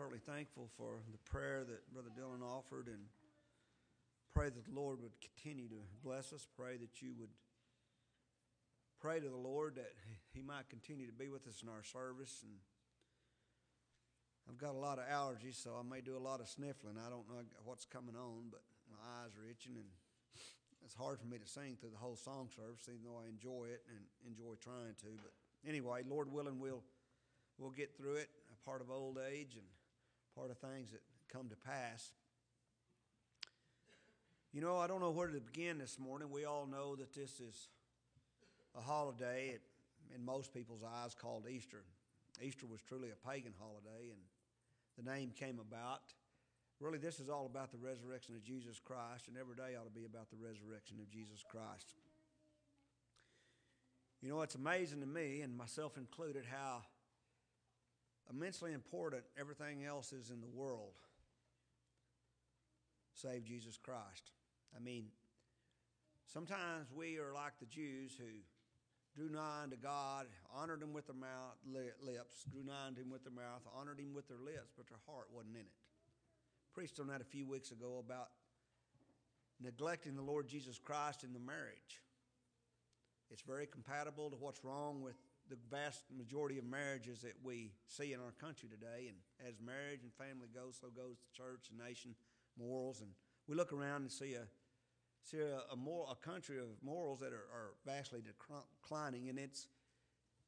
certainly 0.00 0.24
thankful 0.24 0.70
for 0.78 1.04
the 1.12 1.20
prayer 1.28 1.60
that 1.60 1.84
Brother 1.92 2.08
Dylan 2.16 2.40
offered 2.40 2.86
and 2.88 3.04
pray 4.32 4.48
that 4.48 4.64
the 4.64 4.72
Lord 4.72 4.96
would 5.02 5.12
continue 5.20 5.68
to 5.68 5.82
bless 6.02 6.32
us. 6.32 6.48
Pray 6.56 6.80
that 6.80 7.02
you 7.02 7.12
would 7.20 7.28
pray 8.98 9.20
to 9.20 9.28
the 9.28 9.36
Lord 9.36 9.76
that 9.76 9.92
He 10.32 10.40
might 10.40 10.70
continue 10.70 11.04
to 11.04 11.12
be 11.12 11.28
with 11.28 11.46
us 11.46 11.60
in 11.62 11.68
our 11.68 11.84
service. 11.84 12.40
And 12.40 12.56
I've 14.48 14.56
got 14.56 14.72
a 14.72 14.80
lot 14.80 14.96
of 14.96 15.04
allergies, 15.04 15.60
so 15.60 15.76
I 15.76 15.84
may 15.84 16.00
do 16.00 16.16
a 16.16 16.24
lot 16.24 16.40
of 16.40 16.48
sniffling. 16.48 16.96
I 16.96 17.10
don't 17.10 17.28
know 17.28 17.44
what's 17.68 17.84
coming 17.84 18.16
on, 18.16 18.48
but 18.48 18.64
my 18.88 18.96
eyes 19.20 19.36
are 19.36 19.44
itching, 19.44 19.76
and 19.76 19.90
it's 20.80 20.96
hard 20.96 21.20
for 21.20 21.26
me 21.26 21.36
to 21.36 21.46
sing 21.46 21.76
through 21.78 21.92
the 21.92 22.00
whole 22.00 22.16
song 22.16 22.48
service, 22.56 22.88
even 22.88 23.04
though 23.04 23.20
I 23.20 23.28
enjoy 23.28 23.68
it 23.68 23.84
and 23.92 24.00
enjoy 24.24 24.56
trying 24.64 24.96
to. 25.04 25.12
But 25.20 25.36
anyway, 25.68 26.08
Lord 26.08 26.32
willing, 26.32 26.58
we'll 26.58 26.80
we'll 27.58 27.76
get 27.76 27.98
through 27.98 28.16
it. 28.16 28.30
A 28.48 28.64
part 28.64 28.80
of 28.80 28.90
old 28.90 29.18
age 29.30 29.60
and 29.60 29.68
part 30.40 30.50
of 30.50 30.56
things 30.72 30.90
that 30.90 31.02
come 31.30 31.50
to 31.50 31.56
pass. 31.56 32.12
You 34.54 34.62
know, 34.62 34.78
I 34.78 34.86
don't 34.86 35.00
know 35.00 35.10
where 35.10 35.28
to 35.28 35.38
begin 35.38 35.76
this 35.76 35.98
morning. 35.98 36.30
We 36.30 36.46
all 36.46 36.66
know 36.66 36.96
that 36.96 37.12
this 37.12 37.40
is 37.40 37.68
a 38.74 38.80
holiday 38.80 39.58
in 40.14 40.24
most 40.24 40.54
people's 40.54 40.80
eyes 40.82 41.14
called 41.14 41.44
Easter. 41.46 41.82
Easter 42.42 42.64
was 42.66 42.80
truly 42.80 43.10
a 43.10 43.28
pagan 43.28 43.52
holiday, 43.60 44.08
and 44.08 45.04
the 45.04 45.12
name 45.12 45.30
came 45.38 45.58
about. 45.60 46.00
Really, 46.80 46.96
this 46.96 47.20
is 47.20 47.28
all 47.28 47.44
about 47.44 47.70
the 47.70 47.76
resurrection 47.76 48.34
of 48.34 48.42
Jesus 48.42 48.80
Christ, 48.82 49.28
and 49.28 49.36
every 49.36 49.56
day 49.56 49.76
ought 49.78 49.84
to 49.84 49.90
be 49.90 50.06
about 50.06 50.30
the 50.30 50.38
resurrection 50.40 50.96
of 51.00 51.10
Jesus 51.10 51.44
Christ. 51.50 51.92
You 54.22 54.30
know, 54.30 54.40
it's 54.40 54.54
amazing 54.54 55.00
to 55.00 55.06
me, 55.06 55.42
and 55.42 55.54
myself 55.54 55.98
included, 55.98 56.44
how 56.50 56.80
immensely 58.30 58.72
important 58.72 59.22
everything 59.38 59.84
else 59.84 60.12
is 60.12 60.30
in 60.30 60.40
the 60.40 60.48
world 60.48 60.94
save 63.20 63.44
Jesus 63.44 63.76
Christ. 63.76 64.32
I 64.74 64.80
mean, 64.80 65.06
sometimes 66.26 66.88
we 66.94 67.18
are 67.18 67.34
like 67.34 67.58
the 67.58 67.66
Jews 67.66 68.12
who 68.16 68.40
drew 69.14 69.28
nigh 69.28 69.62
unto 69.64 69.76
God, 69.76 70.26
honored 70.54 70.82
him 70.82 70.92
with 70.92 71.06
their 71.06 71.16
mouth, 71.16 71.58
lips, 71.66 72.44
drew 72.50 72.64
nigh 72.64 72.86
unto 72.86 73.02
him 73.02 73.10
with 73.10 73.24
their 73.24 73.32
mouth, 73.32 73.62
honored 73.76 73.98
him 73.98 74.14
with 74.14 74.28
their 74.28 74.38
lips, 74.38 74.72
but 74.76 74.88
their 74.88 75.00
heart 75.06 75.26
wasn't 75.32 75.56
in 75.56 75.62
it. 75.62 75.78
Preached 76.72 77.00
on 77.00 77.08
that 77.08 77.20
a 77.20 77.24
few 77.24 77.46
weeks 77.46 77.72
ago 77.72 78.02
about 78.04 78.28
neglecting 79.60 80.14
the 80.14 80.22
Lord 80.22 80.46
Jesus 80.48 80.78
Christ 80.78 81.24
in 81.24 81.32
the 81.32 81.40
marriage. 81.40 82.00
It's 83.30 83.42
very 83.42 83.66
compatible 83.66 84.30
to 84.30 84.36
what's 84.36 84.64
wrong 84.64 85.02
with 85.02 85.16
the 85.50 85.58
vast 85.70 86.04
majority 86.16 86.58
of 86.58 86.64
marriages 86.64 87.20
that 87.22 87.34
we 87.42 87.72
see 87.86 88.12
in 88.12 88.20
our 88.20 88.32
country 88.40 88.68
today. 88.68 89.08
And 89.08 89.16
as 89.46 89.60
marriage 89.60 90.00
and 90.02 90.12
family 90.14 90.48
goes, 90.54 90.78
so 90.80 90.88
goes 90.88 91.16
the 91.18 91.36
church 91.36 91.68
and 91.70 91.78
nation 91.78 92.14
morals. 92.58 93.00
And 93.00 93.10
we 93.48 93.56
look 93.56 93.72
around 93.72 94.02
and 94.02 94.12
see 94.12 94.34
a 94.34 94.46
see 95.22 95.38
a, 95.40 95.72
a, 95.72 95.76
more, 95.76 96.06
a 96.10 96.14
country 96.14 96.58
of 96.58 96.68
morals 96.82 97.20
that 97.20 97.34
are, 97.34 97.48
are, 97.52 97.72
vastly 97.84 98.22
declining, 98.24 99.28
and 99.28 99.38
it's, 99.38 99.68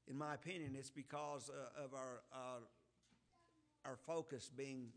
in 0.09 0.17
my 0.17 0.33
opinion, 0.33 0.75
it's 0.75 0.89
because 0.89 1.51
uh, 1.51 1.85
of 1.85 1.93
our, 1.93 2.23
our 2.33 2.61
our 3.85 3.97
focus 4.07 4.51
being 4.55 4.89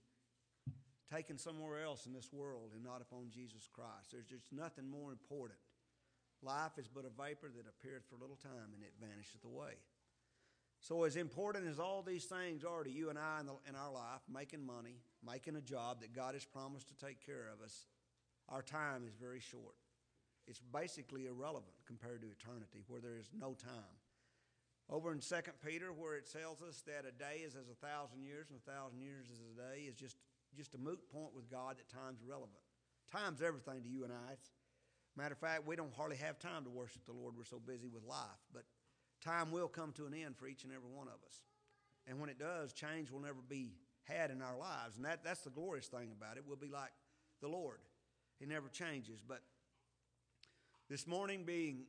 taken 1.11 1.37
somewhere 1.37 1.83
else 1.83 2.05
in 2.05 2.13
this 2.13 2.31
world 2.31 2.71
and 2.73 2.83
not 2.83 3.01
upon 3.01 3.29
Jesus 3.29 3.67
Christ. 3.71 4.11
There's 4.11 4.25
just 4.25 4.51
nothing 4.51 4.89
more 4.89 5.11
important. 5.11 5.59
Life 6.41 6.77
is 6.77 6.87
but 6.87 7.05
a 7.05 7.09
vapor 7.09 7.49
that 7.55 7.65
appeareth 7.69 8.03
for 8.09 8.15
a 8.15 8.21
little 8.21 8.37
time 8.37 8.73
and 8.73 8.83
it 8.83 8.93
vanisheth 8.99 9.45
away. 9.45 9.77
So, 10.85 11.01
as 11.03 11.15
important 11.15 11.65
as 11.65 11.79
all 11.79 12.03
these 12.05 12.25
things 12.25 12.63
are 12.63 12.83
to 12.83 12.91
you 12.91 13.09
and 13.09 13.17
I 13.17 13.39
in, 13.39 13.47
the, 13.47 13.57
in, 13.67 13.73
our 13.73 13.91
life, 13.91 14.21
making 14.31 14.63
money, 14.63 15.01
making 15.25 15.55
a 15.55 15.61
job 15.61 16.01
that 16.01 16.13
God 16.13 16.35
has 16.35 16.45
promised 16.45 16.89
to 16.89 16.93
take 17.03 17.25
care 17.25 17.49
of 17.51 17.65
us, 17.65 17.87
our 18.49 18.61
time 18.61 19.01
is 19.03 19.15
very 19.15 19.39
short. 19.39 19.73
It's 20.45 20.61
basically 20.61 21.25
irrelevant 21.25 21.73
compared 21.87 22.21
to 22.21 22.27
eternity, 22.29 22.85
where 22.87 23.01
there 23.01 23.17
is 23.17 23.31
no 23.33 23.55
time. 23.55 23.97
Over 24.87 25.11
in 25.11 25.21
2 25.21 25.35
Peter, 25.65 25.91
where 25.91 26.17
it 26.17 26.31
tells 26.31 26.61
us 26.61 26.83
that 26.85 27.09
a 27.09 27.11
day 27.11 27.41
is 27.41 27.55
as 27.55 27.65
a 27.67 27.81
thousand 27.81 28.21
years 28.21 28.51
and 28.51 28.59
a 28.61 28.71
thousand 28.71 29.01
years 29.01 29.25
is 29.33 29.41
a 29.41 29.57
day, 29.57 29.89
is 29.89 29.95
just, 29.95 30.17
just 30.55 30.75
a 30.75 30.77
moot 30.77 30.99
point 31.09 31.33
with 31.33 31.49
God 31.49 31.77
that 31.79 31.89
time's 31.89 32.21
relevant. 32.21 32.61
Time's 33.11 33.41
everything 33.41 33.81
to 33.81 33.89
you 33.89 34.03
and 34.03 34.13
I. 34.13 34.37
Matter 35.17 35.33
of 35.33 35.39
fact, 35.39 35.65
we 35.65 35.75
don't 35.75 35.95
hardly 35.97 36.17
have 36.17 36.37
time 36.37 36.63
to 36.65 36.69
worship 36.69 37.07
the 37.07 37.13
Lord. 37.13 37.33
We're 37.35 37.49
so 37.49 37.57
busy 37.57 37.87
with 37.87 38.03
life. 38.03 38.45
But 38.53 38.65
time 39.25 39.51
will 39.51 39.67
come 39.67 39.91
to 39.93 40.05
an 40.05 40.13
end 40.13 40.37
for 40.37 40.47
each 40.47 40.63
and 40.63 40.71
every 40.71 40.89
one 40.89 41.07
of 41.07 41.15
us. 41.25 41.41
And 42.07 42.19
when 42.19 42.29
it 42.29 42.37
does, 42.37 42.71
change 42.71 43.09
will 43.09 43.19
never 43.19 43.41
be 43.47 43.71
had 44.03 44.29
in 44.29 44.41
our 44.41 44.57
lives. 44.57 44.97
And 44.97 45.05
that, 45.05 45.23
that's 45.23 45.41
the 45.41 45.49
glorious 45.49 45.87
thing 45.87 46.11
about 46.15 46.37
it. 46.37 46.43
We'll 46.47 46.57
be 46.57 46.69
like 46.69 46.91
the 47.41 47.47
Lord, 47.47 47.79
He 48.39 48.45
never 48.45 48.69
changes. 48.69 49.21
But 49.27 49.41
this 50.89 51.07
morning, 51.07 51.43
being 51.45 51.85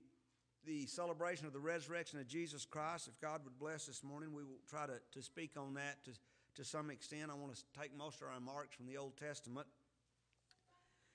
the 0.64 0.86
celebration 0.86 1.46
of 1.46 1.52
the 1.52 1.60
resurrection 1.60 2.18
of 2.18 2.26
Jesus 2.26 2.64
Christ, 2.64 3.08
if 3.08 3.20
God 3.20 3.42
would 3.44 3.58
bless 3.58 3.86
this 3.86 4.02
morning, 4.02 4.32
we 4.34 4.42
will 4.42 4.60
try 4.68 4.86
to, 4.86 4.98
to 5.12 5.22
speak 5.22 5.52
on 5.56 5.74
that 5.74 6.02
to, 6.04 6.10
to 6.56 6.64
some 6.64 6.90
extent. 6.90 7.30
I 7.30 7.34
want 7.34 7.54
to 7.54 7.62
take 7.78 7.96
most 7.96 8.22
of 8.22 8.28
our 8.28 8.34
remarks 8.34 8.74
from 8.74 8.86
the 8.86 8.96
Old 8.96 9.16
Testament. 9.16 9.66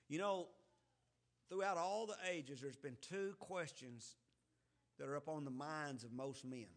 You 0.08 0.18
know, 0.18 0.46
throughout 1.50 1.76
all 1.76 2.06
the 2.06 2.16
ages, 2.30 2.60
there's 2.60 2.76
been 2.76 2.96
two 3.00 3.34
questions 3.40 4.16
that 5.02 5.08
are 5.08 5.16
upon 5.16 5.44
the 5.44 5.50
minds 5.50 6.04
of 6.04 6.12
most 6.12 6.44
men. 6.44 6.68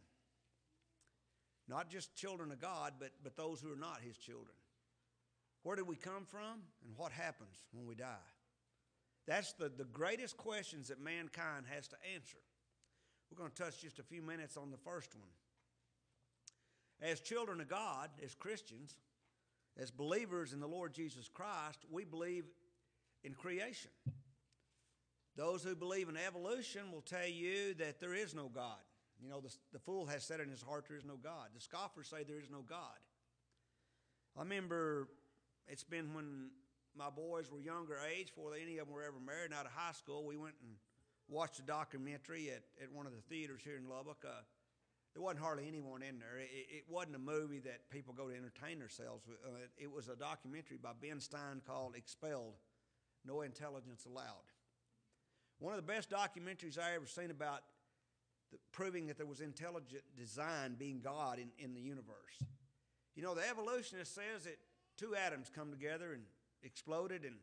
Not 1.68 1.92
just 1.92 2.16
children 2.16 2.52
of 2.52 2.60
God, 2.60 2.94
but, 3.00 3.12
but 3.24 3.38
those 3.38 3.62
who 3.62 3.72
are 3.72 3.76
not 3.76 4.00
His 4.02 4.18
children. 4.18 4.56
Where 5.62 5.76
did 5.76 5.88
we 5.88 5.96
come 5.96 6.26
from, 6.26 6.64
and 6.84 6.98
what 6.98 7.12
happens 7.12 7.56
when 7.72 7.86
we 7.86 7.94
die? 7.94 8.28
That's 9.28 9.54
the, 9.54 9.70
the 9.70 9.84
greatest 9.84 10.38
questions 10.38 10.88
that 10.88 11.00
mankind 11.00 11.66
has 11.72 11.88
to 11.90 11.98
answer. 12.16 12.40
We're 13.30 13.38
going 13.38 13.52
to 13.52 13.64
touch 13.64 13.80
just 13.80 14.00
a 14.00 14.04
few 14.04 14.24
minutes 14.24 14.58
on 14.58 14.72
the 14.72 14.78
first 14.78 15.14
one. 15.16 15.30
As 17.08 17.20
children 17.20 17.62
of 17.62 17.68
God, 17.68 18.10
as 18.24 18.34
Christians, 18.34 18.96
as 19.78 19.92
believers 19.92 20.52
in 20.52 20.60
the 20.60 20.68
Lord 20.68 20.96
Jesus 20.96 21.30
Christ, 21.32 21.86
we 21.92 22.06
believe 22.06 22.46
in 23.24 23.36
creation. 23.36 23.92
Those 25.36 25.64
who 25.64 25.76
believe 25.76 26.08
in 26.08 26.18
evolution 26.18 26.92
will 26.92 27.02
tell 27.02 27.28
you 27.28 27.74
that 27.76 28.00
there 28.00 28.14
is 28.14 28.34
no 28.34 28.48
God. 28.48 28.80
You 29.22 29.30
know, 29.30 29.42
the, 29.42 29.54
the 29.74 29.80
fool 29.80 30.06
has 30.06 30.24
said 30.24 30.40
in 30.40 30.50
his 30.50 30.62
heart 30.62 30.86
there 30.88 30.98
is 30.98 31.06
no 31.06 31.18
God. 31.18 31.48
The 31.54 31.62
scoffers 31.62 32.08
say 32.08 32.24
there 32.24 32.40
is 32.40 32.50
no 32.50 32.62
God. 32.62 33.00
I 34.38 34.42
remember 34.42 35.10
it's 35.68 35.84
been 35.84 36.14
when 36.14 36.50
my 36.98 37.10
boys 37.10 37.52
were 37.52 37.60
younger 37.60 37.98
age, 38.16 38.28
before 38.28 38.54
any 38.56 38.78
of 38.78 38.88
them 38.88 38.96
were 38.96 39.04
ever 39.04 39.20
married, 39.20 39.52
and 39.52 39.54
out 39.54 39.66
of 39.66 39.72
high 39.72 39.92
school, 39.92 40.26
we 40.26 40.38
went 40.38 40.56
and 40.62 40.72
watched 41.28 41.60
a 41.60 41.64
documentary 41.64 42.50
at, 42.50 42.64
at 42.82 42.92
one 42.92 43.06
of 43.06 43.14
the 43.14 43.22
theaters 43.22 43.62
here 43.64 43.76
in 43.78 43.90
Lubbock. 43.90 44.24
Uh, 44.24 44.44
there 45.14 45.24
wasn't 45.24 45.40
hardly 45.40 45.68
anyone 45.68 46.04
in 46.04 46.20
there. 46.20 46.38
It, 46.40 46.84
it, 46.84 46.84
wasn't 46.90 47.16
a 47.16 47.20
movie 47.20 47.60
that 47.60 47.90
people 47.90 48.14
go 48.14 48.28
to 48.28 48.36
entertain 48.36 48.80
themselves 48.80 49.24
with. 49.28 49.38
Uh, 49.46 49.68
it 49.78 49.92
was 49.92 50.10
a 50.10 50.16
documentary 50.16 50.78
by 50.82 50.92
Ben 51.02 51.20
Stein 51.20 51.62
called 51.66 51.96
Expelled 51.96 52.56
No 53.26 53.42
Intelligence 53.42 54.06
Allowed. 54.06 54.52
One 55.60 55.74
of 55.74 55.78
the 55.78 55.94
best 55.94 56.10
documentaries 56.10 56.78
I 56.78 56.96
ever 56.96 57.06
seen 57.06 57.32
about 57.32 57.62
the, 58.52 58.58
proving 58.72 59.08
that 59.08 59.18
there 59.18 59.26
was 59.26 59.42
intelligent 59.42 60.04
design 60.18 60.76
being 60.78 61.00
God 61.02 61.40
in, 61.40 61.50
in 61.58 61.74
the 61.74 61.82
universe. 61.82 62.44
You 63.16 63.24
know, 63.24 63.34
the 63.34 63.48
evolutionist 63.50 64.14
says 64.14 64.44
that 64.44 64.58
two 64.98 65.16
atoms 65.16 65.50
come 65.54 65.72
together 65.72 66.14
and 66.14 66.24
exploded, 66.64 67.24
and 67.24 67.36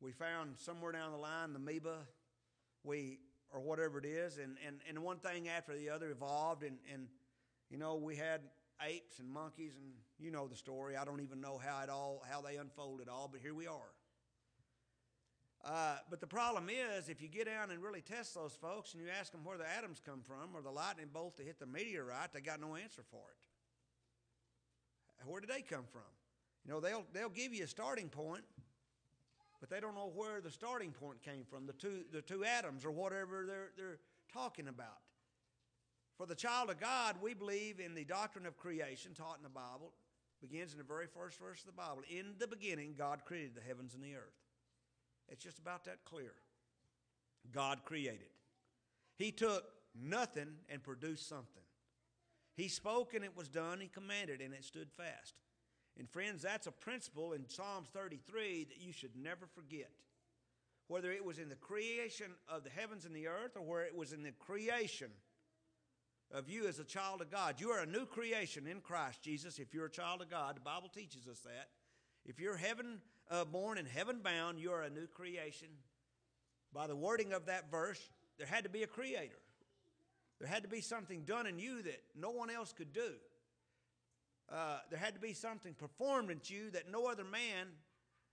we 0.00 0.12
found 0.12 0.58
somewhere 0.58 0.92
down 0.92 1.12
the 1.12 1.18
line 1.18 1.52
the 1.52 1.58
amoeba, 1.58 1.98
we 2.84 3.18
or 3.50 3.60
whatever 3.60 3.98
it 3.98 4.04
is, 4.04 4.36
and, 4.36 4.56
and, 4.66 4.80
and 4.86 4.98
one 5.02 5.16
thing 5.16 5.48
after 5.48 5.74
the 5.74 5.88
other 5.88 6.10
evolved, 6.10 6.62
and, 6.62 6.76
and 6.92 7.06
you 7.70 7.78
know, 7.78 7.96
we 7.96 8.14
had 8.14 8.42
apes 8.86 9.18
and 9.18 9.28
monkeys, 9.30 9.76
and 9.76 9.92
you 10.18 10.30
know 10.30 10.46
the 10.46 10.56
story. 10.56 10.96
I 10.96 11.04
don't 11.06 11.22
even 11.22 11.40
know 11.40 11.58
how 11.58 11.82
it 11.82 11.88
all 11.88 12.22
how 12.30 12.42
they 12.42 12.56
unfolded 12.56 13.08
all, 13.08 13.28
but 13.30 13.40
here 13.40 13.54
we 13.54 13.66
are. 13.66 13.92
Uh, 15.64 15.96
but 16.08 16.20
the 16.20 16.26
problem 16.26 16.68
is, 16.70 17.08
if 17.08 17.20
you 17.20 17.28
get 17.28 17.46
down 17.46 17.70
and 17.70 17.82
really 17.82 18.00
test 18.00 18.34
those 18.34 18.52
folks 18.52 18.94
and 18.94 19.02
you 19.02 19.08
ask 19.18 19.32
them 19.32 19.44
where 19.44 19.58
the 19.58 19.68
atoms 19.68 20.00
come 20.04 20.20
from 20.22 20.54
or 20.54 20.62
the 20.62 20.70
lightning 20.70 21.08
bolt 21.12 21.36
that 21.36 21.46
hit 21.46 21.58
the 21.58 21.66
meteorite, 21.66 22.32
they 22.32 22.40
got 22.40 22.60
no 22.60 22.76
answer 22.76 23.02
for 23.10 23.16
it. 23.30 23.36
Where 25.26 25.40
did 25.40 25.50
they 25.50 25.62
come 25.62 25.84
from? 25.90 26.02
You 26.64 26.72
know, 26.72 26.80
they'll, 26.80 27.04
they'll 27.12 27.28
give 27.28 27.52
you 27.52 27.64
a 27.64 27.68
starting 27.68 28.08
point, 28.08 28.44
but 29.60 29.68
they 29.68 29.80
don't 29.80 29.94
know 29.94 30.12
where 30.14 30.40
the 30.40 30.50
starting 30.50 30.92
point 30.92 31.22
came 31.22 31.44
from, 31.44 31.66
the 31.66 31.72
two, 31.72 32.04
the 32.12 32.22
two 32.22 32.44
atoms 32.44 32.84
or 32.84 32.90
whatever 32.92 33.44
they're, 33.46 33.70
they're 33.76 33.98
talking 34.32 34.68
about. 34.68 35.00
For 36.16 36.26
the 36.26 36.34
child 36.34 36.70
of 36.70 36.80
God, 36.80 37.16
we 37.22 37.34
believe 37.34 37.80
in 37.80 37.94
the 37.94 38.04
doctrine 38.04 38.46
of 38.46 38.56
creation 38.56 39.12
taught 39.14 39.36
in 39.36 39.42
the 39.42 39.48
Bible. 39.48 39.92
Begins 40.40 40.72
in 40.72 40.78
the 40.78 40.84
very 40.84 41.06
first 41.06 41.38
verse 41.38 41.60
of 41.60 41.66
the 41.66 41.72
Bible. 41.72 42.02
In 42.08 42.34
the 42.38 42.46
beginning, 42.46 42.94
God 42.96 43.24
created 43.24 43.56
the 43.56 43.60
heavens 43.60 43.94
and 43.94 44.02
the 44.02 44.14
earth. 44.14 44.47
It's 45.28 45.42
just 45.42 45.58
about 45.58 45.84
that 45.84 46.04
clear. 46.04 46.32
God 47.52 47.84
created. 47.84 48.28
He 49.16 49.32
took 49.32 49.64
nothing 50.00 50.48
and 50.68 50.82
produced 50.82 51.28
something. 51.28 51.62
He 52.56 52.68
spoke 52.68 53.14
and 53.14 53.24
it 53.24 53.36
was 53.36 53.48
done. 53.48 53.80
He 53.80 53.88
commanded 53.88 54.40
and 54.40 54.52
it 54.52 54.64
stood 54.64 54.90
fast. 54.90 55.34
And 55.98 56.08
friends, 56.08 56.42
that's 56.42 56.66
a 56.66 56.72
principle 56.72 57.32
in 57.32 57.48
Psalms 57.48 57.88
33 57.92 58.66
that 58.68 58.80
you 58.80 58.92
should 58.92 59.16
never 59.16 59.46
forget. 59.46 59.90
Whether 60.86 61.12
it 61.12 61.24
was 61.24 61.38
in 61.38 61.48
the 61.48 61.56
creation 61.56 62.32
of 62.48 62.64
the 62.64 62.70
heavens 62.70 63.04
and 63.04 63.14
the 63.14 63.28
earth 63.28 63.56
or 63.56 63.62
where 63.62 63.84
it 63.84 63.96
was 63.96 64.12
in 64.12 64.22
the 64.22 64.32
creation 64.32 65.10
of 66.32 66.48
you 66.48 66.66
as 66.66 66.78
a 66.78 66.84
child 66.84 67.20
of 67.20 67.30
God. 67.30 67.60
You 67.60 67.70
are 67.70 67.80
a 67.80 67.86
new 67.86 68.06
creation 68.06 68.66
in 68.66 68.80
Christ 68.80 69.22
Jesus 69.22 69.58
if 69.58 69.74
you're 69.74 69.86
a 69.86 69.90
child 69.90 70.22
of 70.22 70.30
God. 70.30 70.56
The 70.56 70.60
Bible 70.60 70.88
teaches 70.88 71.26
us 71.26 71.40
that. 71.40 71.68
If 72.24 72.38
you're 72.38 72.56
heaven 72.56 73.00
uh, 73.30 73.44
born 73.44 73.78
and 73.78 73.86
heaven 73.86 74.20
bound, 74.22 74.58
you 74.58 74.72
are 74.72 74.82
a 74.82 74.90
new 74.90 75.06
creation. 75.06 75.68
By 76.72 76.86
the 76.86 76.96
wording 76.96 77.32
of 77.32 77.46
that 77.46 77.70
verse, 77.70 78.00
there 78.38 78.46
had 78.46 78.64
to 78.64 78.70
be 78.70 78.82
a 78.82 78.86
creator. 78.86 79.38
There 80.38 80.48
had 80.48 80.62
to 80.62 80.68
be 80.68 80.80
something 80.80 81.22
done 81.22 81.46
in 81.46 81.58
you 81.58 81.82
that 81.82 82.00
no 82.18 82.30
one 82.30 82.50
else 82.50 82.72
could 82.72 82.92
do. 82.92 83.12
Uh, 84.50 84.78
there 84.90 84.98
had 84.98 85.14
to 85.14 85.20
be 85.20 85.32
something 85.32 85.74
performed 85.74 86.30
in 86.30 86.40
you 86.44 86.70
that 86.70 86.90
no 86.90 87.06
other 87.06 87.24
man 87.24 87.66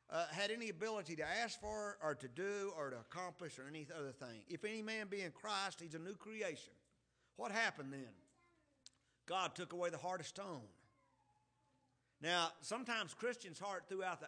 uh, 0.10 0.26
had 0.32 0.52
any 0.52 0.70
ability 0.70 1.16
to 1.16 1.24
ask 1.24 1.60
for 1.60 1.98
or 2.02 2.16
to 2.16 2.28
do 2.28 2.72
or 2.78 2.92
to 2.92 2.98
accomplish 2.98 3.58
or 3.58 3.68
any 3.68 3.88
other 3.98 4.12
thing. 4.12 4.44
If 4.48 4.64
any 4.64 4.82
man 4.82 5.08
be 5.08 5.22
in 5.22 5.32
Christ, 5.32 5.82
he's 5.82 5.96
a 5.96 6.00
new 6.00 6.16
creation. 6.16 6.74
What 7.38 7.52
happened 7.52 7.92
then? 7.92 8.14
God 9.26 9.56
took 9.56 9.74
away 9.74 9.90
the 9.90 9.98
heart 9.98 10.22
of 10.22 10.28
stone. 10.28 10.62
Now, 12.22 12.50
sometimes 12.62 13.14
Christians' 13.14 13.60
heart 13.60 13.86
throughout 13.90 14.22
the 14.22 14.28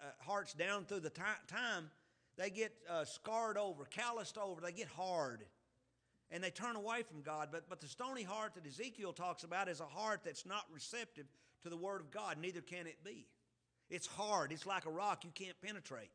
uh, 0.00 0.06
hearts 0.20 0.54
down 0.54 0.84
through 0.84 1.00
the 1.00 1.10
time, 1.10 1.90
they 2.36 2.50
get 2.50 2.72
uh, 2.88 3.04
scarred 3.04 3.58
over, 3.58 3.84
calloused 3.84 4.38
over, 4.38 4.60
they 4.60 4.72
get 4.72 4.88
hard, 4.88 5.44
and 6.30 6.42
they 6.42 6.50
turn 6.50 6.76
away 6.76 7.02
from 7.02 7.22
God. 7.22 7.48
But, 7.50 7.68
but 7.68 7.80
the 7.80 7.88
stony 7.88 8.22
heart 8.22 8.54
that 8.54 8.66
Ezekiel 8.66 9.12
talks 9.12 9.42
about 9.42 9.68
is 9.68 9.80
a 9.80 9.86
heart 9.86 10.20
that's 10.24 10.46
not 10.46 10.64
receptive 10.72 11.26
to 11.62 11.68
the 11.68 11.76
Word 11.76 12.00
of 12.00 12.10
God. 12.10 12.36
Neither 12.40 12.60
can 12.60 12.86
it 12.86 13.02
be. 13.04 13.26
It's 13.90 14.06
hard, 14.06 14.52
it's 14.52 14.66
like 14.66 14.86
a 14.86 14.90
rock 14.90 15.24
you 15.24 15.30
can't 15.34 15.60
penetrate. 15.62 16.10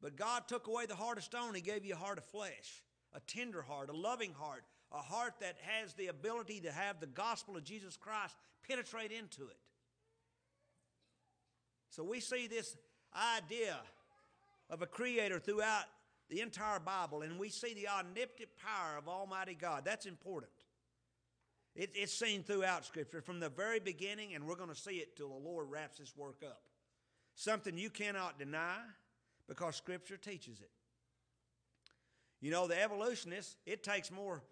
But 0.00 0.16
God 0.16 0.48
took 0.48 0.66
away 0.66 0.86
the 0.86 0.96
heart 0.96 1.18
of 1.18 1.24
stone, 1.24 1.54
He 1.54 1.60
gave 1.60 1.84
you 1.84 1.94
a 1.94 1.98
heart 1.98 2.18
of 2.18 2.24
flesh, 2.24 2.82
a 3.14 3.20
tender 3.20 3.62
heart, 3.62 3.88
a 3.88 3.96
loving 3.96 4.32
heart, 4.32 4.64
a 4.92 4.98
heart 4.98 5.34
that 5.40 5.56
has 5.62 5.94
the 5.94 6.08
ability 6.08 6.60
to 6.60 6.72
have 6.72 7.00
the 7.00 7.06
gospel 7.06 7.56
of 7.56 7.64
Jesus 7.64 7.96
Christ 7.96 8.36
penetrate 8.68 9.10
into 9.10 9.48
it. 9.48 9.56
So 11.92 12.02
we 12.02 12.20
see 12.20 12.46
this 12.46 12.74
idea 13.14 13.76
of 14.70 14.80
a 14.80 14.86
creator 14.86 15.38
throughout 15.38 15.84
the 16.30 16.40
entire 16.40 16.80
Bible, 16.80 17.20
and 17.20 17.38
we 17.38 17.50
see 17.50 17.74
the 17.74 17.86
omnipotent 17.86 18.48
power 18.56 18.96
of 18.96 19.08
Almighty 19.08 19.54
God. 19.54 19.82
That's 19.84 20.06
important. 20.06 20.52
It, 21.76 21.90
it's 21.94 22.14
seen 22.14 22.44
throughout 22.44 22.86
Scripture 22.86 23.20
from 23.20 23.40
the 23.40 23.50
very 23.50 23.78
beginning, 23.78 24.34
and 24.34 24.46
we're 24.46 24.56
going 24.56 24.70
to 24.70 24.74
see 24.74 24.96
it 24.96 25.18
till 25.18 25.28
the 25.28 25.34
Lord 25.34 25.66
wraps 25.68 25.98
this 25.98 26.16
work 26.16 26.42
up. 26.42 26.62
Something 27.34 27.76
you 27.76 27.90
cannot 27.90 28.38
deny 28.38 28.78
because 29.46 29.76
Scripture 29.76 30.16
teaches 30.16 30.62
it. 30.62 30.70
You 32.40 32.52
know, 32.52 32.66
the 32.66 32.82
evolutionists, 32.82 33.56
it 33.66 33.82
takes 33.82 34.10
more 34.10 34.42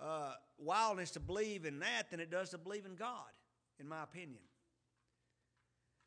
uh, 0.00 0.34
wildness 0.56 1.10
to 1.12 1.20
believe 1.20 1.64
in 1.64 1.80
that 1.80 2.12
than 2.12 2.20
it 2.20 2.30
does 2.30 2.50
to 2.50 2.58
believe 2.58 2.86
in 2.86 2.94
God, 2.94 3.26
in 3.80 3.88
my 3.88 4.04
opinion. 4.04 4.38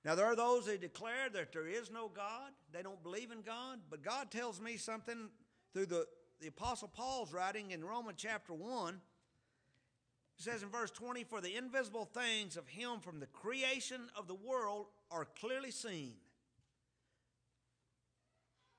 Now, 0.06 0.16
there 0.16 0.26
are 0.26 0.36
those 0.36 0.66
that 0.66 0.82
declare 0.82 1.30
that 1.34 1.54
there 1.54 1.68
is 1.68 1.90
no 1.90 2.10
God. 2.10 2.52
They 2.74 2.82
don't 2.82 3.02
believe 3.04 3.32
in 3.32 3.42
God. 3.42 3.80
But 3.90 4.04
God 4.04 4.32
tells 4.32 4.60
me 4.60 4.76
something 4.78 5.30
through 5.74 5.86
the, 5.86 6.06
the 6.42 6.48
Apostle 6.48 6.90
Paul's 6.90 7.32
writing 7.32 7.72
in 7.72 7.86
Romans 7.86 8.18
chapter 8.18 8.54
1. 8.54 8.96
It 8.96 10.44
says 10.44 10.62
in 10.62 10.70
verse 10.70 10.92
20, 10.92 11.24
For 11.24 11.40
the 11.40 11.56
invisible 11.56 12.06
things 12.06 12.58
of 12.58 12.68
Him 12.68 13.00
from 13.00 13.20
the 13.20 13.28
creation 13.28 14.02
of 14.18 14.28
the 14.28 14.36
world 14.36 14.88
are 15.10 15.26
clearly 15.40 15.72
seen, 15.72 16.16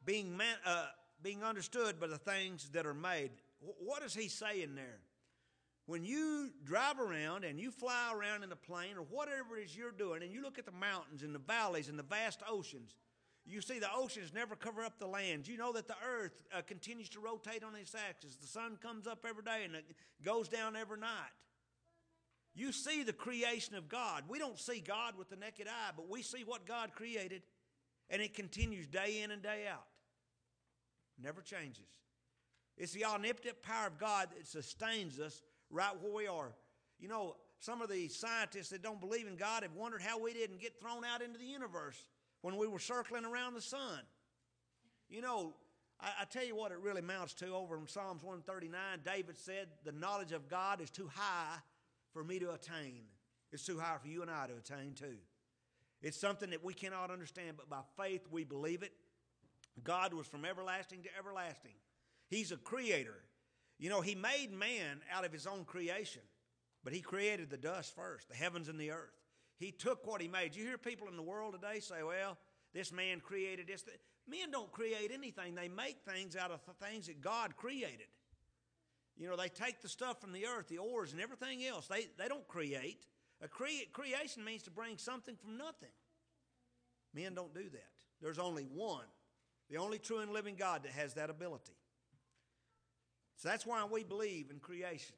being, 0.04 0.36
man, 0.36 0.56
uh, 0.66 0.86
being 1.22 1.42
understood 1.42 1.98
by 1.98 2.06
the 2.06 2.18
things 2.18 2.68
that 2.72 2.84
are 2.84 2.92
made 2.92 3.30
what 3.78 4.02
is 4.02 4.14
he 4.14 4.28
saying 4.28 4.74
there? 4.74 5.00
When 5.86 6.04
you 6.04 6.50
drive 6.64 6.98
around 6.98 7.44
and 7.44 7.60
you 7.60 7.70
fly 7.70 8.12
around 8.14 8.42
in 8.42 8.52
a 8.52 8.56
plane 8.56 8.96
or 8.96 9.02
whatever 9.02 9.58
it 9.58 9.64
is 9.64 9.76
you're 9.76 9.92
doing, 9.92 10.22
and 10.22 10.32
you 10.32 10.42
look 10.42 10.58
at 10.58 10.64
the 10.64 10.72
mountains 10.72 11.22
and 11.22 11.34
the 11.34 11.38
valleys 11.38 11.88
and 11.88 11.98
the 11.98 12.04
vast 12.04 12.40
oceans, 12.48 12.96
you 13.44 13.60
see 13.60 13.78
the 13.78 13.92
oceans 13.94 14.32
never 14.32 14.56
cover 14.56 14.82
up 14.82 14.98
the 14.98 15.06
land. 15.06 15.46
You 15.46 15.58
know 15.58 15.72
that 15.72 15.86
the 15.86 15.96
earth 16.06 16.42
uh, 16.56 16.62
continues 16.62 17.10
to 17.10 17.20
rotate 17.20 17.62
on 17.62 17.74
its 17.74 17.94
axis. 17.94 18.36
The 18.36 18.46
sun 18.46 18.78
comes 18.80 19.06
up 19.06 19.26
every 19.28 19.42
day 19.42 19.64
and 19.66 19.74
it 19.74 19.84
goes 20.24 20.48
down 20.48 20.74
every 20.74 20.98
night. 20.98 21.32
You 22.54 22.72
see 22.72 23.02
the 23.02 23.12
creation 23.12 23.74
of 23.74 23.88
God. 23.88 24.24
We 24.28 24.38
don't 24.38 24.58
see 24.58 24.80
God 24.80 25.18
with 25.18 25.28
the 25.28 25.36
naked 25.36 25.66
eye, 25.66 25.90
but 25.94 26.08
we 26.08 26.22
see 26.22 26.44
what 26.46 26.66
God 26.66 26.92
created, 26.92 27.42
and 28.08 28.22
it 28.22 28.32
continues 28.32 28.86
day 28.86 29.22
in 29.22 29.32
and 29.32 29.42
day 29.42 29.64
out. 29.70 29.84
Never 31.20 31.42
changes. 31.42 31.88
It's 32.78 32.92
the 32.92 33.04
omnipotent 33.04 33.60
power 33.62 33.88
of 33.88 33.98
God 33.98 34.28
that 34.36 34.46
sustains 34.46 35.18
us 35.18 35.42
right 35.74 35.92
where 36.00 36.12
we 36.12 36.26
are. 36.26 36.52
You 36.98 37.08
know, 37.08 37.36
some 37.58 37.82
of 37.82 37.90
the 37.90 38.08
scientists 38.08 38.68
that 38.70 38.82
don't 38.82 39.00
believe 39.00 39.26
in 39.26 39.36
God 39.36 39.62
have 39.62 39.74
wondered 39.74 40.02
how 40.02 40.18
we 40.18 40.32
didn't 40.32 40.60
get 40.60 40.80
thrown 40.80 41.04
out 41.04 41.22
into 41.22 41.38
the 41.38 41.44
universe 41.44 41.98
when 42.42 42.56
we 42.56 42.66
were 42.66 42.78
circling 42.78 43.24
around 43.24 43.54
the 43.54 43.60
sun. 43.60 44.00
You 45.08 45.20
know, 45.20 45.54
I, 46.00 46.08
I 46.20 46.24
tell 46.24 46.44
you 46.44 46.56
what 46.56 46.72
it 46.72 46.78
really 46.78 47.00
amounts 47.00 47.34
to 47.34 47.48
over 47.48 47.76
in 47.76 47.86
Psalms 47.86 48.22
139. 48.22 49.00
David 49.04 49.36
said, 49.36 49.68
The 49.84 49.92
knowledge 49.92 50.32
of 50.32 50.48
God 50.48 50.80
is 50.80 50.90
too 50.90 51.10
high 51.12 51.56
for 52.12 52.22
me 52.22 52.38
to 52.38 52.52
attain. 52.52 53.02
It's 53.52 53.64
too 53.64 53.78
high 53.78 53.96
for 54.00 54.08
you 54.08 54.22
and 54.22 54.30
I 54.30 54.46
to 54.46 54.54
attain, 54.56 54.94
too. 54.94 55.16
It's 56.02 56.18
something 56.18 56.50
that 56.50 56.62
we 56.62 56.74
cannot 56.74 57.10
understand, 57.10 57.56
but 57.56 57.70
by 57.70 57.80
faith 57.96 58.26
we 58.30 58.44
believe 58.44 58.82
it. 58.82 58.92
God 59.82 60.12
was 60.12 60.26
from 60.26 60.44
everlasting 60.44 61.02
to 61.02 61.08
everlasting. 61.18 61.72
He's 62.28 62.52
a 62.52 62.56
creator. 62.56 63.16
You 63.78 63.90
know, 63.90 64.00
He 64.00 64.14
made 64.14 64.52
man 64.52 65.00
out 65.12 65.24
of 65.24 65.32
His 65.32 65.46
own 65.46 65.64
creation, 65.64 66.22
but 66.82 66.92
He 66.92 67.00
created 67.00 67.50
the 67.50 67.56
dust 67.56 67.94
first, 67.94 68.28
the 68.28 68.34
heavens 68.34 68.68
and 68.68 68.78
the 68.78 68.90
earth. 68.90 69.18
He 69.56 69.70
took 69.70 70.06
what 70.06 70.20
He 70.20 70.28
made. 70.28 70.54
You 70.56 70.64
hear 70.64 70.78
people 70.78 71.08
in 71.08 71.16
the 71.16 71.22
world 71.22 71.54
today 71.54 71.80
say, 71.80 72.02
well, 72.02 72.38
this 72.72 72.92
man 72.92 73.20
created 73.20 73.66
this. 73.66 73.84
Men 74.28 74.50
don't 74.50 74.72
create 74.72 75.10
anything, 75.12 75.54
they 75.54 75.68
make 75.68 75.98
things 76.06 76.36
out 76.36 76.50
of 76.50 76.60
the 76.66 76.86
things 76.86 77.06
that 77.06 77.20
God 77.20 77.56
created. 77.56 78.06
You 79.16 79.28
know, 79.28 79.36
they 79.36 79.48
take 79.48 79.80
the 79.80 79.88
stuff 79.88 80.20
from 80.20 80.32
the 80.32 80.46
earth, 80.46 80.68
the 80.68 80.78
ores, 80.78 81.12
and 81.12 81.20
everything 81.20 81.64
else. 81.64 81.86
They, 81.86 82.08
they 82.18 82.26
don't 82.28 82.46
create. 82.48 83.06
A 83.42 83.48
cre- 83.48 83.88
creation 83.92 84.44
means 84.44 84.62
to 84.64 84.70
bring 84.70 84.98
something 84.98 85.36
from 85.36 85.56
nothing. 85.56 85.92
Men 87.14 87.34
don't 87.34 87.54
do 87.54 87.68
that. 87.70 87.90
There's 88.20 88.38
only 88.38 88.64
one, 88.64 89.04
the 89.70 89.76
only 89.76 89.98
true 89.98 90.18
and 90.18 90.32
living 90.32 90.56
God 90.56 90.82
that 90.82 90.92
has 90.92 91.14
that 91.14 91.30
ability. 91.30 91.74
So 93.36 93.48
that's 93.48 93.66
why 93.66 93.84
we 93.90 94.04
believe 94.04 94.50
in 94.50 94.58
creation. 94.58 95.16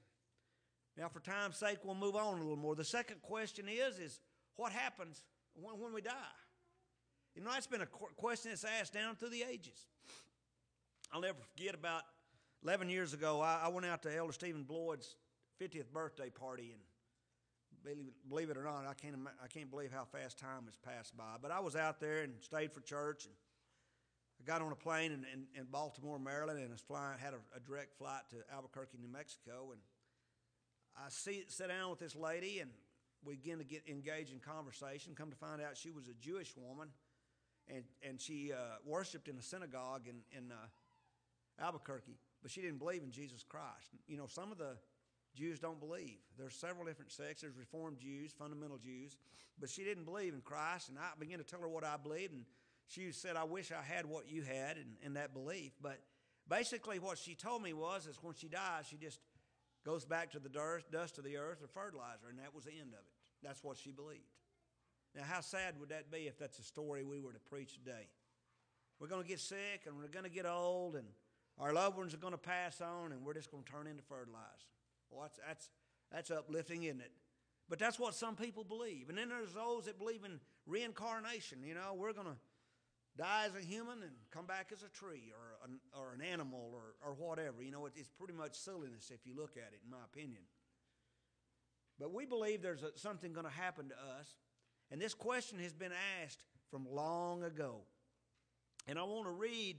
Now, 0.96 1.08
for 1.08 1.20
time's 1.20 1.56
sake, 1.56 1.78
we'll 1.84 1.94
move 1.94 2.16
on 2.16 2.38
a 2.38 2.40
little 2.40 2.56
more. 2.56 2.74
The 2.74 2.84
second 2.84 3.20
question 3.22 3.66
is, 3.68 3.98
is 3.98 4.20
what 4.56 4.72
happens 4.72 5.22
when, 5.54 5.78
when 5.78 5.92
we 5.92 6.00
die? 6.00 6.12
You 7.34 7.42
know, 7.42 7.50
that's 7.50 7.66
been 7.66 7.82
a 7.82 7.86
question 7.86 8.50
that's 8.50 8.64
asked 8.64 8.94
down 8.94 9.16
through 9.16 9.28
the 9.28 9.44
ages. 9.50 9.86
I'll 11.12 11.20
never 11.20 11.36
forget 11.54 11.74
about 11.74 12.02
11 12.64 12.88
years 12.88 13.12
ago, 13.12 13.40
I, 13.40 13.60
I 13.64 13.68
went 13.68 13.86
out 13.86 14.02
to 14.02 14.14
Elder 14.16 14.32
Stephen 14.32 14.64
Bloyd's 14.64 15.16
50th 15.60 15.92
birthday 15.92 16.30
party, 16.30 16.72
and 16.72 16.80
believe, 17.84 18.12
believe 18.28 18.50
it 18.50 18.56
or 18.56 18.64
not, 18.64 18.86
I 18.88 18.94
can't, 18.94 19.14
I 19.42 19.46
can't 19.46 19.70
believe 19.70 19.92
how 19.92 20.04
fast 20.04 20.38
time 20.38 20.64
has 20.64 20.76
passed 20.76 21.16
by. 21.16 21.36
But 21.40 21.50
I 21.50 21.60
was 21.60 21.76
out 21.76 22.00
there 22.00 22.22
and 22.22 22.32
stayed 22.40 22.72
for 22.72 22.80
church, 22.80 23.26
and 23.26 23.34
got 24.46 24.62
on 24.62 24.70
a 24.70 24.76
plane 24.76 25.12
in, 25.12 25.26
in, 25.32 25.60
in 25.60 25.66
Baltimore, 25.70 26.18
Maryland, 26.18 26.60
and 26.60 26.70
was 26.70 26.80
flying, 26.80 27.18
had 27.18 27.34
a, 27.34 27.56
a, 27.56 27.60
direct 27.60 27.98
flight 27.98 28.22
to 28.30 28.36
Albuquerque, 28.54 28.98
New 29.00 29.08
Mexico. 29.08 29.70
And 29.72 29.80
I 30.96 31.08
see, 31.08 31.44
sat 31.48 31.68
down 31.68 31.90
with 31.90 31.98
this 31.98 32.14
lady, 32.14 32.60
and 32.60 32.70
we 33.24 33.34
begin 33.34 33.58
to 33.58 33.64
get 33.64 33.82
engaged 33.88 34.32
in 34.32 34.38
conversation. 34.38 35.14
Come 35.16 35.30
to 35.30 35.36
find 35.36 35.60
out, 35.60 35.76
she 35.76 35.90
was 35.90 36.06
a 36.08 36.14
Jewish 36.14 36.54
woman, 36.56 36.88
and 37.68 37.82
and 38.08 38.20
she 38.20 38.52
uh, 38.52 38.76
worshipped 38.84 39.28
in 39.28 39.36
a 39.36 39.42
synagogue 39.42 40.02
in 40.08 40.16
in 40.36 40.52
uh, 40.52 41.64
Albuquerque, 41.64 42.16
but 42.40 42.50
she 42.50 42.60
didn't 42.60 42.78
believe 42.78 43.02
in 43.02 43.10
Jesus 43.10 43.42
Christ. 43.42 43.90
You 44.06 44.16
know, 44.16 44.26
some 44.26 44.52
of 44.52 44.58
the 44.58 44.76
Jews 45.34 45.58
don't 45.58 45.80
believe. 45.80 46.18
There's 46.38 46.54
several 46.54 46.86
different 46.86 47.10
sects. 47.12 47.42
There's 47.42 47.56
Reformed 47.56 47.98
Jews, 47.98 48.32
fundamental 48.32 48.78
Jews, 48.78 49.18
but 49.58 49.68
she 49.68 49.82
didn't 49.82 50.04
believe 50.04 50.34
in 50.34 50.40
Christ. 50.40 50.88
And 50.88 50.98
I 50.98 51.10
began 51.18 51.38
to 51.38 51.44
tell 51.44 51.60
her 51.60 51.68
what 51.68 51.84
I 51.84 51.96
believed, 51.96 52.32
and 52.32 52.44
she 52.86 53.12
said, 53.12 53.36
I 53.36 53.44
wish 53.44 53.72
I 53.72 53.82
had 53.82 54.06
what 54.06 54.30
you 54.30 54.42
had 54.42 54.78
and, 55.04 55.16
that 55.16 55.34
belief. 55.34 55.72
But 55.80 55.98
basically, 56.48 56.98
what 56.98 57.18
she 57.18 57.34
told 57.34 57.62
me 57.62 57.72
was, 57.72 58.06
is 58.06 58.18
when 58.22 58.34
she 58.34 58.48
dies, 58.48 58.86
she 58.88 58.96
just 58.96 59.18
goes 59.84 60.04
back 60.04 60.30
to 60.32 60.38
the 60.38 60.48
dust, 60.48 60.90
dust 60.90 61.18
of 61.18 61.24
the 61.24 61.36
earth 61.36 61.62
or 61.62 61.68
fertilizer, 61.68 62.28
and 62.28 62.38
that 62.38 62.54
was 62.54 62.64
the 62.64 62.72
end 62.72 62.92
of 62.92 63.00
it. 63.00 63.12
That's 63.42 63.62
what 63.62 63.76
she 63.76 63.90
believed. 63.90 64.22
Now, 65.14 65.22
how 65.28 65.40
sad 65.40 65.74
would 65.80 65.88
that 65.90 66.10
be 66.10 66.26
if 66.26 66.38
that's 66.38 66.58
a 66.58 66.62
story 66.62 67.04
we 67.04 67.20
were 67.20 67.32
to 67.32 67.40
preach 67.40 67.74
today? 67.74 68.08
We're 68.98 69.08
going 69.08 69.22
to 69.22 69.28
get 69.28 69.40
sick 69.40 69.82
and 69.86 69.96
we're 69.96 70.08
going 70.08 70.24
to 70.24 70.30
get 70.30 70.46
old, 70.46 70.96
and 70.96 71.06
our 71.58 71.72
loved 71.72 71.96
ones 71.96 72.14
are 72.14 72.18
going 72.18 72.32
to 72.32 72.38
pass 72.38 72.80
on, 72.80 73.12
and 73.12 73.24
we're 73.24 73.34
just 73.34 73.50
going 73.50 73.62
to 73.62 73.72
turn 73.72 73.86
into 73.86 74.02
fertilizer. 74.02 74.70
Well, 75.10 75.22
that's, 75.22 75.38
that's, 75.46 75.70
that's 76.12 76.30
uplifting, 76.30 76.84
isn't 76.84 77.00
it? 77.00 77.12
But 77.68 77.78
that's 77.78 77.98
what 77.98 78.14
some 78.14 78.36
people 78.36 78.62
believe. 78.62 79.08
And 79.08 79.18
then 79.18 79.28
there's 79.28 79.52
those 79.52 79.86
that 79.86 79.98
believe 79.98 80.24
in 80.24 80.38
reincarnation. 80.66 81.62
You 81.64 81.74
know, 81.74 81.94
we're 81.96 82.12
going 82.12 82.28
to 82.28 82.36
die 83.16 83.44
as 83.46 83.54
a 83.54 83.64
human 83.64 84.02
and 84.02 84.12
come 84.30 84.46
back 84.46 84.70
as 84.72 84.82
a 84.82 84.88
tree 84.88 85.32
or 85.32 85.68
an, 85.68 85.78
or 85.98 86.12
an 86.12 86.20
animal 86.20 86.72
or, 86.74 86.94
or 87.06 87.14
whatever. 87.14 87.62
You 87.62 87.70
know, 87.70 87.86
it, 87.86 87.92
it's 87.96 88.08
pretty 88.08 88.34
much 88.34 88.54
silliness 88.54 89.10
if 89.12 89.26
you 89.26 89.34
look 89.36 89.56
at 89.56 89.72
it, 89.72 89.80
in 89.84 89.90
my 89.90 90.04
opinion. 90.12 90.42
But 91.98 92.12
we 92.12 92.26
believe 92.26 92.62
there's 92.62 92.82
a, 92.82 92.96
something 92.96 93.32
going 93.32 93.46
to 93.46 93.52
happen 93.52 93.88
to 93.88 93.94
us. 93.94 94.34
And 94.90 95.00
this 95.00 95.14
question 95.14 95.58
has 95.60 95.72
been 95.72 95.92
asked 96.22 96.42
from 96.70 96.86
long 96.90 97.42
ago. 97.42 97.80
And 98.86 98.98
I 98.98 99.02
want 99.02 99.26
to 99.26 99.32
read 99.32 99.76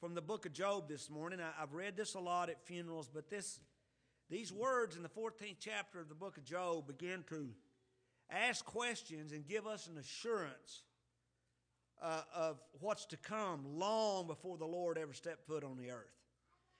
from 0.00 0.14
the 0.14 0.22
book 0.22 0.46
of 0.46 0.52
Job 0.52 0.88
this 0.88 1.10
morning. 1.10 1.40
I, 1.40 1.60
have 1.60 1.72
read 1.72 1.96
this 1.96 2.14
a 2.14 2.20
lot 2.20 2.48
at 2.50 2.64
funerals, 2.64 3.10
but 3.12 3.28
this, 3.28 3.60
these 4.30 4.52
words 4.52 4.96
in 4.96 5.02
the 5.02 5.08
14th 5.08 5.56
chapter 5.60 6.00
of 6.00 6.08
the 6.08 6.14
book 6.14 6.36
of 6.36 6.44
Job 6.44 6.86
begin 6.86 7.24
to 7.30 7.48
ask 8.30 8.64
questions 8.64 9.32
and 9.32 9.46
give 9.46 9.66
us 9.66 9.88
an 9.88 9.98
assurance 9.98 10.82
uh, 12.02 12.22
of 12.34 12.60
what's 12.80 13.06
to 13.06 13.16
come 13.16 13.78
long 13.78 14.26
before 14.26 14.56
the 14.56 14.66
Lord 14.66 14.98
ever 14.98 15.12
stepped 15.12 15.46
foot 15.46 15.64
on 15.64 15.76
the 15.76 15.90
earth. 15.90 16.12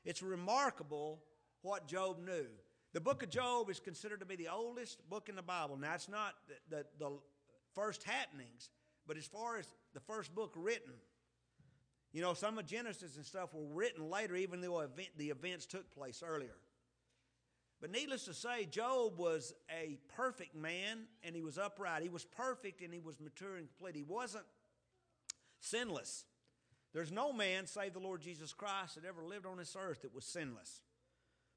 It's 0.04 0.22
remarkable 0.22 1.22
what 1.62 1.88
Job 1.88 2.18
knew. 2.24 2.46
The 2.92 3.00
book 3.00 3.22
of 3.22 3.30
Job 3.30 3.68
is 3.70 3.80
considered 3.80 4.20
to 4.20 4.26
be 4.26 4.36
the 4.36 4.48
oldest 4.48 5.08
book 5.10 5.28
in 5.28 5.36
the 5.36 5.42
Bible. 5.42 5.76
Now, 5.76 5.94
it's 5.94 6.08
not 6.08 6.34
the, 6.70 6.76
the, 6.76 6.86
the 6.98 7.10
first 7.74 8.04
happenings, 8.04 8.70
but 9.06 9.16
as 9.16 9.26
far 9.26 9.58
as 9.58 9.66
the 9.94 10.00
first 10.00 10.34
book 10.34 10.52
written, 10.56 10.92
you 12.12 12.22
know, 12.22 12.32
some 12.32 12.56
of 12.56 12.66
Genesis 12.66 13.16
and 13.16 13.24
stuff 13.24 13.52
were 13.52 13.66
written 13.74 14.08
later, 14.08 14.36
even 14.36 14.60
though 14.60 14.80
event, 14.80 15.08
the 15.18 15.30
events 15.30 15.66
took 15.66 15.92
place 15.92 16.22
earlier. 16.26 16.56
But 17.80 17.90
needless 17.90 18.24
to 18.24 18.34
say, 18.34 18.64
Job 18.64 19.18
was 19.18 19.52
a 19.70 19.98
perfect 20.16 20.54
man 20.54 21.00
and 21.22 21.36
he 21.36 21.42
was 21.42 21.58
upright. 21.58 22.02
He 22.02 22.08
was 22.08 22.24
perfect 22.24 22.80
and 22.80 22.94
he 22.94 23.00
was 23.00 23.20
mature 23.20 23.56
and 23.56 23.68
complete. 23.68 23.94
He 23.94 24.02
wasn't 24.02 24.44
sinless. 25.60 26.24
There's 26.92 27.12
no 27.12 27.32
man 27.32 27.66
save 27.66 27.92
the 27.92 27.98
Lord 27.98 28.22
Jesus 28.22 28.52
Christ 28.52 28.94
that 28.94 29.04
ever 29.04 29.22
lived 29.24 29.46
on 29.46 29.58
this 29.58 29.76
earth 29.78 30.02
that 30.02 30.14
was 30.14 30.24
sinless. 30.24 30.80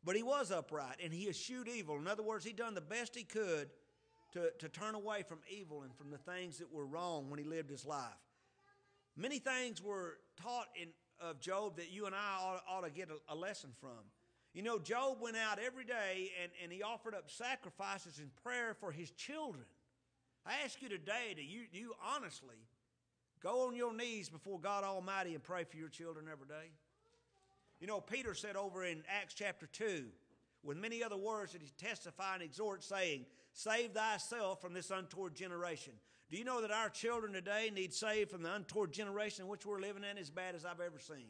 But 0.03 0.15
he 0.15 0.23
was 0.23 0.51
upright 0.51 0.97
and 1.03 1.13
he 1.13 1.29
eschewed 1.29 1.67
evil. 1.67 1.97
In 1.97 2.07
other 2.07 2.23
words, 2.23 2.45
he 2.45 2.53
done 2.53 2.73
the 2.73 2.81
best 2.81 3.15
he 3.15 3.23
could 3.23 3.69
to, 4.33 4.51
to 4.59 4.69
turn 4.69 4.95
away 4.95 5.23
from 5.23 5.39
evil 5.49 5.83
and 5.83 5.95
from 5.95 6.09
the 6.09 6.17
things 6.17 6.57
that 6.59 6.71
were 6.71 6.85
wrong 6.85 7.29
when 7.29 7.39
he 7.39 7.45
lived 7.45 7.69
his 7.69 7.85
life. 7.85 8.03
Many 9.17 9.39
things 9.39 9.81
were 9.81 10.17
taught 10.41 10.67
in, 10.81 10.89
of 11.19 11.39
Job 11.39 11.77
that 11.77 11.91
you 11.91 12.05
and 12.05 12.15
I 12.15 12.37
ought, 12.41 12.63
ought 12.69 12.85
to 12.85 12.91
get 12.91 13.09
a, 13.09 13.33
a, 13.33 13.35
lesson 13.35 13.71
from. 13.81 13.99
You 14.53 14.63
know, 14.63 14.79
Job 14.79 15.17
went 15.19 15.35
out 15.35 15.59
every 15.59 15.83
day 15.83 16.31
and, 16.41 16.51
and 16.63 16.71
he 16.71 16.81
offered 16.81 17.13
up 17.13 17.29
sacrifices 17.29 18.19
and 18.19 18.29
prayer 18.43 18.75
for 18.79 18.91
his 18.91 19.11
children. 19.11 19.65
I 20.45 20.63
ask 20.63 20.81
you 20.81 20.89
today, 20.89 21.33
do 21.35 21.43
you, 21.43 21.63
do 21.71 21.79
you 21.79 21.93
honestly 22.15 22.55
go 23.41 23.67
on 23.67 23.75
your 23.75 23.95
knees 23.95 24.29
before 24.29 24.59
God 24.59 24.83
Almighty 24.83 25.33
and 25.33 25.43
pray 25.43 25.63
for 25.63 25.77
your 25.77 25.89
children 25.89 26.25
every 26.31 26.47
day? 26.47 26.71
You 27.79 27.87
know, 27.87 28.01
Peter 28.01 28.33
said 28.33 28.55
over 28.55 28.83
in 28.83 29.03
Acts 29.07 29.33
chapter 29.33 29.67
2, 29.67 30.05
with 30.63 30.77
many 30.77 31.03
other 31.03 31.17
words 31.17 31.53
that 31.53 31.61
he 31.61 31.69
testify 31.77 32.33
and 32.33 32.43
exhort, 32.43 32.83
saying, 32.83 33.25
Save 33.53 33.91
thyself 33.91 34.61
from 34.61 34.73
this 34.73 34.91
untoward 34.91 35.35
generation. 35.35 35.93
Do 36.29 36.37
you 36.37 36.43
know 36.43 36.61
that 36.61 36.71
our 36.71 36.89
children 36.89 37.33
today 37.33 37.71
need 37.73 37.93
saved 37.93 38.29
from 38.29 38.43
the 38.43 38.53
untoward 38.53 38.91
generation 38.91 39.45
in 39.45 39.49
which 39.49 39.65
we're 39.65 39.79
living 39.79 40.03
in 40.03 40.17
as 40.17 40.29
bad 40.29 40.53
as 40.53 40.65
I've 40.65 40.79
ever 40.79 40.99
seen? 40.99 41.27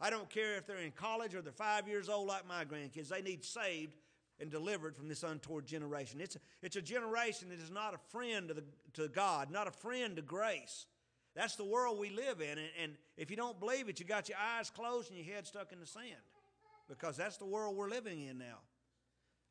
I 0.00 0.10
don't 0.10 0.30
care 0.30 0.56
if 0.56 0.66
they're 0.66 0.78
in 0.78 0.92
college 0.92 1.34
or 1.34 1.42
they're 1.42 1.52
five 1.52 1.88
years 1.88 2.08
old 2.08 2.28
like 2.28 2.46
my 2.46 2.64
grandkids, 2.64 3.08
they 3.08 3.20
need 3.20 3.44
saved 3.44 3.96
and 4.40 4.50
delivered 4.50 4.96
from 4.96 5.08
this 5.08 5.24
untoward 5.24 5.66
generation. 5.66 6.20
It's 6.20 6.36
a, 6.36 6.38
it's 6.62 6.76
a 6.76 6.82
generation 6.82 7.48
that 7.48 7.58
is 7.58 7.70
not 7.70 7.94
a 7.94 7.98
friend 8.10 8.48
to, 8.48 8.54
the, 8.54 8.64
to 8.94 9.08
God, 9.08 9.50
not 9.50 9.66
a 9.66 9.72
friend 9.72 10.16
to 10.16 10.22
grace. 10.22 10.86
That's 11.38 11.54
the 11.54 11.64
world 11.64 12.00
we 12.00 12.10
live 12.10 12.40
in. 12.40 12.58
And, 12.82 12.94
if 13.16 13.30
you 13.30 13.36
don't 13.36 13.60
believe 13.60 13.88
it, 13.88 14.00
you 14.00 14.06
got 14.06 14.28
your 14.28 14.38
eyes 14.38 14.70
closed 14.70 15.10
and 15.10 15.18
your 15.18 15.34
head 15.34 15.46
stuck 15.46 15.72
in 15.72 15.78
the 15.78 15.86
sand 15.86 16.04
because 16.88 17.16
that's 17.16 17.36
the 17.36 17.44
world 17.44 17.76
we're 17.76 17.88
living 17.88 18.26
in 18.26 18.38
now. 18.38 18.58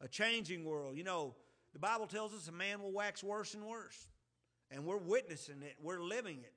A 0.01 0.07
changing 0.09 0.65
world. 0.65 0.97
You 0.97 1.05
know, 1.05 1.33
the 1.71 1.79
Bible 1.79 2.05
tells 2.05 2.33
us 2.33 2.49
a 2.49 2.51
man 2.51 2.81
will 2.81 2.91
wax 2.91 3.23
worse 3.23 3.53
and 3.53 3.63
worse. 3.63 4.07
And 4.69 4.85
we're 4.85 4.97
witnessing 4.97 5.61
it, 5.61 5.75
we're 5.81 6.01
living 6.01 6.39
it. 6.39 6.53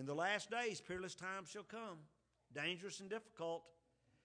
In 0.00 0.06
the 0.06 0.14
last 0.14 0.50
days, 0.50 0.80
peerless 0.80 1.14
times 1.14 1.50
shall 1.50 1.64
come, 1.64 1.98
dangerous 2.54 3.00
and 3.00 3.10
difficult. 3.10 3.62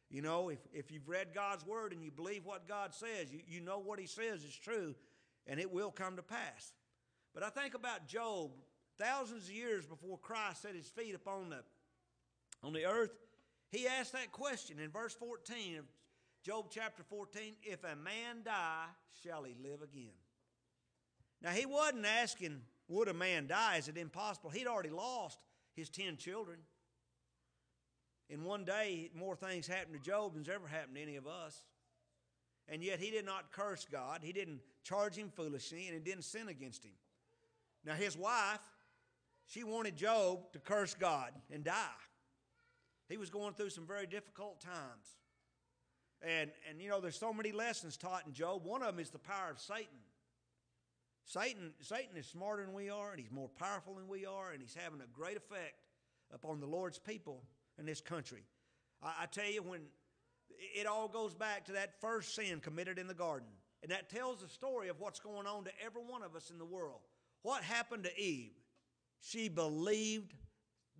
You 0.09 0.21
know, 0.21 0.47
if, 0.47 0.59
if 0.73 0.91
you've 0.91 1.09
read 1.09 1.33
God's 1.35 1.65
word 1.65 1.91
and 1.91 2.01
you 2.01 2.09
believe 2.09 2.45
what 2.45 2.69
God 2.69 2.93
says, 2.93 3.33
you, 3.33 3.41
you 3.45 3.59
know 3.59 3.79
what 3.79 3.99
He 3.99 4.07
says 4.07 4.45
is 4.45 4.55
true, 4.55 4.95
and 5.45 5.59
it 5.59 5.69
will 5.69 5.91
come 5.91 6.15
to 6.15 6.23
pass. 6.23 6.71
But 7.33 7.43
I 7.43 7.49
think 7.49 7.73
about 7.73 8.07
Job, 8.07 8.51
thousands 8.99 9.45
of 9.45 9.53
years 9.53 9.85
before 9.85 10.17
Christ 10.17 10.63
set 10.63 10.75
his 10.75 10.87
feet 10.87 11.15
upon 11.15 11.49
the, 11.49 11.63
on 12.63 12.73
the 12.73 12.85
earth, 12.85 13.11
he 13.71 13.87
asked 13.87 14.13
that 14.13 14.31
question 14.31 14.79
in 14.79 14.91
verse 14.91 15.13
14 15.13 15.77
of 15.77 15.85
Job 16.43 16.67
chapter 16.69 17.03
14 17.03 17.53
If 17.63 17.83
a 17.83 17.95
man 17.95 18.43
die, 18.43 18.85
shall 19.23 19.43
he 19.43 19.55
live 19.61 19.81
again? 19.81 20.13
Now, 21.41 21.51
he 21.51 21.65
wasn't 21.65 22.05
asking, 22.05 22.61
Would 22.87 23.07
a 23.07 23.13
man 23.13 23.47
die? 23.47 23.77
Is 23.77 23.87
it 23.87 23.97
impossible? 23.97 24.49
He'd 24.49 24.67
already 24.67 24.89
lost 24.89 25.39
his 25.75 25.89
10 25.89 26.17
children. 26.17 26.59
In 28.29 28.43
one 28.43 28.63
day, 28.63 29.09
more 29.15 29.35
things 29.35 29.65
happened 29.67 29.95
to 29.95 30.09
Job 30.09 30.33
than's 30.33 30.49
ever 30.49 30.67
happened 30.67 30.95
to 30.95 31.01
any 31.01 31.15
of 31.15 31.25
us. 31.25 31.63
And 32.67 32.83
yet, 32.83 32.99
he 32.99 33.09
did 33.09 33.25
not 33.25 33.51
curse 33.51 33.87
God. 33.91 34.19
He 34.21 34.31
didn't 34.31 34.59
charge 34.83 35.15
him 35.15 35.29
foolishly, 35.29 35.87
and 35.87 35.95
he 35.95 35.99
didn't 35.99 36.25
sin 36.25 36.47
against 36.47 36.83
him. 36.83 36.91
Now, 37.83 37.93
his 37.93 38.17
wife, 38.17 38.59
she 39.49 39.63
wanted 39.63 39.95
Job 39.95 40.53
to 40.53 40.59
curse 40.59 40.93
God 40.93 41.31
and 41.51 41.63
die. 41.63 41.99
He 43.09 43.17
was 43.17 43.31
going 43.31 43.55
through 43.55 43.71
some 43.71 43.87
very 43.87 44.05
difficult 44.05 44.61
times. 44.61 45.17
And, 46.21 46.51
and 46.69 46.79
you 46.79 46.87
know, 46.87 47.01
there's 47.01 47.17
so 47.17 47.33
many 47.33 47.51
lessons 47.51 47.97
taught 47.97 48.27
in 48.27 48.33
Job. 48.33 48.63
One 48.63 48.83
of 48.83 48.93
them 48.93 48.99
is 48.99 49.09
the 49.09 49.17
power 49.17 49.49
of 49.49 49.59
Satan. 49.59 49.97
Satan, 51.25 51.73
Satan 51.81 52.15
is 52.15 52.27
smarter 52.27 52.63
than 52.63 52.73
we 52.73 52.91
are, 52.91 53.11
and 53.11 53.19
he's 53.19 53.31
more 53.31 53.49
powerful 53.49 53.95
than 53.95 54.07
we 54.07 54.25
are, 54.25 54.51
and 54.51 54.61
he's 54.61 54.75
having 54.75 55.01
a 55.01 55.07
great 55.11 55.37
effect 55.37 55.85
upon 56.31 56.59
the 56.59 56.67
Lord's 56.67 56.99
people 56.99 57.43
in 57.79 57.85
this 57.85 58.01
country. 58.01 58.43
I, 59.01 59.13
I 59.23 59.25
tell 59.25 59.49
you, 59.49 59.63
when 59.63 59.81
it 60.75 60.85
all 60.85 61.07
goes 61.07 61.33
back 61.33 61.65
to 61.65 61.71
that 61.73 61.99
first 62.01 62.35
sin 62.35 62.59
committed 62.59 62.99
in 62.99 63.07
the 63.07 63.13
garden, 63.15 63.47
and 63.81 63.91
that 63.91 64.09
tells 64.09 64.41
the 64.41 64.49
story 64.49 64.89
of 64.89 64.99
what's 64.99 65.19
going 65.19 65.47
on 65.47 65.63
to 65.63 65.71
every 65.83 66.03
one 66.03 66.21
of 66.21 66.35
us 66.35 66.51
in 66.51 66.59
the 66.59 66.65
world. 66.65 66.99
What 67.41 67.63
happened 67.63 68.03
to 68.03 68.19
Eve? 68.19 68.51
She 69.21 69.49
believed 69.49 70.33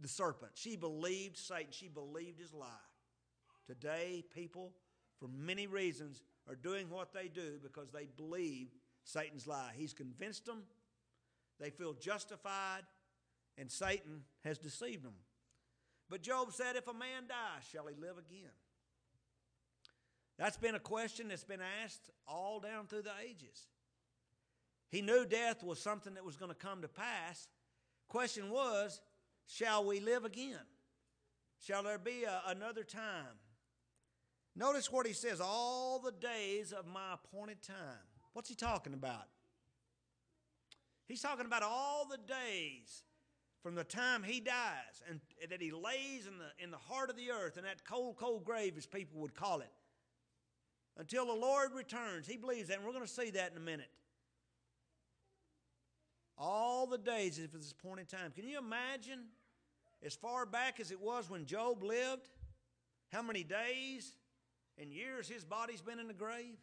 the 0.02 0.08
serpent. 0.08 0.52
She 0.56 0.76
believed 0.76 1.38
Satan. 1.38 1.72
She 1.72 1.88
believed 1.88 2.40
his 2.40 2.54
lie. 2.54 2.68
Today, 3.66 4.24
people 4.34 4.74
for 5.20 5.28
many 5.28 5.68
reasons, 5.68 6.22
are 6.48 6.56
doing 6.56 6.90
what 6.90 7.14
they 7.14 7.28
do 7.28 7.60
because 7.62 7.92
they 7.92 8.08
believe 8.18 8.70
Satan's 9.04 9.46
lie. 9.46 9.72
He's 9.76 9.94
convinced 9.94 10.46
them, 10.46 10.64
they 11.60 11.70
feel 11.70 11.94
justified, 11.94 12.84
and 13.58 13.70
Satan 13.70 14.22
has 14.44 14.58
deceived 14.58 15.04
them. 15.04 15.16
But 16.10 16.22
Job 16.22 16.54
said, 16.54 16.76
If 16.76 16.88
a 16.88 16.94
man 16.94 17.28
dies, 17.28 17.68
shall 17.72 17.86
he 17.88 17.96
live 17.96 18.18
again? 18.18 18.50
That's 20.38 20.58
been 20.58 20.76
a 20.76 20.80
question 20.80 21.28
that's 21.28 21.44
been 21.44 21.60
asked 21.84 22.10
all 22.26 22.62
down 22.62 22.88
through 22.88 23.02
the 23.02 23.12
ages. 23.24 23.68
He 24.90 25.02
knew 25.02 25.26
death 25.26 25.64
was 25.64 25.80
something 25.80 26.14
that 26.14 26.26
was 26.26 26.38
going 26.38 26.50
to 26.50 26.56
come 26.56 26.82
to 26.82 26.88
pass. 26.88 27.48
Question 28.10 28.50
was, 28.50 29.02
shall 29.46 29.86
we 29.86 30.00
live 30.00 30.26
again? 30.26 30.66
Shall 31.60 31.84
there 31.84 32.00
be 32.00 32.24
a, 32.24 32.42
another 32.48 32.84
time? 32.84 33.38
Notice 34.56 34.92
what 34.92 35.06
he 35.06 35.14
says 35.14 35.40
all 35.40 36.00
the 36.00 36.12
days 36.12 36.74
of 36.74 36.86
my 36.88 37.14
appointed 37.14 37.62
time. 37.62 37.78
What's 38.34 38.50
he 38.50 38.56
talking 38.56 38.94
about? 38.94 39.28
He's 41.08 41.22
talking 41.22 41.46
about 41.46 41.64
all 41.64 42.08
the 42.10 42.18
days 42.18 43.04
from 43.62 43.76
the 43.76 43.84
time 43.84 44.24
he 44.24 44.40
dies 44.40 45.04
and 45.10 45.20
that 45.50 45.62
he 45.62 45.72
lays 45.72 46.28
in 46.28 46.38
the, 46.38 46.64
in 46.64 46.72
the 46.72 46.78
heart 46.78 47.10
of 47.10 47.16
the 47.16 47.32
earth 47.32 47.58
in 47.58 47.64
that 47.64 47.84
cold, 47.84 48.18
cold 48.18 48.44
grave, 48.44 48.76
as 48.78 48.86
people 48.86 49.20
would 49.22 49.36
call 49.36 49.62
it, 49.62 49.72
until 50.98 51.26
the 51.26 51.34
Lord 51.34 51.74
returns. 51.74 52.28
He 52.28 52.38
believes 52.38 52.70
that, 52.70 52.78
and 52.78 52.86
we're 52.86 52.94
going 52.94 53.06
to 53.06 53.12
see 53.12 53.30
that 53.32 53.52
in 53.52 53.58
a 53.58 53.62
minute. 53.62 53.90
All 56.40 56.88
the 56.88 56.98
days 56.98 57.38
of 57.38 57.52
his 57.52 57.74
appointed 57.74 58.08
time. 58.08 58.32
Can 58.32 58.48
you 58.48 58.58
imagine 58.58 59.26
as 60.04 60.16
far 60.16 60.46
back 60.46 60.80
as 60.80 60.90
it 60.90 61.00
was 61.00 61.30
when 61.30 61.46
Job 61.46 61.84
lived? 61.84 62.30
How 63.12 63.22
many 63.22 63.44
days? 63.44 64.16
and 64.80 64.92
years 64.94 65.28
his 65.28 65.44
body's 65.44 65.82
been 65.82 66.00
in 66.00 66.08
the 66.08 66.14
grave. 66.14 66.58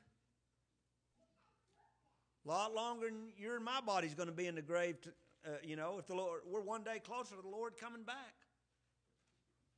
A 2.44 2.48
lot 2.48 2.74
longer 2.74 3.06
than 3.06 3.28
your 3.36 3.56
and 3.56 3.64
my 3.64 3.80
body's 3.80 4.14
going 4.14 4.28
to 4.28 4.34
be 4.34 4.46
in 4.46 4.54
the 4.54 4.62
grave. 4.62 5.00
To, 5.02 5.10
uh, 5.44 5.50
you 5.62 5.76
know, 5.76 5.96
if 5.98 6.06
the 6.06 6.14
Lord, 6.14 6.40
we're 6.46 6.60
one 6.60 6.82
day 6.82 7.00
closer 7.04 7.36
to 7.36 7.42
the 7.42 7.48
Lord 7.48 7.76
coming 7.76 8.04
back. 8.04 8.34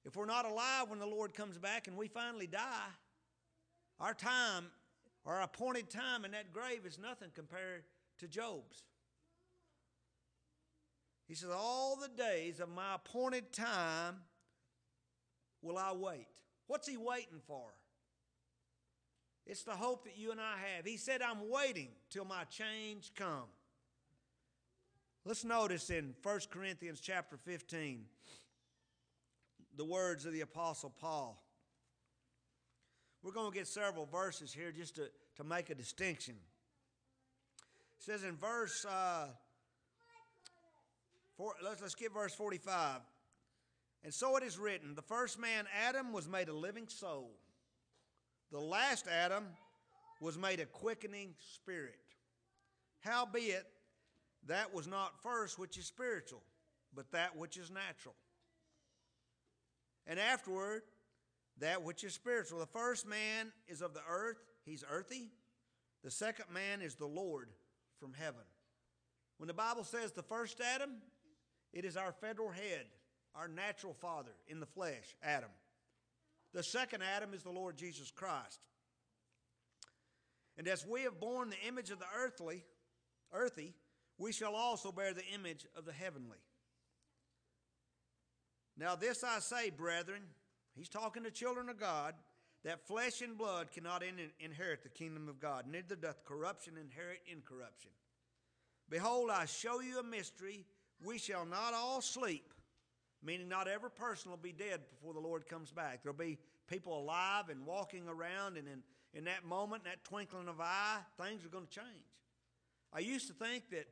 If 0.04 0.16
we're 0.16 0.26
not 0.26 0.44
alive 0.44 0.88
when 0.88 0.98
the 0.98 1.06
Lord 1.06 1.34
comes 1.34 1.58
back 1.58 1.88
and 1.88 1.96
we 1.96 2.08
finally 2.08 2.46
die, 2.46 2.90
our 3.98 4.14
time 4.14 4.66
Our 5.26 5.42
appointed 5.42 5.90
time 5.90 6.24
in 6.24 6.30
that 6.30 6.52
grave 6.52 6.86
is 6.86 6.98
nothing 6.98 7.28
compared 7.34 7.82
to 8.18 8.28
Job's. 8.28 8.84
He 11.28 11.34
says, 11.34 11.50
All 11.54 11.96
the 11.96 12.08
days 12.08 12.58
of 12.58 12.70
my 12.70 12.94
appointed 12.94 13.52
time 13.52 14.16
will 15.60 15.76
I 15.76 15.92
wait. 15.92 16.26
What's 16.66 16.88
he 16.88 16.96
waiting 16.96 17.40
for? 17.46 17.68
It's 19.46 19.62
the 19.62 19.72
hope 19.72 20.04
that 20.04 20.18
you 20.18 20.30
and 20.30 20.40
I 20.40 20.54
have. 20.74 20.84
He 20.84 20.96
said, 20.96 21.22
I'm 21.22 21.48
waiting 21.50 21.88
till 22.10 22.24
my 22.24 22.44
change 22.44 23.12
come. 23.14 23.48
Let's 25.24 25.44
notice 25.44 25.90
in 25.90 26.14
1 26.22 26.40
Corinthians 26.50 27.00
chapter 27.00 27.36
15 27.36 28.04
the 29.76 29.84
words 29.84 30.26
of 30.26 30.32
the 30.32 30.40
Apostle 30.40 30.92
Paul. 30.98 31.42
We're 33.22 33.32
going 33.32 33.50
to 33.50 33.56
get 33.56 33.66
several 33.66 34.06
verses 34.06 34.52
here 34.52 34.72
just 34.72 34.96
to, 34.96 35.10
to 35.36 35.44
make 35.44 35.70
a 35.70 35.74
distinction. 35.74 36.34
It 37.98 38.04
says 38.04 38.22
in 38.22 38.36
verse, 38.36 38.84
uh, 38.84 39.28
four, 41.38 41.54
let's, 41.64 41.80
let's 41.80 41.94
get 41.94 42.12
verse 42.12 42.34
45. 42.34 43.00
And 44.04 44.12
so 44.12 44.36
it 44.36 44.42
is 44.42 44.58
written 44.58 44.94
the 44.94 45.02
first 45.02 45.40
man, 45.40 45.64
Adam, 45.86 46.12
was 46.12 46.28
made 46.28 46.48
a 46.48 46.52
living 46.52 46.88
soul. 46.88 47.30
The 48.52 48.60
last 48.60 49.06
Adam 49.08 49.44
was 50.20 50.36
made 50.36 50.60
a 50.60 50.66
quickening 50.66 51.34
spirit. 51.54 51.98
Howbeit, 53.00 53.66
that 54.46 54.74
was 54.74 54.86
not 54.86 55.22
first 55.22 55.58
which 55.58 55.78
is 55.78 55.86
spiritual, 55.86 56.42
but 56.94 57.10
that 57.12 57.36
which 57.36 57.56
is 57.56 57.70
natural. 57.70 58.14
And 60.06 60.18
afterward, 60.18 60.82
that 61.60 61.82
which 61.82 62.04
is 62.04 62.14
spiritual. 62.14 62.58
The 62.58 62.66
first 62.66 63.06
man 63.06 63.52
is 63.66 63.82
of 63.82 63.94
the 63.94 64.02
earth, 64.08 64.38
he's 64.64 64.84
earthy. 64.90 65.30
The 66.02 66.10
second 66.10 66.46
man 66.52 66.80
is 66.80 66.94
the 66.94 67.06
Lord 67.06 67.50
from 67.98 68.12
heaven. 68.14 68.40
When 69.38 69.48
the 69.48 69.54
Bible 69.54 69.84
says 69.84 70.12
the 70.12 70.22
first 70.22 70.60
Adam, 70.60 70.90
it 71.72 71.84
is 71.84 71.96
our 71.96 72.12
federal 72.12 72.50
head, 72.50 72.86
our 73.34 73.48
natural 73.48 73.94
father 73.94 74.32
in 74.46 74.60
the 74.60 74.66
flesh, 74.66 75.16
Adam. 75.22 75.50
The 76.52 76.62
second 76.62 77.02
Adam 77.02 77.34
is 77.34 77.42
the 77.42 77.50
Lord 77.50 77.76
Jesus 77.76 78.10
Christ. 78.10 78.60
And 80.56 80.66
as 80.66 80.86
we 80.86 81.02
have 81.02 81.20
borne 81.20 81.50
the 81.50 81.68
image 81.68 81.90
of 81.90 81.98
the 81.98 82.06
earthly, 82.16 82.64
earthy, 83.32 83.74
we 84.18 84.32
shall 84.32 84.54
also 84.54 84.90
bear 84.90 85.14
the 85.14 85.26
image 85.34 85.66
of 85.76 85.84
the 85.84 85.92
heavenly. 85.92 86.38
Now, 88.76 88.96
this 88.96 89.22
I 89.22 89.38
say, 89.40 89.70
brethren, 89.70 90.22
he's 90.74 90.88
talking 90.88 91.24
to 91.24 91.30
children 91.30 91.68
of 91.68 91.78
God, 91.78 92.14
that 92.64 92.86
flesh 92.86 93.22
and 93.22 93.38
blood 93.38 93.70
cannot 93.70 94.02
in- 94.02 94.32
inherit 94.40 94.82
the 94.82 94.88
kingdom 94.88 95.28
of 95.28 95.40
God, 95.40 95.66
neither 95.70 95.94
doth 95.94 96.24
corruption 96.24 96.74
inherit 96.76 97.20
incorruption. 97.30 97.90
Behold, 98.88 99.30
I 99.30 99.44
show 99.44 99.80
you 99.80 100.00
a 100.00 100.02
mystery. 100.02 100.64
We 101.04 101.18
shall 101.18 101.44
not 101.44 101.74
all 101.74 102.00
sleep, 102.00 102.52
meaning 103.22 103.48
not 103.48 103.68
every 103.68 103.90
person 103.90 104.30
will 104.30 104.38
be 104.38 104.52
dead 104.52 104.80
before 104.90 105.14
the 105.14 105.20
Lord 105.20 105.46
comes 105.46 105.70
back. 105.70 106.02
There'll 106.02 106.16
be 106.16 106.38
people 106.66 106.98
alive 106.98 107.48
and 107.50 107.64
walking 107.66 108.08
around, 108.08 108.56
and 108.56 108.66
in, 108.68 108.82
in 109.14 109.24
that 109.24 109.44
moment, 109.44 109.84
in 109.84 109.90
that 109.90 110.04
twinkling 110.04 110.48
of 110.48 110.60
eye, 110.60 110.98
things 111.20 111.44
are 111.44 111.48
going 111.48 111.66
to 111.66 111.70
change. 111.70 111.86
I 112.92 113.00
used 113.00 113.28
to 113.28 113.34
think 113.34 113.70
that 113.70 113.86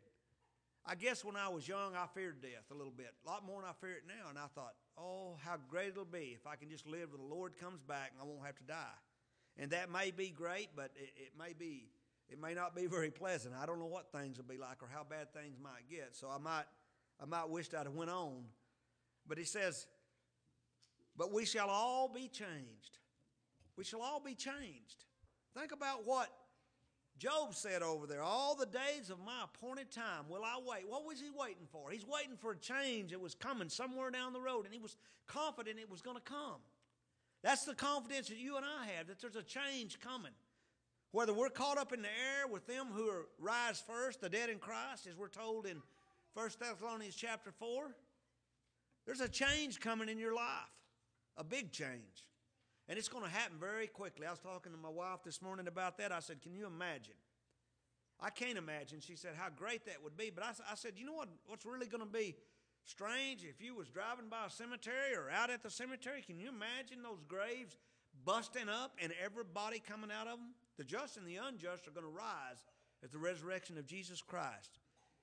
I 0.88 0.94
guess 0.94 1.24
when 1.24 1.34
I 1.34 1.48
was 1.48 1.66
young, 1.66 1.96
I 1.96 2.06
feared 2.14 2.40
death 2.40 2.70
a 2.70 2.74
little 2.74 2.92
bit, 2.92 3.12
a 3.26 3.28
lot 3.28 3.44
more 3.44 3.60
than 3.60 3.68
I 3.68 3.72
fear 3.80 3.96
it 3.96 4.04
now. 4.06 4.30
And 4.30 4.38
I 4.38 4.46
thought, 4.54 4.74
oh, 4.96 5.36
how 5.44 5.56
great 5.68 5.88
it'll 5.88 6.04
be 6.04 6.36
if 6.36 6.46
I 6.46 6.54
can 6.54 6.70
just 6.70 6.86
live 6.86 7.10
till 7.10 7.18
the 7.18 7.34
Lord 7.34 7.58
comes 7.58 7.82
back 7.82 8.12
and 8.12 8.22
I 8.22 8.24
won't 8.24 8.46
have 8.46 8.56
to 8.58 8.64
die. 8.64 8.98
And 9.58 9.72
that 9.72 9.90
may 9.90 10.12
be 10.12 10.30
great, 10.30 10.68
but 10.76 10.92
it, 10.94 11.10
it 11.16 11.32
may 11.36 11.54
be, 11.54 11.88
it 12.28 12.40
may 12.40 12.54
not 12.54 12.76
be 12.76 12.86
very 12.86 13.10
pleasant. 13.10 13.54
I 13.60 13.66
don't 13.66 13.80
know 13.80 13.86
what 13.86 14.12
things 14.12 14.36
will 14.36 14.44
be 14.44 14.58
like 14.58 14.80
or 14.80 14.88
how 14.92 15.02
bad 15.02 15.32
things 15.32 15.56
might 15.60 15.90
get. 15.90 16.10
So 16.14 16.28
I 16.28 16.38
might, 16.38 16.64
I 17.20 17.26
might 17.26 17.48
wish 17.48 17.72
I'd 17.72 17.86
have 17.86 17.94
went 17.94 18.10
on. 18.10 18.44
But 19.28 19.38
he 19.38 19.44
says, 19.44 19.86
but 21.16 21.32
we 21.32 21.44
shall 21.44 21.68
all 21.68 22.08
be 22.08 22.28
changed. 22.28 22.98
We 23.76 23.84
shall 23.84 24.02
all 24.02 24.20
be 24.20 24.34
changed. 24.34 25.04
Think 25.54 25.72
about 25.72 26.06
what 26.06 26.30
Job 27.18 27.54
said 27.54 27.82
over 27.82 28.06
there, 28.06 28.22
All 28.22 28.54
the 28.54 28.66
days 28.66 29.08
of 29.08 29.18
my 29.24 29.44
appointed 29.44 29.90
time 29.90 30.28
will 30.28 30.44
I 30.44 30.58
wait. 30.66 30.86
What 30.86 31.06
was 31.06 31.18
he 31.18 31.30
waiting 31.30 31.66
for? 31.72 31.90
He's 31.90 32.06
waiting 32.06 32.36
for 32.36 32.52
a 32.52 32.56
change 32.56 33.12
that 33.12 33.20
was 33.20 33.34
coming 33.34 33.70
somewhere 33.70 34.10
down 34.10 34.34
the 34.34 34.40
road, 34.40 34.66
and 34.66 34.74
he 34.74 34.80
was 34.80 34.96
confident 35.26 35.78
it 35.78 35.90
was 35.90 36.02
going 36.02 36.16
to 36.16 36.22
come. 36.22 36.60
That's 37.42 37.64
the 37.64 37.74
confidence 37.74 38.28
that 38.28 38.38
you 38.38 38.56
and 38.56 38.66
I 38.66 38.86
have, 38.96 39.06
that 39.06 39.20
there's 39.20 39.36
a 39.36 39.42
change 39.42 39.98
coming. 39.98 40.32
Whether 41.12 41.32
we're 41.32 41.48
caught 41.48 41.78
up 41.78 41.94
in 41.94 42.02
the 42.02 42.08
air 42.08 42.46
with 42.50 42.66
them 42.66 42.88
who 42.92 43.08
are 43.08 43.26
rise 43.38 43.82
first, 43.86 44.20
the 44.20 44.28
dead 44.28 44.50
in 44.50 44.58
Christ, 44.58 45.06
as 45.06 45.16
we're 45.16 45.28
told 45.28 45.64
in 45.64 45.80
1 46.36 46.50
Thessalonians 46.60 47.14
chapter 47.14 47.50
4, 47.50 47.96
there's 49.06 49.22
a 49.22 49.28
change 49.28 49.80
coming 49.80 50.10
in 50.10 50.18
your 50.18 50.34
life, 50.34 50.68
a 51.38 51.42
big 51.42 51.72
change. 51.72 52.26
And 52.90 52.98
it's 52.98 53.08
going 53.08 53.24
to 53.24 53.30
happen 53.30 53.56
very 53.58 53.86
quickly. 53.86 54.26
I 54.26 54.30
was 54.32 54.38
talking 54.38 54.70
to 54.72 54.78
my 54.78 54.90
wife 54.90 55.20
this 55.24 55.40
morning 55.40 55.66
about 55.66 55.96
that. 55.96 56.12
I 56.12 56.20
said, 56.20 56.42
Can 56.42 56.54
you 56.54 56.66
imagine? 56.66 57.14
I 58.20 58.28
can't 58.28 58.58
imagine. 58.58 59.00
She 59.00 59.16
said, 59.16 59.30
How 59.34 59.48
great 59.48 59.86
that 59.86 60.04
would 60.04 60.14
be. 60.18 60.30
But 60.30 60.44
I, 60.44 60.50
I 60.70 60.74
said, 60.74 60.92
You 60.96 61.06
know 61.06 61.14
what, 61.14 61.28
what's 61.46 61.64
really 61.64 61.86
going 61.86 62.04
to 62.04 62.06
be 62.06 62.36
strange? 62.84 63.42
If 63.42 63.64
you 63.64 63.74
was 63.74 63.88
driving 63.88 64.28
by 64.28 64.44
a 64.46 64.50
cemetery 64.50 65.16
or 65.16 65.30
out 65.30 65.48
at 65.48 65.62
the 65.62 65.70
cemetery, 65.70 66.20
can 66.20 66.38
you 66.38 66.50
imagine 66.50 67.02
those 67.02 67.24
graves 67.26 67.78
busting 68.26 68.68
up 68.68 68.92
and 69.02 69.10
everybody 69.24 69.78
coming 69.78 70.10
out 70.12 70.26
of 70.26 70.38
them? 70.38 70.50
The 70.76 70.84
just 70.84 71.16
and 71.16 71.26
the 71.26 71.36
unjust 71.36 71.88
are 71.88 71.92
going 71.92 72.06
to 72.06 72.12
rise 72.12 72.62
at 73.02 73.10
the 73.10 73.18
resurrection 73.18 73.78
of 73.78 73.86
Jesus 73.86 74.20
Christ. 74.20 74.78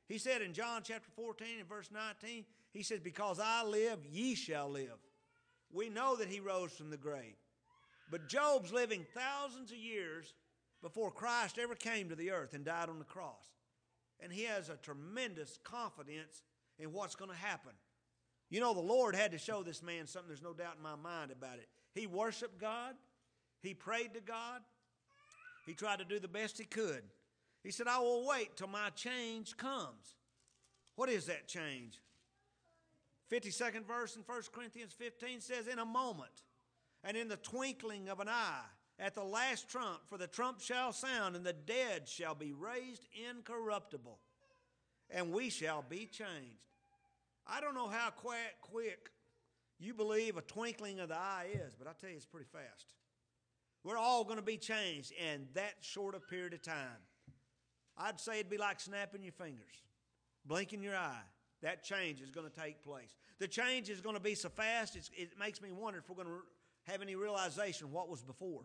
He 0.07 0.17
said 0.17 0.41
in 0.41 0.53
John 0.53 0.81
chapter 0.83 1.09
14 1.15 1.59
and 1.59 1.69
verse 1.69 1.89
19, 1.91 2.45
He 2.73 2.83
says, 2.83 2.99
Because 2.99 3.39
I 3.39 3.63
live, 3.63 3.99
ye 4.11 4.35
shall 4.35 4.69
live. 4.69 4.99
We 5.71 5.89
know 5.89 6.15
that 6.17 6.27
He 6.27 6.39
rose 6.39 6.71
from 6.71 6.89
the 6.89 6.97
grave. 6.97 7.35
But 8.11 8.27
Job's 8.27 8.71
living 8.71 9.05
thousands 9.13 9.71
of 9.71 9.77
years 9.77 10.33
before 10.83 11.09
Christ 11.09 11.57
ever 11.57 11.73
came 11.73 12.09
to 12.09 12.15
the 12.15 12.31
earth 12.31 12.53
and 12.53 12.63
died 12.63 12.89
on 12.89 12.99
the 12.99 13.05
cross. 13.05 13.47
And 14.19 14.31
he 14.31 14.43
has 14.43 14.69
a 14.69 14.75
tremendous 14.75 15.57
confidence 15.63 16.43
in 16.77 16.93
what's 16.93 17.15
going 17.15 17.31
to 17.31 17.37
happen. 17.37 17.71
You 18.49 18.59
know, 18.59 18.73
the 18.73 18.81
Lord 18.81 19.15
had 19.15 19.31
to 19.31 19.37
show 19.37 19.63
this 19.63 19.81
man 19.81 20.05
something, 20.05 20.27
there's 20.27 20.43
no 20.43 20.53
doubt 20.53 20.75
in 20.77 20.83
my 20.83 20.95
mind 20.95 21.31
about 21.31 21.57
it. 21.57 21.67
He 21.95 22.05
worshiped 22.05 22.59
God, 22.59 22.95
he 23.61 23.73
prayed 23.73 24.13
to 24.13 24.19
God, 24.19 24.61
he 25.65 25.73
tried 25.73 25.99
to 25.99 26.05
do 26.05 26.19
the 26.19 26.27
best 26.27 26.57
he 26.57 26.65
could. 26.65 27.03
He 27.63 27.71
said, 27.71 27.87
I 27.87 27.99
will 27.99 28.27
wait 28.27 28.57
till 28.57 28.67
my 28.67 28.89
change 28.89 29.55
comes. 29.55 30.15
What 30.95 31.09
is 31.09 31.25
that 31.27 31.47
change? 31.47 31.99
52nd 33.31 33.85
verse 33.85 34.15
in 34.15 34.21
1 34.23 34.41
Corinthians 34.53 34.93
15 34.93 35.41
says, 35.41 35.67
In 35.67 35.79
a 35.79 35.85
moment 35.85 36.43
and 37.03 37.17
in 37.17 37.29
the 37.29 37.37
twinkling 37.37 38.09
of 38.09 38.19
an 38.19 38.29
eye, 38.29 38.65
at 38.99 39.15
the 39.15 39.23
last 39.23 39.69
trump, 39.69 39.99
for 40.05 40.17
the 40.17 40.27
trump 40.27 40.61
shall 40.61 40.93
sound, 40.93 41.35
and 41.35 41.43
the 41.43 41.53
dead 41.53 42.07
shall 42.07 42.35
be 42.35 42.53
raised 42.53 43.07
incorruptible, 43.29 44.19
and 45.09 45.31
we 45.31 45.49
shall 45.49 45.83
be 45.87 46.05
changed. 46.05 46.69
I 47.47 47.59
don't 47.59 47.73
know 47.73 47.87
how 47.87 48.11
quick, 48.11 48.61
quick 48.61 49.09
you 49.79 49.93
believe 49.93 50.37
a 50.37 50.41
twinkling 50.41 50.99
of 50.99 51.09
the 51.09 51.17
eye 51.17 51.47
is, 51.53 51.75
but 51.75 51.87
I 51.87 51.91
tell 51.99 52.09
you, 52.09 52.17
it's 52.17 52.25
pretty 52.25 52.45
fast. 52.51 52.93
We're 53.83 53.97
all 53.97 54.23
going 54.23 54.37
to 54.37 54.43
be 54.43 54.57
changed 54.57 55.11
in 55.11 55.47
that 55.55 55.73
short 55.81 56.15
a 56.15 56.19
period 56.19 56.53
of 56.53 56.61
time. 56.61 57.01
I'd 57.97 58.19
say 58.19 58.39
it'd 58.39 58.49
be 58.49 58.57
like 58.57 58.79
snapping 58.79 59.23
your 59.23 59.33
fingers, 59.33 59.83
blinking 60.45 60.81
your 60.81 60.95
eye. 60.95 61.21
That 61.61 61.83
change 61.83 62.21
is 62.21 62.29
going 62.29 62.49
to 62.49 62.59
take 62.59 62.83
place. 62.83 63.15
The 63.39 63.47
change 63.47 63.89
is 63.89 64.01
going 64.01 64.15
to 64.15 64.21
be 64.21 64.35
so 64.35 64.49
fast, 64.49 64.97
it 64.97 65.39
makes 65.39 65.61
me 65.61 65.71
wonder 65.71 65.99
if 65.99 66.09
we're 66.09 66.21
going 66.21 66.27
to 66.27 66.91
have 66.91 67.01
any 67.01 67.15
realization 67.15 67.91
what 67.91 68.09
was 68.09 68.21
before. 68.21 68.63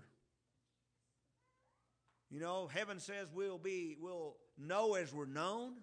You 2.31 2.41
know, 2.41 2.67
heaven 2.67 3.01
says 3.01 3.29
we'll 3.33 3.59
be 3.59 3.97
we'll 4.01 4.37
know 4.59 4.95
as 4.95 5.15
we're 5.15 5.25
known. 5.27 5.75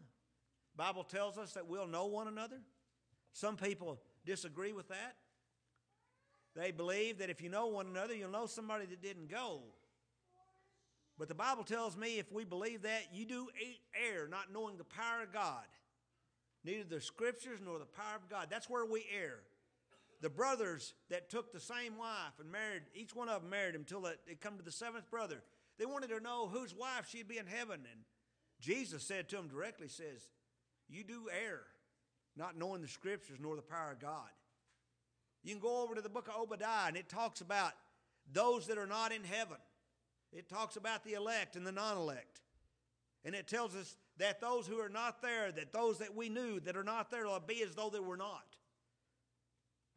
Bible 0.75 1.03
tells 1.03 1.37
us 1.37 1.53
that 1.53 1.67
we'll 1.67 1.87
know 1.87 2.05
one 2.05 2.27
another. 2.27 2.57
Some 3.33 3.55
people 3.55 3.99
disagree 4.25 4.73
with 4.73 4.89
that. 4.89 5.15
They 6.55 6.71
believe 6.71 7.17
that 7.19 7.29
if 7.29 7.41
you 7.41 7.49
know 7.49 7.67
one 7.67 7.87
another, 7.87 8.13
you'll 8.13 8.31
know 8.31 8.45
somebody 8.45 8.85
that 8.85 9.01
didn't 9.01 9.29
go. 9.29 9.61
But 11.17 11.29
the 11.29 11.35
Bible 11.35 11.63
tells 11.63 11.95
me 11.95 12.19
if 12.19 12.31
we 12.31 12.43
believe 12.43 12.81
that, 12.81 13.03
you 13.13 13.25
do 13.25 13.47
err, 14.13 14.27
not 14.27 14.51
knowing 14.53 14.77
the 14.77 14.83
power 14.83 15.23
of 15.23 15.31
God. 15.31 15.63
Neither 16.63 16.83
the 16.83 17.01
scriptures 17.01 17.59
nor 17.63 17.79
the 17.79 17.85
power 17.85 18.15
of 18.15 18.29
God. 18.29 18.47
That's 18.49 18.69
where 18.69 18.85
we 18.85 19.05
err 19.17 19.39
the 20.21 20.29
brothers 20.29 20.93
that 21.09 21.29
took 21.29 21.51
the 21.51 21.59
same 21.59 21.97
wife 21.97 22.39
and 22.39 22.51
married, 22.51 22.81
each 22.93 23.15
one 23.15 23.29
of 23.29 23.41
them 23.41 23.49
married 23.51 23.75
until 23.75 24.01
they 24.01 24.35
come 24.35 24.57
to 24.57 24.63
the 24.63 24.71
seventh 24.71 25.09
brother. 25.11 25.43
They 25.77 25.85
wanted 25.85 26.09
to 26.09 26.19
know 26.19 26.47
whose 26.47 26.73
wife 26.73 27.07
she'd 27.09 27.27
be 27.27 27.37
in 27.37 27.47
heaven. 27.47 27.81
And 27.91 28.01
Jesus 28.59 29.03
said 29.03 29.29
to 29.29 29.35
them 29.35 29.47
directly, 29.47 29.87
says, 29.87 30.29
You 30.87 31.03
do 31.03 31.27
err, 31.31 31.61
not 32.35 32.57
knowing 32.57 32.81
the 32.81 32.87
scriptures 32.87 33.37
nor 33.41 33.55
the 33.55 33.61
power 33.61 33.91
of 33.91 33.99
God. 33.99 34.29
You 35.43 35.51
can 35.51 35.61
go 35.61 35.83
over 35.83 35.95
to 35.95 36.01
the 36.01 36.09
book 36.09 36.27
of 36.27 36.41
Obadiah, 36.41 36.87
and 36.87 36.97
it 36.97 37.07
talks 37.07 37.41
about 37.41 37.73
those 38.31 38.67
that 38.67 38.77
are 38.79 38.87
not 38.87 39.11
in 39.11 39.23
heaven. 39.23 39.57
It 40.35 40.49
talks 40.49 40.75
about 40.75 41.03
the 41.03 41.13
elect 41.13 41.55
and 41.55 41.65
the 41.65 41.71
non 41.71 41.97
elect. 41.97 42.41
And 43.23 43.33
it 43.33 43.47
tells 43.47 43.75
us 43.75 43.95
that 44.17 44.41
those 44.41 44.67
who 44.67 44.79
are 44.79 44.89
not 44.89 45.21
there, 45.21 45.51
that 45.51 45.73
those 45.73 45.97
that 45.99 46.15
we 46.15 46.29
knew 46.29 46.59
that 46.59 46.77
are 46.77 46.83
not 46.83 47.09
there, 47.09 47.25
will 47.25 47.39
be 47.39 47.63
as 47.63 47.73
though 47.73 47.89
they 47.89 47.99
were 47.99 48.17
not. 48.17 48.55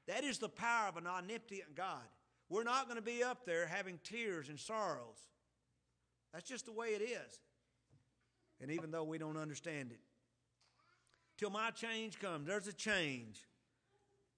That 0.07 0.25
is 0.25 0.39
the 0.39 0.49
power 0.49 0.89
of 0.89 0.97
an 0.97 1.07
omnipotent 1.07 1.75
God. 1.75 2.07
We're 2.49 2.65
not 2.65 2.87
going 2.87 2.97
to 2.97 3.03
be 3.03 3.23
up 3.23 3.45
there 3.45 3.67
having 3.67 3.99
tears 4.03 4.49
and 4.49 4.59
sorrows. 4.59 5.19
That's 6.33 6.49
just 6.49 6.65
the 6.65 6.73
way 6.73 6.89
it 6.89 7.03
is. 7.03 7.41
And 8.61 8.71
even 8.71 8.91
though 8.91 9.05
we 9.05 9.19
don't 9.19 9.37
understand 9.37 9.93
it, 9.93 10.01
till 11.37 11.51
my 11.51 11.71
change 11.71 12.19
comes, 12.19 12.47
there's 12.47 12.67
a 12.67 12.73
change. 12.73 13.43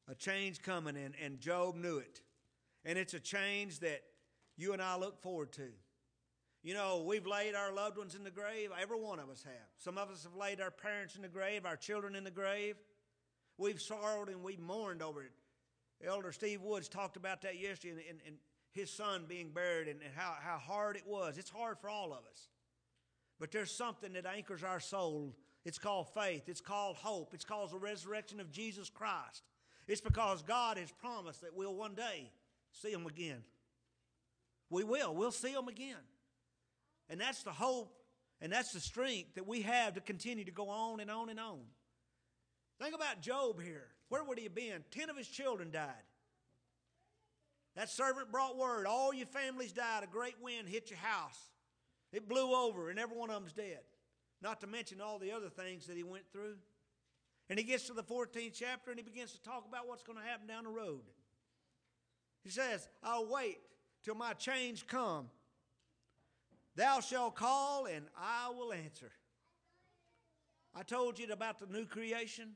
A 0.08 0.14
change 0.14 0.60
coming, 0.60 0.96
and, 0.96 1.14
and 1.22 1.40
Job 1.40 1.76
knew 1.76 1.98
it. 1.98 2.20
And 2.84 2.98
it's 2.98 3.14
a 3.14 3.20
change 3.20 3.78
that 3.80 4.02
you 4.56 4.72
and 4.72 4.82
I 4.82 4.96
look 4.96 5.22
forward 5.22 5.52
to. 5.52 5.68
You 6.62 6.74
know, 6.74 7.02
we've 7.06 7.26
laid 7.26 7.54
our 7.54 7.72
loved 7.72 7.96
ones 7.96 8.14
in 8.14 8.22
the 8.22 8.30
grave. 8.30 8.70
Every 8.80 8.98
one 8.98 9.18
of 9.18 9.30
us 9.30 9.42
have. 9.44 9.68
Some 9.78 9.96
of 9.96 10.10
us 10.10 10.24
have 10.24 10.36
laid 10.36 10.60
our 10.60 10.70
parents 10.70 11.16
in 11.16 11.22
the 11.22 11.28
grave, 11.28 11.64
our 11.64 11.76
children 11.76 12.14
in 12.14 12.24
the 12.24 12.30
grave. 12.30 12.76
We've 13.56 13.80
sorrowed 13.80 14.28
and 14.28 14.42
we've 14.42 14.60
mourned 14.60 15.02
over 15.02 15.22
it. 15.22 15.32
Elder 16.06 16.32
Steve 16.32 16.62
Woods 16.62 16.88
talked 16.88 17.16
about 17.16 17.42
that 17.42 17.58
yesterday 17.58 17.92
and, 17.92 18.00
and, 18.08 18.18
and 18.26 18.36
his 18.72 18.90
son 18.90 19.24
being 19.28 19.50
buried 19.50 19.88
and, 19.88 20.00
and 20.02 20.12
how, 20.14 20.34
how 20.40 20.58
hard 20.58 20.96
it 20.96 21.06
was. 21.06 21.38
It's 21.38 21.50
hard 21.50 21.78
for 21.78 21.88
all 21.88 22.12
of 22.12 22.24
us. 22.30 22.48
But 23.38 23.52
there's 23.52 23.70
something 23.70 24.12
that 24.12 24.26
anchors 24.26 24.62
our 24.62 24.80
soul. 24.80 25.34
It's 25.64 25.78
called 25.78 26.08
faith. 26.14 26.48
It's 26.48 26.60
called 26.60 26.96
hope. 26.96 27.32
It's 27.32 27.44
called 27.44 27.70
the 27.70 27.78
resurrection 27.78 28.38
of 28.38 28.50
Jesus 28.50 28.90
Christ. 28.90 29.42
It's 29.88 30.00
because 30.00 30.42
God 30.42 30.76
has 30.76 30.92
promised 30.92 31.40
that 31.40 31.56
we'll 31.56 31.74
one 31.74 31.94
day 31.94 32.30
see 32.72 32.92
him 32.92 33.06
again. 33.06 33.42
We 34.68 34.84
will. 34.84 35.14
We'll 35.14 35.32
see 35.32 35.52
him 35.52 35.68
again. 35.68 35.96
And 37.10 37.20
that's 37.20 37.42
the 37.42 37.52
hope 37.52 37.92
and 38.40 38.50
that's 38.52 38.72
the 38.72 38.80
strength 38.80 39.34
that 39.34 39.46
we 39.46 39.62
have 39.62 39.94
to 39.94 40.00
continue 40.00 40.44
to 40.44 40.50
go 40.50 40.68
on 40.70 41.00
and 41.00 41.10
on 41.10 41.28
and 41.28 41.38
on. 41.38 41.60
Think 42.80 42.94
about 42.94 43.20
Job 43.20 43.60
here. 43.60 43.88
Where 44.08 44.24
would 44.24 44.38
he 44.38 44.44
have 44.44 44.54
been? 44.54 44.82
Ten 44.90 45.10
of 45.10 45.16
his 45.16 45.28
children 45.28 45.70
died. 45.70 46.06
That 47.76 47.90
servant 47.90 48.32
brought 48.32 48.56
word 48.56 48.86
all 48.86 49.12
your 49.12 49.26
families 49.26 49.72
died. 49.72 50.02
A 50.02 50.06
great 50.06 50.36
wind 50.42 50.68
hit 50.68 50.90
your 50.90 50.98
house. 50.98 51.38
It 52.12 52.28
blew 52.28 52.52
over, 52.52 52.90
and 52.90 52.98
every 52.98 53.16
one 53.16 53.30
of 53.30 53.36
them's 53.36 53.52
dead. 53.52 53.80
Not 54.42 54.60
to 54.62 54.66
mention 54.66 55.00
all 55.00 55.18
the 55.18 55.32
other 55.32 55.48
things 55.48 55.86
that 55.86 55.96
he 55.96 56.02
went 56.02 56.24
through. 56.32 56.56
And 57.48 57.58
he 57.58 57.64
gets 57.64 57.86
to 57.88 57.92
the 57.92 58.02
14th 58.02 58.54
chapter 58.54 58.90
and 58.90 58.98
he 58.98 59.04
begins 59.04 59.32
to 59.32 59.42
talk 59.42 59.66
about 59.68 59.86
what's 59.86 60.02
going 60.02 60.18
to 60.18 60.24
happen 60.24 60.46
down 60.46 60.64
the 60.64 60.70
road. 60.70 61.02
He 62.42 62.50
says, 62.50 62.88
I'll 63.02 63.26
wait 63.26 63.58
till 64.02 64.14
my 64.14 64.32
change 64.32 64.86
come. 64.86 65.26
Thou 66.76 67.00
shalt 67.00 67.34
call 67.34 67.86
and 67.86 68.06
I 68.16 68.50
will 68.50 68.72
answer. 68.72 69.10
I 70.74 70.82
told 70.82 71.18
you 71.18 71.26
about 71.32 71.58
the 71.58 71.66
new 71.66 71.84
creation. 71.84 72.52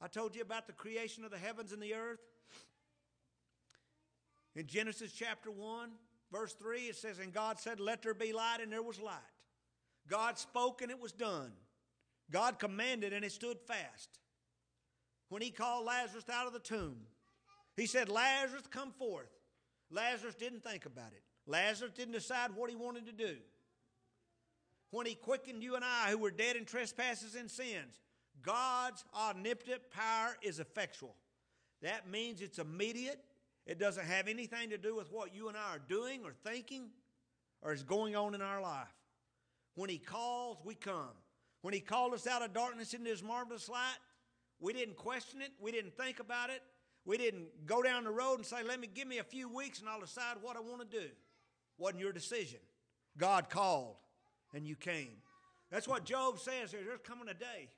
I 0.00 0.08
told 0.08 0.34
you 0.34 0.42
about 0.42 0.66
the 0.66 0.72
creation 0.72 1.24
of 1.24 1.30
the 1.30 1.38
heavens 1.38 1.72
and 1.72 1.82
the 1.82 1.94
earth. 1.94 2.20
In 4.54 4.66
Genesis 4.66 5.12
chapter 5.12 5.50
1, 5.50 5.90
verse 6.32 6.52
3, 6.54 6.80
it 6.82 6.96
says, 6.96 7.18
And 7.18 7.32
God 7.32 7.60
said, 7.60 7.78
Let 7.78 8.02
there 8.02 8.14
be 8.14 8.32
light, 8.32 8.58
and 8.60 8.72
there 8.72 8.82
was 8.82 9.00
light. 9.00 9.14
God 10.08 10.38
spoke, 10.38 10.82
and 10.82 10.90
it 10.90 11.00
was 11.00 11.12
done. 11.12 11.52
God 12.30 12.58
commanded, 12.58 13.12
and 13.12 13.24
it 13.24 13.32
stood 13.32 13.58
fast. 13.60 14.18
When 15.28 15.42
he 15.42 15.50
called 15.50 15.86
Lazarus 15.86 16.28
out 16.32 16.46
of 16.46 16.52
the 16.52 16.58
tomb, 16.58 16.96
he 17.76 17.86
said, 17.86 18.08
Lazarus, 18.08 18.64
come 18.68 18.92
forth. 18.92 19.30
Lazarus 19.90 20.34
didn't 20.34 20.64
think 20.64 20.86
about 20.86 21.12
it. 21.12 21.22
Lazarus 21.48 21.92
didn't 21.96 22.12
decide 22.12 22.50
what 22.54 22.70
he 22.70 22.76
wanted 22.76 23.06
to 23.06 23.12
do. 23.12 23.36
When 24.90 25.06
he 25.06 25.14
quickened 25.14 25.62
you 25.62 25.74
and 25.74 25.84
I, 25.84 26.10
who 26.10 26.18
were 26.18 26.30
dead 26.30 26.56
in 26.56 26.64
trespasses 26.64 27.34
and 27.34 27.50
sins, 27.50 28.00
God's 28.42 29.04
omnipotent 29.14 29.90
power 29.90 30.36
is 30.42 30.60
effectual. 30.60 31.14
That 31.82 32.08
means 32.08 32.40
it's 32.40 32.58
immediate. 32.58 33.18
It 33.66 33.78
doesn't 33.78 34.06
have 34.06 34.28
anything 34.28 34.70
to 34.70 34.78
do 34.78 34.94
with 34.94 35.10
what 35.10 35.34
you 35.34 35.48
and 35.48 35.56
I 35.56 35.76
are 35.76 35.82
doing 35.88 36.20
or 36.24 36.32
thinking 36.44 36.90
or 37.62 37.72
is 37.72 37.82
going 37.82 38.14
on 38.14 38.34
in 38.34 38.42
our 38.42 38.60
life. 38.60 38.94
When 39.74 39.90
He 39.90 39.98
calls, 39.98 40.58
we 40.64 40.74
come. 40.74 41.10
When 41.62 41.74
He 41.74 41.80
called 41.80 42.14
us 42.14 42.26
out 42.26 42.42
of 42.42 42.52
darkness 42.52 42.94
into 42.94 43.10
His 43.10 43.22
marvelous 43.22 43.68
light, 43.68 43.98
we 44.60 44.72
didn't 44.72 44.96
question 44.96 45.40
it. 45.40 45.52
We 45.60 45.72
didn't 45.72 45.96
think 45.96 46.20
about 46.20 46.50
it. 46.50 46.62
We 47.04 47.16
didn't 47.16 47.66
go 47.66 47.82
down 47.82 48.04
the 48.04 48.10
road 48.10 48.36
and 48.36 48.46
say, 48.46 48.62
let 48.62 48.80
me 48.80 48.88
give 48.92 49.08
me 49.08 49.18
a 49.18 49.24
few 49.24 49.48
weeks 49.48 49.80
and 49.80 49.88
I'll 49.88 50.00
decide 50.00 50.36
what 50.42 50.56
I 50.56 50.60
want 50.60 50.90
to 50.90 51.00
do. 51.00 51.06
Wasn't 51.78 52.00
your 52.00 52.12
decision. 52.12 52.60
God 53.16 53.48
called 53.48 53.96
and 54.54 54.66
you 54.66 54.76
came. 54.76 55.22
That's 55.70 55.88
what 55.88 56.04
Job 56.04 56.38
says 56.38 56.70
here. 56.70 56.80
There's 56.84 57.00
coming 57.04 57.28
a 57.28 57.34
day 57.34 57.68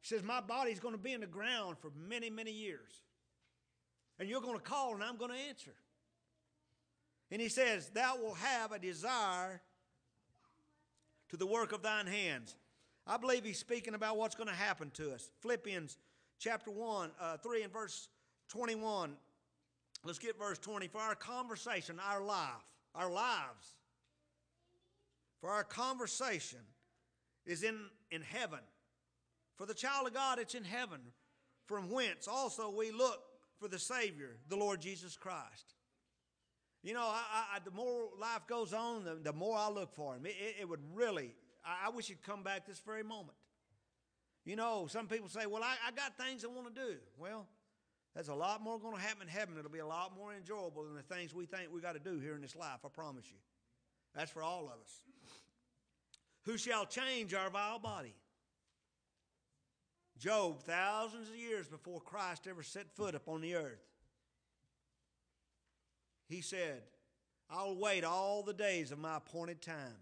he 0.00 0.06
says, 0.06 0.22
My 0.22 0.40
body's 0.40 0.80
going 0.80 0.94
to 0.94 1.00
be 1.00 1.12
in 1.12 1.20
the 1.20 1.26
ground 1.26 1.76
for 1.78 1.90
many, 2.08 2.30
many 2.30 2.52
years. 2.52 3.02
And 4.18 4.28
you're 4.28 4.40
going 4.40 4.56
to 4.56 4.62
call 4.62 4.94
and 4.94 5.02
I'm 5.02 5.16
going 5.16 5.30
to 5.30 5.36
answer. 5.36 5.74
And 7.30 7.40
he 7.40 7.48
says, 7.48 7.90
Thou 7.90 8.16
will 8.16 8.34
have 8.34 8.72
a 8.72 8.78
desire 8.78 9.60
to 11.30 11.36
the 11.36 11.46
work 11.46 11.72
of 11.72 11.82
thine 11.82 12.06
hands. 12.06 12.56
I 13.06 13.16
believe 13.16 13.44
he's 13.44 13.58
speaking 13.58 13.94
about 13.94 14.16
what's 14.16 14.34
going 14.34 14.48
to 14.48 14.54
happen 14.54 14.90
to 14.94 15.12
us. 15.12 15.30
Philippians 15.40 15.98
chapter 16.38 16.70
1, 16.70 17.10
uh, 17.20 17.36
3 17.38 17.62
and 17.62 17.72
verse 17.72 18.08
21. 18.48 19.14
Let's 20.04 20.18
get 20.18 20.38
verse 20.38 20.58
20. 20.58 20.88
For 20.88 21.00
our 21.00 21.14
conversation, 21.14 22.00
our 22.00 22.22
life, 22.22 22.64
our 22.94 23.10
lives, 23.10 23.74
for 25.40 25.50
our 25.50 25.64
conversation 25.64 26.60
is 27.46 27.62
in, 27.62 27.76
in 28.10 28.22
heaven 28.22 28.60
for 29.58 29.66
the 29.66 29.74
child 29.74 30.06
of 30.06 30.14
God, 30.14 30.38
it's 30.38 30.54
in 30.54 30.62
heaven, 30.62 31.00
from 31.66 31.90
whence 31.90 32.28
also 32.28 32.70
we 32.70 32.92
look 32.92 33.20
for 33.58 33.66
the 33.66 33.78
Savior, 33.78 34.36
the 34.48 34.56
Lord 34.56 34.80
Jesus 34.80 35.16
Christ. 35.16 35.74
You 36.84 36.94
know, 36.94 37.02
I, 37.02 37.56
I, 37.56 37.58
the 37.64 37.72
more 37.72 38.04
life 38.20 38.46
goes 38.46 38.72
on, 38.72 39.04
the, 39.04 39.16
the, 39.16 39.32
more 39.32 39.58
I 39.58 39.68
look 39.68 39.92
for 39.92 40.14
Him. 40.14 40.26
It, 40.26 40.36
it, 40.40 40.54
it 40.60 40.68
would 40.68 40.78
really, 40.94 41.34
I, 41.64 41.88
I, 41.88 41.90
wish 41.90 42.06
He'd 42.06 42.22
come 42.22 42.44
back 42.44 42.68
this 42.68 42.78
very 42.78 43.02
moment. 43.02 43.36
You 44.44 44.54
know, 44.54 44.86
some 44.88 45.08
people 45.08 45.28
say, 45.28 45.46
well, 45.46 45.64
I, 45.64 45.74
I 45.88 45.90
got 45.90 46.16
things 46.16 46.44
I 46.44 46.48
want 46.48 46.72
to 46.72 46.80
do. 46.80 46.94
Well, 47.18 47.48
there's 48.18 48.26
a 48.26 48.34
lot 48.34 48.60
more 48.60 48.80
going 48.80 48.96
to 48.96 49.00
happen 49.00 49.22
in 49.22 49.28
heaven. 49.28 49.54
It'll 49.56 49.70
be 49.70 49.78
a 49.78 49.86
lot 49.86 50.10
more 50.18 50.34
enjoyable 50.34 50.82
than 50.82 50.96
the 50.96 51.02
things 51.02 51.32
we 51.32 51.46
think 51.46 51.68
we 51.72 51.80
got 51.80 51.92
to 51.92 52.00
do 52.00 52.18
here 52.18 52.34
in 52.34 52.40
this 52.40 52.56
life, 52.56 52.80
I 52.84 52.88
promise 52.88 53.26
you. 53.30 53.38
That's 54.12 54.32
for 54.32 54.42
all 54.42 54.64
of 54.64 54.72
us. 54.82 55.02
Who 56.44 56.58
shall 56.58 56.84
change 56.84 57.32
our 57.32 57.48
vile 57.48 57.78
body? 57.78 58.16
Job, 60.18 60.58
thousands 60.64 61.28
of 61.28 61.36
years 61.36 61.68
before 61.68 62.00
Christ 62.00 62.48
ever 62.50 62.64
set 62.64 62.90
foot 62.96 63.14
upon 63.14 63.40
the 63.40 63.54
earth, 63.54 63.86
he 66.28 66.40
said, 66.40 66.82
I'll 67.48 67.76
wait 67.76 68.02
all 68.02 68.42
the 68.42 68.52
days 68.52 68.90
of 68.90 68.98
my 68.98 69.18
appointed 69.18 69.62
time. 69.62 69.94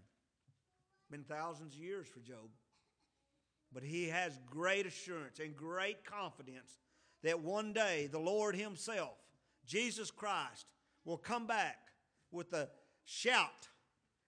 Been 1.11 1.23
thousands 1.23 1.75
of 1.75 1.79
years 1.79 2.07
for 2.07 2.21
Job. 2.21 2.49
But 3.71 3.83
he 3.83 4.05
has 4.07 4.39
great 4.49 4.87
assurance 4.87 5.37
and 5.39 5.55
great 5.55 6.03
confidence 6.03 6.79
that 7.27 7.41
one 7.41 7.73
day 7.73 8.07
the 8.11 8.19
Lord 8.19 8.55
Himself, 8.55 9.17
Jesus 9.65 10.11
Christ, 10.11 10.65
will 11.05 11.17
come 11.17 11.45
back 11.45 11.77
with 12.31 12.53
a 12.53 12.69
shout 13.05 13.69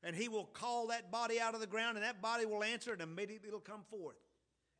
and 0.03 0.15
He 0.15 0.27
will 0.27 0.45
call 0.45 0.87
that 0.87 1.11
body 1.11 1.39
out 1.39 1.55
of 1.55 1.61
the 1.61 1.67
ground 1.67 1.97
and 1.97 2.05
that 2.05 2.21
body 2.21 2.45
will 2.45 2.63
answer 2.63 2.93
and 2.93 3.01
immediately 3.01 3.47
it'll 3.47 3.59
come 3.59 3.83
forth. 3.89 4.17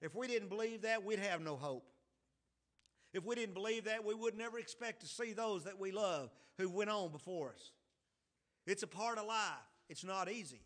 If 0.02 0.16
we 0.16 0.28
didn't 0.28 0.50
believe 0.50 0.84
that, 0.84 1.04
we'd 1.04 1.20
have 1.20 1.42
no 1.42 1.56
hope. 1.56 1.86
If 3.14 3.26
we 3.26 3.36
didn't 3.36 3.56
believe 3.56 3.86
that, 3.86 4.06
we 4.06 4.14
would 4.14 4.38
never 4.38 4.60
expect 4.60 5.02
to 5.02 5.08
see 5.08 5.34
those 5.34 5.64
that 5.64 5.80
we 5.80 5.92
love 5.92 6.30
who 6.58 6.70
went 6.70 6.90
on 6.90 7.12
before 7.12 7.50
us. 7.50 7.72
It's 8.68 8.84
a 8.84 8.88
part 8.88 9.18
of 9.18 9.26
life. 9.26 9.66
It's 9.90 10.04
not 10.04 10.30
easy. 10.30 10.62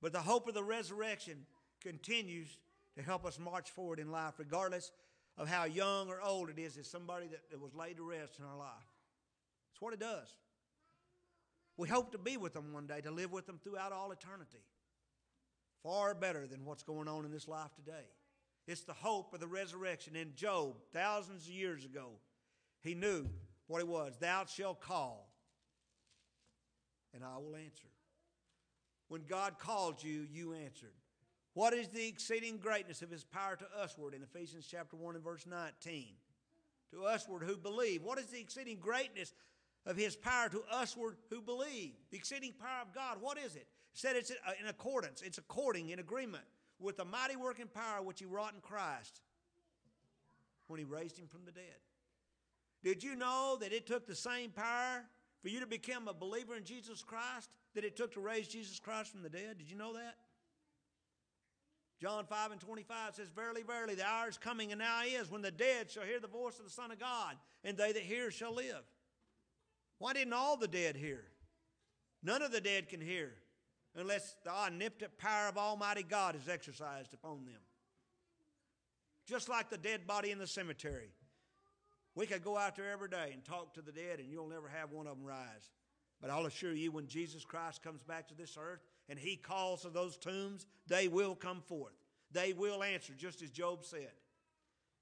But 0.00 0.12
the 0.12 0.20
hope 0.20 0.46
of 0.46 0.54
the 0.54 0.62
resurrection 0.62 1.46
continues 1.82 2.58
to 2.96 3.02
help 3.02 3.24
us 3.24 3.38
march 3.38 3.70
forward 3.70 3.98
in 3.98 4.10
life, 4.10 4.34
regardless 4.38 4.92
of 5.40 5.48
how 5.48 5.64
young 5.64 6.10
or 6.10 6.20
old 6.20 6.50
it 6.50 6.58
is, 6.58 6.76
is 6.76 6.86
somebody 6.86 7.26
that, 7.26 7.50
that 7.50 7.58
was 7.58 7.74
laid 7.74 7.96
to 7.96 8.02
rest 8.02 8.38
in 8.38 8.44
our 8.44 8.58
life. 8.58 8.68
It's 9.72 9.80
what 9.80 9.94
it 9.94 9.98
does. 9.98 10.28
We 11.78 11.88
hope 11.88 12.12
to 12.12 12.18
be 12.18 12.36
with 12.36 12.52
them 12.52 12.74
one 12.74 12.86
day, 12.86 13.00
to 13.00 13.10
live 13.10 13.32
with 13.32 13.46
them 13.46 13.58
throughout 13.64 13.90
all 13.90 14.12
eternity. 14.12 14.62
Far 15.82 16.14
better 16.14 16.46
than 16.46 16.66
what's 16.66 16.82
going 16.82 17.08
on 17.08 17.24
in 17.24 17.32
this 17.32 17.48
life 17.48 17.74
today. 17.74 18.04
It's 18.66 18.82
the 18.82 18.92
hope 18.92 19.32
of 19.32 19.40
the 19.40 19.46
resurrection. 19.46 20.14
In 20.14 20.34
Job, 20.34 20.74
thousands 20.92 21.46
of 21.46 21.52
years 21.54 21.86
ago, 21.86 22.10
he 22.82 22.94
knew 22.94 23.24
what 23.66 23.80
it 23.80 23.88
was. 23.88 24.18
Thou 24.20 24.44
shalt 24.44 24.82
call, 24.82 25.32
and 27.14 27.24
I 27.24 27.38
will 27.38 27.56
answer. 27.56 27.88
When 29.08 29.22
God 29.26 29.58
called 29.58 30.04
you, 30.04 30.26
you 30.30 30.52
answered. 30.52 30.92
What 31.54 31.72
is 31.72 31.88
the 31.88 32.06
exceeding 32.06 32.58
greatness 32.58 33.02
of 33.02 33.10
his 33.10 33.24
power 33.24 33.56
to 33.56 33.64
usward 33.80 34.14
in 34.14 34.22
Ephesians 34.22 34.66
chapter 34.70 34.96
1 34.96 35.16
and 35.16 35.24
verse 35.24 35.46
19? 35.46 36.06
To 36.92 37.02
usward 37.02 37.42
who 37.42 37.56
believe. 37.56 38.02
What 38.02 38.18
is 38.18 38.26
the 38.26 38.40
exceeding 38.40 38.78
greatness 38.78 39.32
of 39.86 39.96
his 39.96 40.16
power 40.16 40.48
to 40.48 40.62
usward 40.72 41.16
who 41.30 41.40
believe. 41.40 41.92
The 42.10 42.16
exceeding 42.16 42.52
power 42.52 42.82
of 42.82 42.94
God, 42.94 43.18
what 43.20 43.38
is 43.38 43.56
it? 43.56 43.66
It 43.92 43.98
said 43.98 44.16
it's 44.16 44.30
in 44.30 44.66
accordance, 44.68 45.22
it's 45.22 45.38
according, 45.38 45.90
in 45.90 45.98
agreement 45.98 46.44
with 46.78 46.96
the 46.96 47.04
mighty 47.04 47.36
working 47.36 47.66
power 47.66 48.02
which 48.02 48.20
he 48.20 48.26
wrought 48.26 48.54
in 48.54 48.60
Christ 48.60 49.20
when 50.66 50.78
he 50.78 50.84
raised 50.84 51.18
him 51.18 51.26
from 51.26 51.44
the 51.44 51.52
dead. 51.52 51.64
Did 52.82 53.02
you 53.02 53.16
know 53.16 53.58
that 53.60 53.72
it 53.72 53.86
took 53.86 54.06
the 54.06 54.14
same 54.14 54.50
power 54.50 55.04
for 55.42 55.48
you 55.48 55.60
to 55.60 55.66
become 55.66 56.08
a 56.08 56.14
believer 56.14 56.56
in 56.56 56.64
Jesus 56.64 57.02
Christ 57.02 57.50
that 57.74 57.84
it 57.84 57.96
took 57.96 58.14
to 58.14 58.20
raise 58.20 58.48
Jesus 58.48 58.78
Christ 58.78 59.10
from 59.10 59.22
the 59.22 59.28
dead? 59.28 59.58
Did 59.58 59.70
you 59.70 59.76
know 59.76 59.94
that? 59.94 60.14
John 62.00 62.24
5 62.24 62.52
and 62.52 62.60
25 62.60 63.14
says, 63.14 63.28
Verily, 63.28 63.62
verily, 63.62 63.94
the 63.94 64.06
hour 64.06 64.28
is 64.28 64.38
coming, 64.38 64.72
and 64.72 64.78
now 64.78 65.02
is, 65.04 65.30
when 65.30 65.42
the 65.42 65.50
dead 65.50 65.90
shall 65.90 66.04
hear 66.04 66.18
the 66.18 66.26
voice 66.26 66.58
of 66.58 66.64
the 66.64 66.70
Son 66.70 66.90
of 66.90 66.98
God, 66.98 67.36
and 67.62 67.76
they 67.76 67.92
that 67.92 68.02
hear 68.02 68.30
shall 68.30 68.54
live. 68.54 68.82
Why 69.98 70.14
didn't 70.14 70.32
all 70.32 70.56
the 70.56 70.68
dead 70.68 70.96
hear? 70.96 71.24
None 72.22 72.40
of 72.40 72.52
the 72.52 72.60
dead 72.60 72.88
can 72.88 73.02
hear 73.02 73.34
unless 73.94 74.36
the 74.44 74.50
omnipotent 74.50 75.18
power 75.18 75.48
of 75.48 75.58
Almighty 75.58 76.02
God 76.02 76.36
is 76.36 76.48
exercised 76.48 77.12
upon 77.12 77.44
them. 77.44 77.60
Just 79.26 79.48
like 79.48 79.68
the 79.68 79.78
dead 79.78 80.06
body 80.06 80.30
in 80.30 80.38
the 80.38 80.46
cemetery. 80.46 81.10
We 82.14 82.26
could 82.26 82.42
go 82.42 82.56
out 82.56 82.76
there 82.76 82.90
every 82.90 83.08
day 83.08 83.30
and 83.32 83.44
talk 83.44 83.74
to 83.74 83.82
the 83.82 83.92
dead, 83.92 84.20
and 84.20 84.30
you'll 84.30 84.48
never 84.48 84.68
have 84.68 84.90
one 84.90 85.06
of 85.06 85.16
them 85.18 85.26
rise. 85.26 85.70
But 86.20 86.30
I'll 86.30 86.46
assure 86.46 86.72
you, 86.72 86.92
when 86.92 87.06
Jesus 87.06 87.44
Christ 87.44 87.82
comes 87.82 88.02
back 88.02 88.28
to 88.28 88.34
this 88.34 88.56
earth 88.58 88.89
and 89.10 89.18
he 89.18 89.36
calls 89.36 89.82
to 89.82 89.90
those 89.90 90.16
tombs, 90.16 90.66
they 90.86 91.08
will 91.08 91.34
come 91.34 91.60
forth. 91.60 91.92
They 92.30 92.52
will 92.52 92.84
answer, 92.84 93.12
just 93.12 93.42
as 93.42 93.50
Job 93.50 93.84
said. 93.84 94.12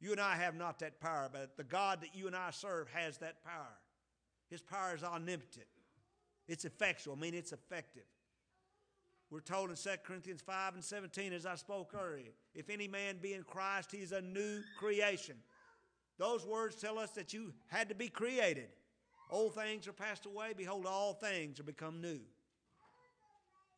You 0.01 0.13
and 0.13 0.21
I 0.21 0.35
have 0.35 0.57
not 0.57 0.79
that 0.79 0.99
power, 0.99 1.29
but 1.31 1.59
the 1.59 1.65
God 1.65 2.01
that 2.01 2.15
you 2.15 2.27
and 2.27 2.35
I 2.35 2.51
serve 2.51 2.89
has 2.89 3.19
that 3.19 3.45
power. 3.45 3.77
His 4.49 4.63
power 4.63 4.95
is 4.95 5.05
omnipotent. 5.05 5.67
It's 6.49 6.65
effectual. 6.65 7.17
I 7.17 7.21
mean, 7.21 7.35
it's 7.35 7.53
effective. 7.53 8.05
We're 9.31 9.41
told 9.41 9.69
in 9.69 9.77
2 9.77 9.91
Corinthians 10.05 10.41
5 10.41 10.75
and 10.75 10.85
17, 10.85 11.35
as 11.35 11.45
I 11.45 11.57
spoke 11.57 11.93
earlier, 11.95 12.33
if 12.55 12.71
any 12.71 12.89
man 12.89 13.19
be 13.21 13.35
in 13.35 13.43
Christ, 13.43 13.93
he's 13.93 14.13
a 14.13 14.23
new 14.23 14.63
creation. 14.79 15.37
Those 16.19 16.47
words 16.47 16.77
tell 16.77 16.99
us 16.99 17.11
that 17.11 17.35
you 17.35 17.53
had 17.67 17.91
to 17.91 17.95
be 17.95 18.09
created. 18.09 18.69
Old 19.31 19.55
things 19.55 19.87
are 19.87 19.93
passed 19.93 20.25
away. 20.25 20.55
Behold, 20.57 20.87
all 20.87 21.13
things 21.13 21.61
are 21.61 21.65
become 21.65 22.01
new. 22.01 22.21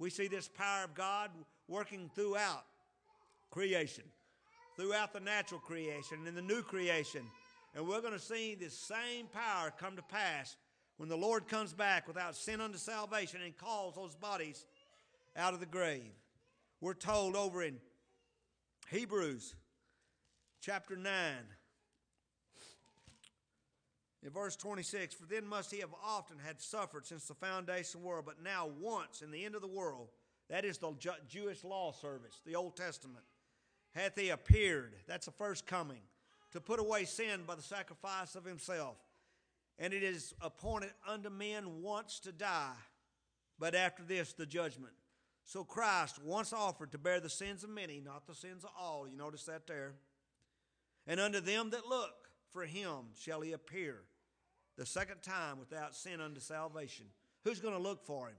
We 0.01 0.09
see 0.09 0.29
this 0.29 0.49
power 0.49 0.83
of 0.83 0.95
God 0.95 1.31
working 1.69 2.11
throughout 2.15 2.65
creation, 3.51 4.05
throughout 4.75 5.13
the 5.13 5.21
natural 5.21 5.61
creation 5.61 6.27
and 6.27 6.35
the 6.35 6.41
new 6.43 6.63
creation. 6.63 7.21
And 7.75 7.87
we're 7.87 8.01
going 8.01 8.15
to 8.15 8.19
see 8.19 8.55
this 8.55 8.73
same 8.73 9.27
power 9.27 9.71
come 9.79 9.97
to 9.97 10.03
pass 10.03 10.57
when 10.97 11.11
the 11.11 11.19
Lord 11.19 11.47
comes 11.49 11.75
back 11.75 12.09
without 12.09 12.35
sin 12.35 12.63
unto 12.63 12.79
salvation 12.79 13.43
and 13.43 13.55
calls 13.59 13.95
those 13.95 14.15
bodies 14.15 14.65
out 15.37 15.53
of 15.53 15.61
the 15.61 15.67
grave. 15.67 16.13
We're 16.81 16.95
told 16.95 17.37
over 17.37 17.63
in 17.63 17.77
Hebrews 18.91 19.55
chapter 20.63 20.97
9 20.97 21.13
in 24.23 24.31
verse 24.31 24.55
26, 24.57 25.15
for 25.15 25.25
then 25.25 25.47
must 25.47 25.71
he 25.71 25.81
have 25.81 25.95
often 26.05 26.37
had 26.39 26.61
suffered 26.61 27.07
since 27.07 27.25
the 27.27 27.35
foundation 27.35 27.99
of 27.99 28.03
the 28.03 28.09
world, 28.09 28.25
but 28.27 28.43
now 28.43 28.69
once 28.79 29.23
in 29.23 29.31
the 29.31 29.45
end 29.45 29.55
of 29.55 29.63
the 29.63 29.69
world, 29.69 30.09
that 30.51 30.65
is 30.65 30.79
the 30.79 30.93
Jewish 31.29 31.65
law 31.65 31.93
service, 31.93 32.41
the 32.45 32.57
Old 32.57 32.77
Testament, 32.77 33.25
hath 33.95 34.19
he 34.19 34.29
appeared, 34.29 34.95
that's 35.07 35.27
the 35.27 35.33
first 35.33 35.67
coming, 35.67 36.03
to 36.53 36.61
put 36.61 36.81
away 36.81 37.05
sin 37.05 37.43
by 37.47 37.55
the 37.55 37.63
sacrifice 37.63 38.35
of 38.35 38.45
himself. 38.45 38.97
And 39.79 39.95
it 39.95 40.03
is 40.03 40.35
appointed 40.43 40.91
unto 41.09 41.31
men 41.31 41.81
once 41.81 42.21
to 42.21 42.33
die, 42.33 42.75
but 43.59 43.75
after 43.75 44.03
this 44.03 44.35
the 44.35 44.45
judgment. 44.45 44.93
So 45.45 45.65
Christ 45.65 46.23
once 46.23 46.53
offered 46.53 46.93
to 46.93 46.99
bear 46.99 47.21
the 47.21 47.31
sins 47.31 47.65
of 47.65 47.71
many, 47.71 48.01
not 48.01 48.27
the 48.27 48.35
sins 48.35 48.65
of 48.65 48.71
all. 48.79 49.09
You 49.09 49.17
notice 49.17 49.45
that 49.45 49.67
there. 49.67 49.95
And 51.07 51.19
unto 51.19 51.41
them 51.41 51.71
that 51.71 51.87
look 51.87 52.29
for 52.53 52.65
him 52.65 53.07
shall 53.19 53.41
he 53.41 53.53
appear 53.53 54.03
the 54.77 54.87
second 54.87 55.23
time 55.23 55.59
without 55.59 55.95
sin 55.95 56.21
unto 56.21 56.41
salvation. 56.41 57.07
Who's 57.45 57.61
going 57.61 57.75
to 57.75 57.81
look 57.81 58.05
for 58.05 58.29
him? 58.29 58.37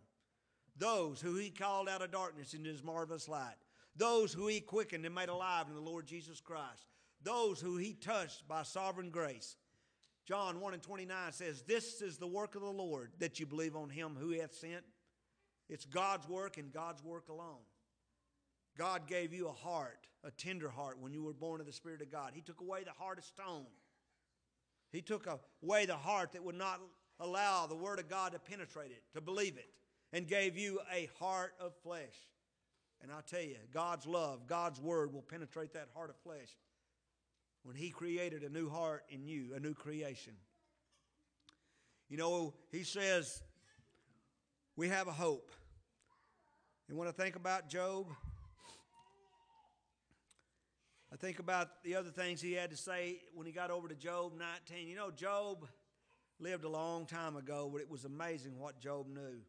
Those 0.77 1.21
who 1.21 1.35
he 1.35 1.49
called 1.49 1.89
out 1.89 2.01
of 2.01 2.11
darkness 2.11 2.53
into 2.53 2.69
his 2.69 2.83
marvelous 2.83 3.27
light. 3.27 3.55
Those 3.95 4.33
who 4.33 4.47
he 4.47 4.61
quickened 4.61 5.05
and 5.05 5.13
made 5.13 5.29
alive 5.29 5.67
in 5.67 5.75
the 5.75 5.81
Lord 5.81 6.07
Jesus 6.07 6.39
Christ. 6.39 6.87
Those 7.23 7.59
who 7.59 7.77
he 7.77 7.93
touched 7.93 8.47
by 8.47 8.63
sovereign 8.63 9.09
grace. 9.09 9.57
John 10.25 10.59
1 10.59 10.73
and 10.73 10.81
29 10.83 11.31
says, 11.31 11.63
This 11.63 12.01
is 12.01 12.17
the 12.17 12.27
work 12.27 12.55
of 12.55 12.61
the 12.61 12.67
Lord, 12.67 13.11
that 13.19 13.39
you 13.39 13.45
believe 13.45 13.75
on 13.75 13.89
him 13.89 14.15
who 14.19 14.31
hath 14.31 14.53
sent. 14.53 14.83
It's 15.67 15.85
God's 15.85 16.27
work 16.27 16.57
and 16.57 16.71
God's 16.71 17.03
work 17.03 17.29
alone. 17.29 17.63
God 18.77 19.07
gave 19.07 19.33
you 19.33 19.47
a 19.47 19.51
heart, 19.51 20.07
a 20.23 20.31
tender 20.31 20.69
heart, 20.69 20.99
when 20.99 21.13
you 21.13 21.23
were 21.23 21.33
born 21.33 21.59
of 21.59 21.67
the 21.67 21.73
Spirit 21.73 22.01
of 22.01 22.11
God. 22.11 22.31
He 22.33 22.41
took 22.41 22.61
away 22.61 22.83
the 22.83 22.91
heart 22.91 23.17
of 23.17 23.25
stone 23.25 23.65
he 24.91 25.01
took 25.01 25.27
away 25.63 25.85
the 25.85 25.95
heart 25.95 26.33
that 26.33 26.43
would 26.43 26.55
not 26.55 26.81
allow 27.19 27.67
the 27.67 27.75
Word 27.75 27.99
of 27.99 28.09
God 28.09 28.33
to 28.33 28.39
penetrate 28.39 28.91
it, 28.91 29.03
to 29.13 29.21
believe 29.21 29.57
it, 29.57 29.69
and 30.11 30.27
gave 30.27 30.57
you 30.57 30.79
a 30.93 31.09
heart 31.19 31.53
of 31.59 31.73
flesh. 31.83 32.15
And 33.01 33.11
I 33.11 33.21
tell 33.25 33.41
you, 33.41 33.55
God's 33.73 34.05
love, 34.05 34.47
God's 34.47 34.79
Word 34.79 35.13
will 35.13 35.21
penetrate 35.21 35.73
that 35.73 35.87
heart 35.95 36.09
of 36.09 36.17
flesh 36.17 36.49
when 37.63 37.75
He 37.75 37.89
created 37.89 38.43
a 38.43 38.49
new 38.49 38.69
heart 38.69 39.03
in 39.09 39.23
you, 39.25 39.53
a 39.55 39.59
new 39.59 39.73
creation. 39.73 40.33
You 42.09 42.17
know, 42.17 42.53
He 42.71 42.83
says, 42.83 43.41
we 44.75 44.89
have 44.89 45.07
a 45.07 45.13
hope. 45.13 45.51
You 46.89 46.95
want 46.95 47.09
to 47.09 47.15
think 47.15 47.35
about 47.35 47.69
Job? 47.69 48.07
I 51.13 51.17
think 51.17 51.39
about 51.39 51.83
the 51.83 51.95
other 51.95 52.09
things 52.09 52.41
he 52.41 52.53
had 52.53 52.71
to 52.71 52.77
say 52.77 53.21
when 53.33 53.45
he 53.45 53.51
got 53.51 53.69
over 53.69 53.87
to 53.87 53.95
Job 53.95 54.31
19. 54.37 54.87
You 54.87 54.95
know, 54.95 55.11
Job 55.11 55.67
lived 56.39 56.63
a 56.63 56.69
long 56.69 57.05
time 57.05 57.35
ago, 57.35 57.69
but 57.71 57.81
it 57.81 57.89
was 57.89 58.05
amazing 58.05 58.57
what 58.57 58.79
Job 58.79 59.07
knew. 59.07 59.41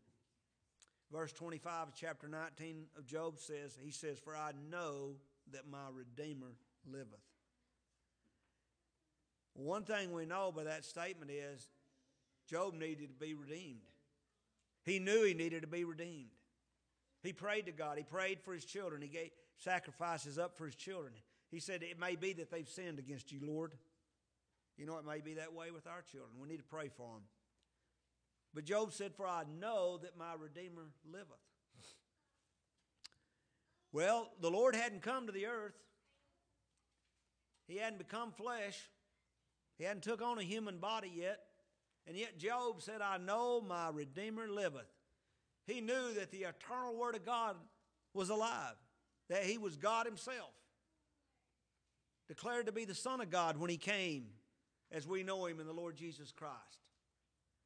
Verse 1.12 1.32
25 1.32 1.88
of 1.88 1.94
chapter 1.94 2.26
19 2.26 2.86
of 2.98 3.06
Job 3.06 3.38
says, 3.38 3.78
He 3.80 3.92
says, 3.92 4.18
For 4.18 4.34
I 4.34 4.52
know 4.70 5.16
that 5.52 5.68
my 5.70 5.86
Redeemer 5.92 6.56
liveth. 6.90 7.20
One 9.54 9.84
thing 9.84 10.12
we 10.12 10.24
know 10.24 10.50
by 10.50 10.64
that 10.64 10.84
statement 10.84 11.30
is 11.30 11.68
Job 12.48 12.74
needed 12.74 13.08
to 13.08 13.14
be 13.14 13.34
redeemed. 13.34 13.80
He 14.84 14.98
knew 14.98 15.24
he 15.24 15.34
needed 15.34 15.62
to 15.62 15.68
be 15.68 15.84
redeemed. 15.84 16.30
He 17.22 17.32
prayed 17.32 17.66
to 17.66 17.72
God. 17.72 17.98
He 17.98 18.04
prayed 18.04 18.40
for 18.40 18.52
his 18.52 18.64
children. 18.64 19.00
He 19.00 19.08
gave 19.08 19.30
sacrifices 19.58 20.38
up 20.38 20.56
for 20.56 20.66
his 20.66 20.74
children. 20.74 21.12
He 21.52 21.60
said, 21.60 21.82
It 21.82 22.00
may 22.00 22.16
be 22.16 22.32
that 22.32 22.50
they've 22.50 22.68
sinned 22.68 22.98
against 22.98 23.30
you, 23.30 23.40
Lord. 23.44 23.72
You 24.78 24.86
know, 24.86 24.96
it 24.96 25.04
may 25.04 25.20
be 25.20 25.34
that 25.34 25.52
way 25.52 25.70
with 25.70 25.86
our 25.86 26.02
children. 26.10 26.32
We 26.40 26.48
need 26.48 26.56
to 26.56 26.64
pray 26.64 26.88
for 26.88 27.12
them. 27.12 27.22
But 28.54 28.64
Job 28.64 28.92
said, 28.92 29.12
For 29.14 29.26
I 29.26 29.42
know 29.60 29.98
that 30.02 30.16
my 30.18 30.32
Redeemer 30.36 30.88
liveth. 31.04 31.28
Well, 33.92 34.30
the 34.40 34.50
Lord 34.50 34.74
hadn't 34.74 35.02
come 35.02 35.26
to 35.26 35.32
the 35.32 35.44
earth. 35.44 35.74
He 37.68 37.76
hadn't 37.76 37.98
become 37.98 38.32
flesh. 38.32 38.88
He 39.76 39.84
hadn't 39.84 40.02
took 40.02 40.22
on 40.22 40.38
a 40.38 40.42
human 40.42 40.78
body 40.78 41.12
yet. 41.14 41.40
And 42.06 42.16
yet 42.16 42.38
Job 42.38 42.80
said, 42.80 43.02
I 43.02 43.18
know 43.18 43.60
my 43.60 43.90
Redeemer 43.90 44.48
liveth. 44.48 44.88
He 45.66 45.82
knew 45.82 46.14
that 46.14 46.30
the 46.30 46.44
eternal 46.44 46.96
Word 46.96 47.14
of 47.14 47.26
God 47.26 47.56
was 48.14 48.30
alive, 48.30 48.74
that 49.28 49.44
He 49.44 49.58
was 49.58 49.76
God 49.76 50.06
Himself 50.06 50.52
declared 52.32 52.64
to 52.64 52.72
be 52.72 52.86
the 52.86 52.94
Son 52.94 53.20
of 53.20 53.28
God 53.28 53.58
when 53.58 53.68
he 53.68 53.76
came, 53.76 54.24
as 54.90 55.06
we 55.06 55.22
know 55.22 55.44
him 55.44 55.60
in 55.60 55.66
the 55.66 55.72
Lord 55.74 55.96
Jesus 55.96 56.32
Christ. 56.32 56.78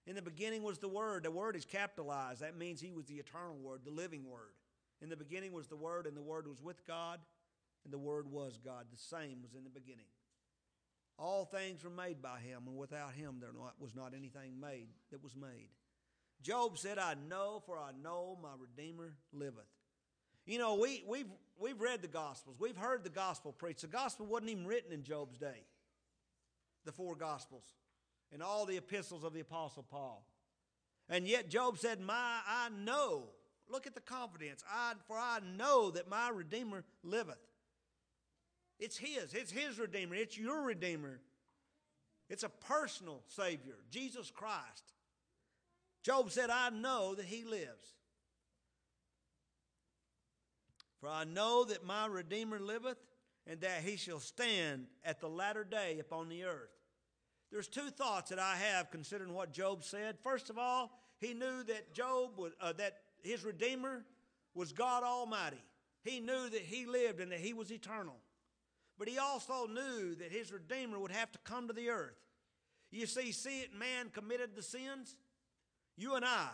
In 0.09 0.17
the 0.17 0.23
beginning 0.23 0.65
was 0.65 0.79
the 0.79 0.89
Word. 0.89 1.23
The 1.23 1.31
Word 1.31 1.55
is 1.55 1.65
capitalized. 1.65 2.41
That 2.41 2.59
means 2.59 2.81
he 2.81 2.91
was 2.91 3.07
the 3.07 3.15
eternal 3.15 3.55
Word, 3.55 3.83
the 3.85 3.93
living 3.93 4.29
Word. 4.29 4.51
In 5.01 5.09
the 5.09 5.15
beginning 5.17 5.53
was 5.53 5.69
the 5.69 5.77
Word, 5.77 6.05
and 6.05 6.17
the 6.17 6.23
Word 6.23 6.49
was 6.49 6.61
with 6.61 6.85
God, 6.85 7.21
and 7.85 7.93
the 7.93 7.99
Word 7.99 8.29
was 8.29 8.59
God. 8.59 8.87
The 8.91 8.99
same 8.99 9.41
was 9.41 9.55
in 9.55 9.63
the 9.63 9.71
beginning. 9.71 10.07
All 11.17 11.45
things 11.45 11.85
were 11.85 11.91
made 11.91 12.21
by 12.21 12.41
him, 12.41 12.63
and 12.67 12.77
without 12.77 13.15
him 13.15 13.37
there 13.41 13.53
was 13.79 13.95
not 13.95 14.15
anything 14.17 14.59
made 14.61 14.89
that 15.13 15.23
was 15.23 15.37
made. 15.37 15.69
Job 16.43 16.77
said, 16.77 16.99
I 16.99 17.15
know, 17.29 17.63
for 17.67 17.79
I 17.79 17.93
know 18.03 18.37
my 18.43 18.51
Redeemer 18.59 19.15
liveth. 19.33 19.71
You 20.45 20.59
know, 20.59 20.75
we, 20.75 21.05
we've, 21.07 21.31
we've 21.61 21.81
read 21.81 22.03
the 22.03 22.09
Gospels, 22.09 22.57
we've 22.59 22.77
heard 22.77 23.05
the 23.05 23.11
Gospel 23.11 23.53
preached. 23.53 23.83
The 23.83 23.87
Gospel 23.89 24.27
wasn't 24.27 24.51
even 24.51 24.67
written 24.67 24.93
in 24.93 25.03
Job's 25.03 25.39
day, 25.39 25.65
the 26.85 26.93
four 26.93 27.15
Gospels, 27.15 27.65
and 28.33 28.43
all 28.43 28.67
the 28.67 28.77
epistles 28.77 29.25
of 29.25 29.33
the 29.33 29.41
Apostle 29.41 29.85
Paul. 29.89 30.25
And 31.09 31.27
yet 31.27 31.49
Job 31.51 31.79
said, 31.79 32.01
My, 32.01 32.41
I 32.47 32.69
know. 32.85 33.25
Look 33.69 33.87
at 33.87 33.95
the 33.95 34.01
confidence. 34.01 34.63
I, 34.73 34.93
for 35.09 35.17
I 35.17 35.41
know 35.57 35.91
that 35.91 36.09
my 36.09 36.29
Redeemer 36.29 36.85
liveth. 37.03 37.39
It's 38.79 38.97
His. 38.97 39.35
It's 39.35 39.51
His 39.51 39.79
Redeemer. 39.79 40.15
It's 40.15 40.39
your 40.39 40.63
Redeemer. 40.63 41.21
It's 42.29 42.43
a 42.43 42.49
personal 42.49 43.23
Savior, 43.29 43.77
Jesus 43.91 44.31
Christ. 44.31 44.93
Job 46.03 46.31
said, 46.31 46.51
I 46.51 46.71
know 46.71 47.15
that 47.15 47.25
he 47.25 47.45
lives. 47.45 47.96
For 51.07 51.13
I 51.13 51.23
know 51.23 51.65
that 51.67 51.87
my 51.87 52.07
Redeemer 52.07 52.59
liveth, 52.59 52.99
and 53.47 53.61
that 53.61 53.83
he 53.83 53.97
shall 53.97 54.19
stand 54.19 54.87
at 55.05 55.21
the 55.21 55.29
latter 55.29 55.63
day 55.63 56.01
upon 56.01 56.29
the 56.29 56.43
earth. 56.43 56.73
There's 57.53 57.69
two 57.69 57.91
thoughts 57.91 58.31
that 58.31 58.41
I 58.41 58.57
have 58.57 58.91
considering 58.91 59.33
what 59.33 59.53
Job 59.53 59.85
said. 59.85 60.17
First 60.19 60.51
of 60.51 60.59
all, 60.59 60.91
he 61.21 61.33
knew 61.33 61.63
that 61.63 61.95
Job 61.95 62.31
was, 62.37 62.55
uh, 62.61 62.73
that 62.73 63.03
his 63.23 63.45
Redeemer 63.45 64.05
was 64.53 64.73
God 64.73 65.05
Almighty. 65.05 65.63
He 66.03 66.19
knew 66.19 66.51
that 66.51 66.63
he 66.63 66.87
lived 66.87 67.21
and 67.21 67.31
that 67.31 67.39
he 67.39 67.53
was 67.53 67.71
eternal. 67.71 68.17
But 68.99 69.07
he 69.07 69.19
also 69.19 69.69
knew 69.69 70.17
that 70.17 70.33
his 70.33 70.51
Redeemer 70.51 70.99
would 70.99 71.13
have 71.13 71.31
to 71.31 71.39
come 71.45 71.69
to 71.69 71.73
the 71.73 71.89
earth. 71.89 72.19
You 72.91 73.07
see, 73.07 73.31
see 73.31 73.61
it, 73.61 73.73
man 73.73 74.09
committed 74.13 74.57
the 74.57 74.63
sins. 74.63 75.15
You 75.97 76.17
and 76.17 76.25
I 76.25 76.49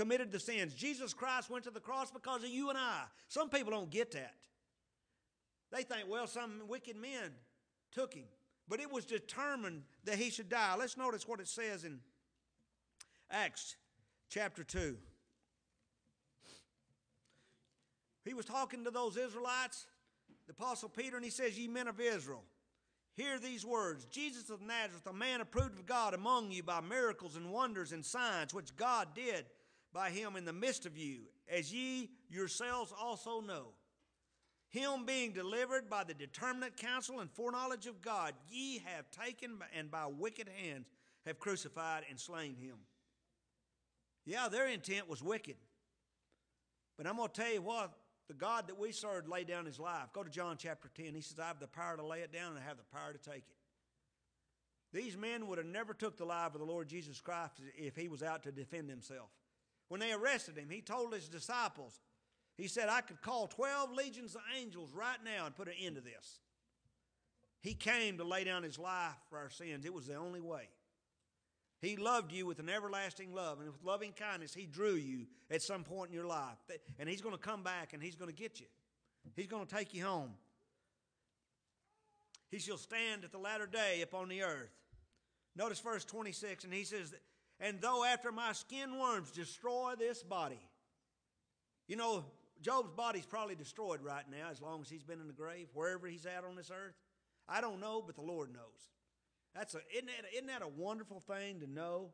committed 0.00 0.32
the 0.32 0.40
sins. 0.40 0.72
Jesus 0.72 1.12
Christ 1.12 1.50
went 1.50 1.64
to 1.64 1.70
the 1.70 1.78
cross 1.78 2.10
because 2.10 2.42
of 2.42 2.48
you 2.48 2.70
and 2.70 2.78
I. 2.78 3.02
Some 3.28 3.50
people 3.50 3.70
don't 3.70 3.90
get 3.90 4.12
that. 4.12 4.34
They 5.70 5.82
think, 5.82 6.08
well, 6.08 6.26
some 6.26 6.62
wicked 6.68 6.96
men 6.96 7.32
took 7.92 8.14
him. 8.14 8.24
But 8.66 8.80
it 8.80 8.90
was 8.90 9.04
determined 9.04 9.82
that 10.04 10.16
he 10.16 10.30
should 10.30 10.48
die. 10.48 10.74
Let's 10.78 10.96
notice 10.96 11.28
what 11.28 11.38
it 11.38 11.48
says 11.48 11.84
in 11.84 11.98
Acts 13.30 13.76
chapter 14.30 14.64
2. 14.64 14.96
He 18.24 18.32
was 18.32 18.46
talking 18.46 18.84
to 18.84 18.90
those 18.90 19.18
Israelites, 19.18 19.86
the 20.46 20.52
Apostle 20.52 20.88
Peter, 20.88 21.16
and 21.16 21.24
he 21.24 21.30
says, 21.30 21.58
Ye 21.58 21.68
men 21.68 21.88
of 21.88 22.00
Israel, 22.00 22.44
hear 23.16 23.38
these 23.38 23.66
words 23.66 24.06
Jesus 24.06 24.48
of 24.48 24.62
Nazareth, 24.62 25.06
a 25.06 25.12
man 25.12 25.42
approved 25.42 25.78
of 25.78 25.84
God 25.84 26.14
among 26.14 26.52
you 26.52 26.62
by 26.62 26.80
miracles 26.80 27.36
and 27.36 27.52
wonders 27.52 27.92
and 27.92 28.02
signs, 28.02 28.54
which 28.54 28.74
God 28.78 29.08
did 29.14 29.44
by 29.92 30.10
him 30.10 30.36
in 30.36 30.44
the 30.44 30.52
midst 30.52 30.86
of 30.86 30.96
you, 30.96 31.22
as 31.48 31.72
ye 31.72 32.10
yourselves 32.28 32.92
also 32.98 33.40
know. 33.40 33.68
Him 34.68 35.04
being 35.04 35.32
delivered 35.32 35.90
by 35.90 36.04
the 36.04 36.14
determinate 36.14 36.76
counsel 36.76 37.18
and 37.20 37.30
foreknowledge 37.30 37.86
of 37.86 38.00
God, 38.00 38.34
ye 38.48 38.78
have 38.84 39.10
taken 39.10 39.58
and 39.76 39.90
by 39.90 40.06
wicked 40.06 40.48
hands 40.48 40.86
have 41.26 41.40
crucified 41.40 42.04
and 42.08 42.18
slain 42.18 42.54
him. 42.54 42.76
Yeah, 44.24 44.48
their 44.48 44.68
intent 44.68 45.08
was 45.08 45.22
wicked. 45.22 45.56
But 46.96 47.08
I'm 47.08 47.16
going 47.16 47.30
to 47.30 47.40
tell 47.40 47.52
you 47.52 47.62
what, 47.62 47.90
the 48.28 48.34
God 48.34 48.68
that 48.68 48.78
we 48.78 48.92
serve 48.92 49.26
laid 49.26 49.48
down 49.48 49.66
his 49.66 49.80
life. 49.80 50.12
Go 50.12 50.22
to 50.22 50.30
John 50.30 50.56
chapter 50.56 50.88
10. 50.94 51.14
He 51.14 51.20
says, 51.20 51.40
I 51.40 51.48
have 51.48 51.58
the 51.58 51.66
power 51.66 51.96
to 51.96 52.06
lay 52.06 52.20
it 52.20 52.32
down 52.32 52.50
and 52.50 52.60
I 52.60 52.62
have 52.62 52.76
the 52.76 52.96
power 52.96 53.12
to 53.12 53.18
take 53.18 53.38
it. 53.48 53.56
These 54.92 55.16
men 55.16 55.48
would 55.48 55.58
have 55.58 55.66
never 55.66 55.94
took 55.94 56.16
the 56.16 56.24
life 56.24 56.54
of 56.54 56.60
the 56.60 56.66
Lord 56.66 56.88
Jesus 56.88 57.20
Christ 57.20 57.54
if 57.76 57.96
he 57.96 58.08
was 58.08 58.22
out 58.22 58.44
to 58.44 58.52
defend 58.52 58.88
himself. 58.88 59.30
When 59.90 59.98
they 59.98 60.12
arrested 60.12 60.56
him, 60.56 60.70
he 60.70 60.80
told 60.80 61.12
his 61.12 61.28
disciples, 61.28 62.00
he 62.56 62.68
said, 62.68 62.88
I 62.88 63.00
could 63.00 63.20
call 63.20 63.48
12 63.48 63.92
legions 63.92 64.36
of 64.36 64.42
angels 64.56 64.92
right 64.94 65.18
now 65.24 65.46
and 65.46 65.54
put 65.54 65.66
an 65.66 65.74
end 65.82 65.96
to 65.96 66.00
this. 66.00 66.38
He 67.60 67.74
came 67.74 68.16
to 68.18 68.24
lay 68.24 68.44
down 68.44 68.62
his 68.62 68.78
life 68.78 69.16
for 69.28 69.36
our 69.36 69.50
sins. 69.50 69.84
It 69.84 69.92
was 69.92 70.06
the 70.06 70.14
only 70.14 70.40
way. 70.40 70.68
He 71.80 71.96
loved 71.96 72.30
you 72.30 72.46
with 72.46 72.60
an 72.60 72.68
everlasting 72.68 73.34
love, 73.34 73.58
and 73.58 73.68
with 73.68 73.82
loving 73.82 74.12
kindness, 74.12 74.54
He 74.54 74.64
drew 74.64 74.94
you 74.94 75.26
at 75.50 75.60
some 75.60 75.82
point 75.82 76.10
in 76.10 76.14
your 76.14 76.26
life. 76.26 76.56
And 77.00 77.08
He's 77.08 77.20
going 77.20 77.34
to 77.34 77.40
come 77.40 77.64
back 77.64 77.92
and 77.92 78.00
He's 78.00 78.14
going 78.14 78.30
to 78.30 78.36
get 78.36 78.60
you. 78.60 78.66
He's 79.34 79.48
going 79.48 79.66
to 79.66 79.74
take 79.74 79.92
you 79.92 80.04
home. 80.04 80.34
He 82.50 82.60
shall 82.60 82.78
stand 82.78 83.24
at 83.24 83.32
the 83.32 83.38
latter 83.38 83.66
day 83.66 84.02
upon 84.02 84.28
the 84.28 84.42
earth. 84.42 84.70
Notice 85.56 85.80
verse 85.80 86.04
26, 86.04 86.64
and 86.64 86.72
He 86.72 86.84
says, 86.84 87.12
And 87.60 87.80
though 87.80 88.04
after 88.04 88.32
my 88.32 88.52
skin 88.52 88.98
worms 88.98 89.30
destroy 89.30 89.94
this 89.98 90.22
body. 90.22 90.60
You 91.86 91.96
know, 91.96 92.24
Job's 92.62 92.90
body's 92.92 93.26
probably 93.26 93.54
destroyed 93.54 94.00
right 94.02 94.24
now 94.30 94.48
as 94.50 94.60
long 94.60 94.80
as 94.82 94.88
he's 94.88 95.02
been 95.02 95.20
in 95.20 95.26
the 95.26 95.32
grave, 95.32 95.68
wherever 95.74 96.06
he's 96.06 96.26
at 96.26 96.44
on 96.44 96.56
this 96.56 96.70
earth. 96.70 96.94
I 97.48 97.60
don't 97.60 97.80
know, 97.80 98.02
but 98.04 98.14
the 98.14 98.22
Lord 98.22 98.52
knows. 98.52 98.90
That's 99.54 99.74
a, 99.74 99.80
isn't, 99.92 100.06
that, 100.06 100.32
isn't 100.32 100.46
that 100.46 100.62
a 100.62 100.68
wonderful 100.68 101.20
thing 101.20 101.60
to 101.60 101.66
know? 101.66 102.10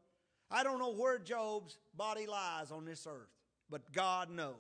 I 0.50 0.62
don't 0.62 0.78
know 0.78 0.92
where 0.92 1.18
Job's 1.18 1.78
body 1.96 2.26
lies 2.26 2.70
on 2.70 2.84
this 2.84 3.06
earth, 3.06 3.28
but 3.68 3.92
God 3.92 4.30
knows. 4.30 4.54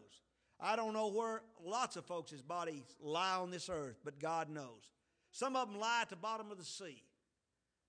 I 0.60 0.76
don't 0.76 0.92
know 0.92 1.08
where 1.08 1.42
lots 1.64 1.96
of 1.96 2.04
folks' 2.04 2.42
bodies 2.42 2.84
lie 3.00 3.36
on 3.36 3.50
this 3.50 3.68
earth, 3.70 3.98
but 4.04 4.18
God 4.18 4.50
knows. 4.50 4.92
Some 5.30 5.54
of 5.54 5.70
them 5.70 5.80
lie 5.80 6.00
at 6.02 6.10
the 6.10 6.16
bottom 6.16 6.50
of 6.50 6.58
the 6.58 6.64
sea. 6.64 7.02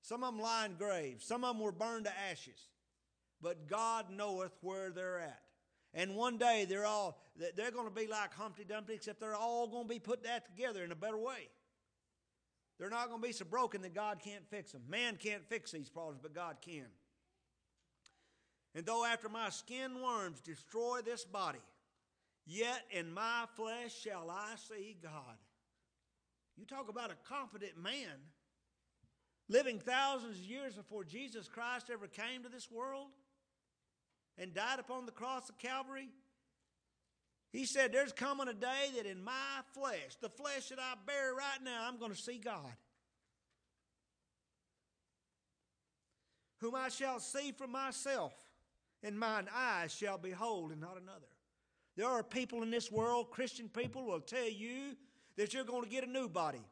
Some 0.02 0.24
of 0.24 0.34
them 0.34 0.42
lie 0.42 0.66
in 0.66 0.76
graves. 0.76 1.26
Some 1.26 1.44
of 1.44 1.56
them 1.56 1.64
were 1.64 1.72
burned 1.72 2.06
to 2.06 2.12
ashes. 2.30 2.70
But 3.42 3.68
God 3.68 4.08
knoweth 4.10 4.56
where 4.62 4.90
they're 4.90 5.20
at. 5.20 5.42
And 5.94 6.16
one 6.16 6.38
day 6.38 6.66
they're 6.68 6.86
all 6.86 7.20
they're 7.56 7.72
going 7.72 7.88
to 7.88 7.94
be 7.94 8.08
like 8.08 8.34
Humpty 8.34 8.64
Dumpty, 8.64 8.94
except 8.94 9.20
they're 9.20 9.36
all 9.36 9.68
going 9.68 9.84
to 9.84 9.90
be 9.90 10.00
put 10.00 10.24
that 10.24 10.46
together 10.46 10.84
in 10.84 10.92
a 10.92 10.96
better 10.96 11.18
way. 11.18 11.50
They're 12.80 12.90
not 12.90 13.10
going 13.10 13.22
to 13.22 13.28
be 13.28 13.34
so 13.34 13.46
broken 13.46 13.82
that 13.82 13.96
God 13.96 14.20
can't 14.24 14.48
fix 14.50 14.72
them. 14.72 14.84
Man 14.88 15.18
can't 15.18 15.44
fix 15.48 15.72
these 15.72 15.90
problems, 15.90 16.20
but 16.22 16.34
God 16.34 16.58
can. 16.62 16.86
And 18.76 18.86
though 18.86 19.06
after 19.06 19.30
my 19.30 19.50
skin 19.50 20.02
worms 20.04 20.40
destroy 20.40 21.00
this 21.04 21.26
body, 21.26 21.62
yet 22.46 22.84
in 22.92 23.12
my 23.12 23.46
flesh 23.56 23.96
shall 24.04 24.30
I 24.30 24.56
see 24.56 24.98
God. 25.02 25.38
You 26.56 26.66
talk 26.66 26.90
about 26.90 27.12
a 27.12 27.16
confident 27.28 27.82
man 27.82 28.20
living 29.50 29.80
thousands 29.80 30.38
of 30.38 30.44
years 30.44 30.76
before 30.76 31.04
Jesus 31.04 31.48
Christ 31.48 31.90
ever 31.92 32.08
came 32.08 32.44
to 32.44 32.50
this 32.50 32.70
world 32.70 33.08
and 34.38 34.54
died 34.54 34.80
upon 34.80 35.06
the 35.06 35.12
cross 35.12 35.50
of 35.50 35.58
Calvary. 35.58 36.10
He 37.52 37.66
said, 37.66 37.92
There's 37.92 38.12
coming 38.12 38.48
a 38.48 38.54
day 38.54 38.92
that 38.96 39.06
in 39.06 39.24
my 39.24 39.62
flesh, 39.74 40.16
the 40.22 40.30
flesh 40.30 40.70
that 40.70 40.80
I 40.80 40.94
bear 41.06 41.34
right 41.34 41.64
now, 41.64 41.88
I'm 41.88 41.98
going 41.98 42.12
to 42.12 42.18
see 42.18 42.38
God. 42.38 42.74
Whom 46.60 46.76
I 46.76 46.90
shall 46.90 47.20
see 47.20 47.52
for 47.52 47.68
myself, 47.68 48.34
and 49.04 49.18
mine 49.18 49.48
eyes 49.56 49.94
shall 49.94 50.18
behold, 50.18 50.72
and 50.72 50.82
not 50.82 50.98
another. 51.02 51.28
There 51.96 52.08
are 52.08 52.24
people 52.24 52.64
in 52.64 52.70
this 52.70 52.92
world, 52.92 53.32
Christian 53.32 53.70
people, 53.70 54.06
will 54.06 54.20
tell 54.20 54.50
you 54.50 54.96
that 55.36 55.54
you're 55.54 55.64
going 55.64 55.84
to 55.84 55.90
get 55.90 56.04
a 56.04 56.10
new 56.10 56.28
body. 56.28 56.64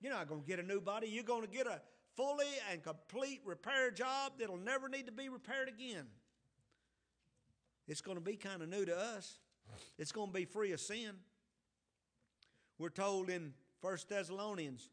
You're 0.00 0.12
not 0.12 0.28
going 0.28 0.42
to 0.42 0.46
get 0.46 0.58
a 0.60 0.62
new 0.62 0.80
body. 0.80 1.08
You're 1.08 1.24
going 1.24 1.42
to 1.42 1.48
get 1.48 1.66
a 1.66 1.80
fully 2.16 2.46
and 2.70 2.82
complete 2.82 3.40
repair 3.44 3.90
job 3.90 4.32
that'll 4.38 4.56
never 4.56 4.88
need 4.88 5.06
to 5.06 5.12
be 5.12 5.28
repaired 5.28 5.68
again. 5.68 6.06
It's 7.88 8.02
going 8.02 8.18
to 8.18 8.24
be 8.24 8.36
kind 8.36 8.62
of 8.62 8.68
new 8.68 8.84
to 8.84 8.96
us. 8.96 9.38
It's 9.98 10.12
going 10.12 10.28
to 10.28 10.32
be 10.32 10.44
free 10.44 10.72
of 10.72 10.80
sin. 10.80 11.12
We're 12.78 12.90
told 12.90 13.30
in 13.30 13.54
1 13.80 13.96
Thessalonians 14.08 14.90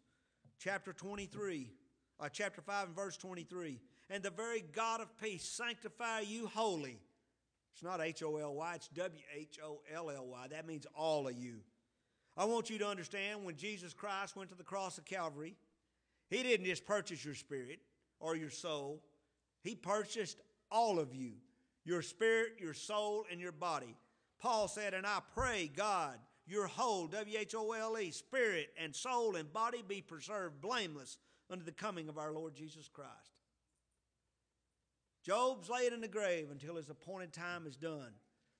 chapter 0.59 0.93
23, 0.93 1.71
uh, 2.19 2.29
chapter 2.29 2.61
5 2.61 2.87
and 2.87 2.95
verse 2.95 3.17
23, 3.17 3.81
and 4.09 4.23
the 4.23 4.29
very 4.29 4.63
God 4.73 5.01
of 5.01 5.15
peace 5.19 5.43
sanctify 5.43 6.21
you 6.21 6.47
wholly. 6.47 6.99
It's 7.73 7.83
not 7.83 8.01
H 8.01 8.23
O 8.23 8.37
L 8.37 8.55
Y, 8.55 8.75
it's 8.75 8.87
W 8.87 9.21
H 9.35 9.59
O 9.63 9.81
L 9.93 10.09
L 10.09 10.25
Y. 10.27 10.47
That 10.49 10.65
means 10.65 10.87
all 10.95 11.27
of 11.27 11.35
you. 11.35 11.57
I 12.37 12.45
want 12.45 12.69
you 12.69 12.77
to 12.79 12.87
understand 12.87 13.43
when 13.43 13.57
Jesus 13.57 13.93
Christ 13.93 14.35
went 14.35 14.49
to 14.49 14.55
the 14.55 14.63
cross 14.63 14.97
of 14.97 15.05
Calvary, 15.05 15.55
He 16.29 16.41
didn't 16.41 16.65
just 16.65 16.85
purchase 16.85 17.25
your 17.25 17.35
spirit 17.35 17.79
or 18.21 18.37
your 18.37 18.49
soul, 18.49 19.03
He 19.61 19.75
purchased 19.75 20.39
all 20.71 20.99
of 20.99 21.13
you 21.13 21.33
your 21.85 22.01
spirit, 22.01 22.53
your 22.59 22.73
soul, 22.73 23.25
and 23.31 23.39
your 23.39 23.51
body. 23.51 23.95
Paul 24.39 24.67
said, 24.67 24.93
And 24.93 25.05
I 25.05 25.19
pray, 25.33 25.71
God, 25.73 26.17
your 26.47 26.67
whole, 26.67 27.07
W 27.07 27.37
H 27.37 27.55
O 27.55 27.71
L 27.71 27.97
E, 27.97 28.11
spirit 28.11 28.69
and 28.81 28.95
soul 28.95 29.35
and 29.35 29.51
body 29.51 29.83
be 29.87 30.01
preserved 30.01 30.61
blameless 30.61 31.17
unto 31.49 31.63
the 31.63 31.71
coming 31.71 32.09
of 32.09 32.17
our 32.17 32.31
Lord 32.31 32.55
Jesus 32.55 32.87
Christ. 32.87 33.11
Job's 35.23 35.69
laid 35.69 35.93
in 35.93 36.01
the 36.01 36.07
grave 36.07 36.49
until 36.51 36.75
his 36.75 36.89
appointed 36.89 37.33
time 37.33 37.65
is 37.65 37.75
done. 37.75 38.13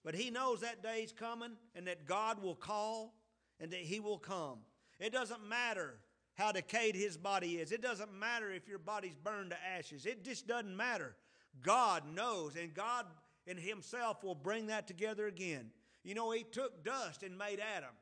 But 0.04 0.16
he 0.16 0.30
knows 0.32 0.62
that 0.62 0.84
day's 0.84 1.12
coming 1.12 1.54
and 1.76 1.88
that 1.88 2.06
God 2.06 2.42
will 2.42 2.56
call 2.56 3.16
and 3.60 3.72
that 3.72 3.82
he 3.82 4.00
will 4.00 4.18
come. 4.18 4.60
It 5.00 5.12
doesn't 5.12 5.48
matter 5.48 5.96
how 6.36 6.52
decayed 6.52 6.96
his 6.96 7.18
body 7.18 7.56
is. 7.56 7.72
It 7.72 7.82
doesn't 7.82 8.14
matter 8.14 8.52
if 8.52 8.68
your 8.68 8.80
body's 8.80 9.16
burned 9.16 9.52
to 9.52 9.58
ashes. 9.78 10.06
It 10.06 10.24
just 10.24 10.48
doesn't 10.48 10.76
matter. 10.76 11.16
God 11.62 12.04
knows, 12.14 12.56
and 12.56 12.74
God 12.74 13.06
in 13.48 13.58
Himself 13.58 14.24
will 14.24 14.36
bring 14.36 14.68
that 14.68 14.88
together 14.88 15.28
again. 15.28 15.72
You 16.04 16.16
know, 16.16 16.32
He 16.32 16.44
took 16.44 16.84
dust 16.84 17.24
and 17.24 17.38
made 17.38 17.60
Adam, 17.60 17.94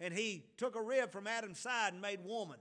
and 0.00 0.14
He 0.14 0.44
took 0.56 0.76
a 0.76 0.82
rib 0.82 1.12
from 1.12 1.26
Adam's 1.26 1.60
side 1.60 1.92
and 1.92 2.02
made 2.02 2.24
woman. 2.24 2.58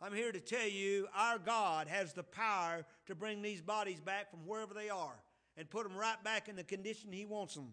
I'm 0.00 0.12
here 0.12 0.32
to 0.32 0.40
tell 0.40 0.68
you 0.68 1.06
our 1.16 1.38
God 1.38 1.88
has 1.88 2.12
the 2.12 2.22
power 2.22 2.84
to 3.06 3.14
bring 3.14 3.40
these 3.42 3.60
bodies 3.60 4.00
back 4.00 4.30
from 4.30 4.40
wherever 4.46 4.74
they 4.74 4.90
are 4.90 5.14
and 5.56 5.70
put 5.70 5.84
them 5.88 5.96
right 5.96 6.22
back 6.24 6.48
in 6.48 6.56
the 6.56 6.64
condition 6.64 7.12
He 7.12 7.24
wants 7.24 7.54
them. 7.54 7.72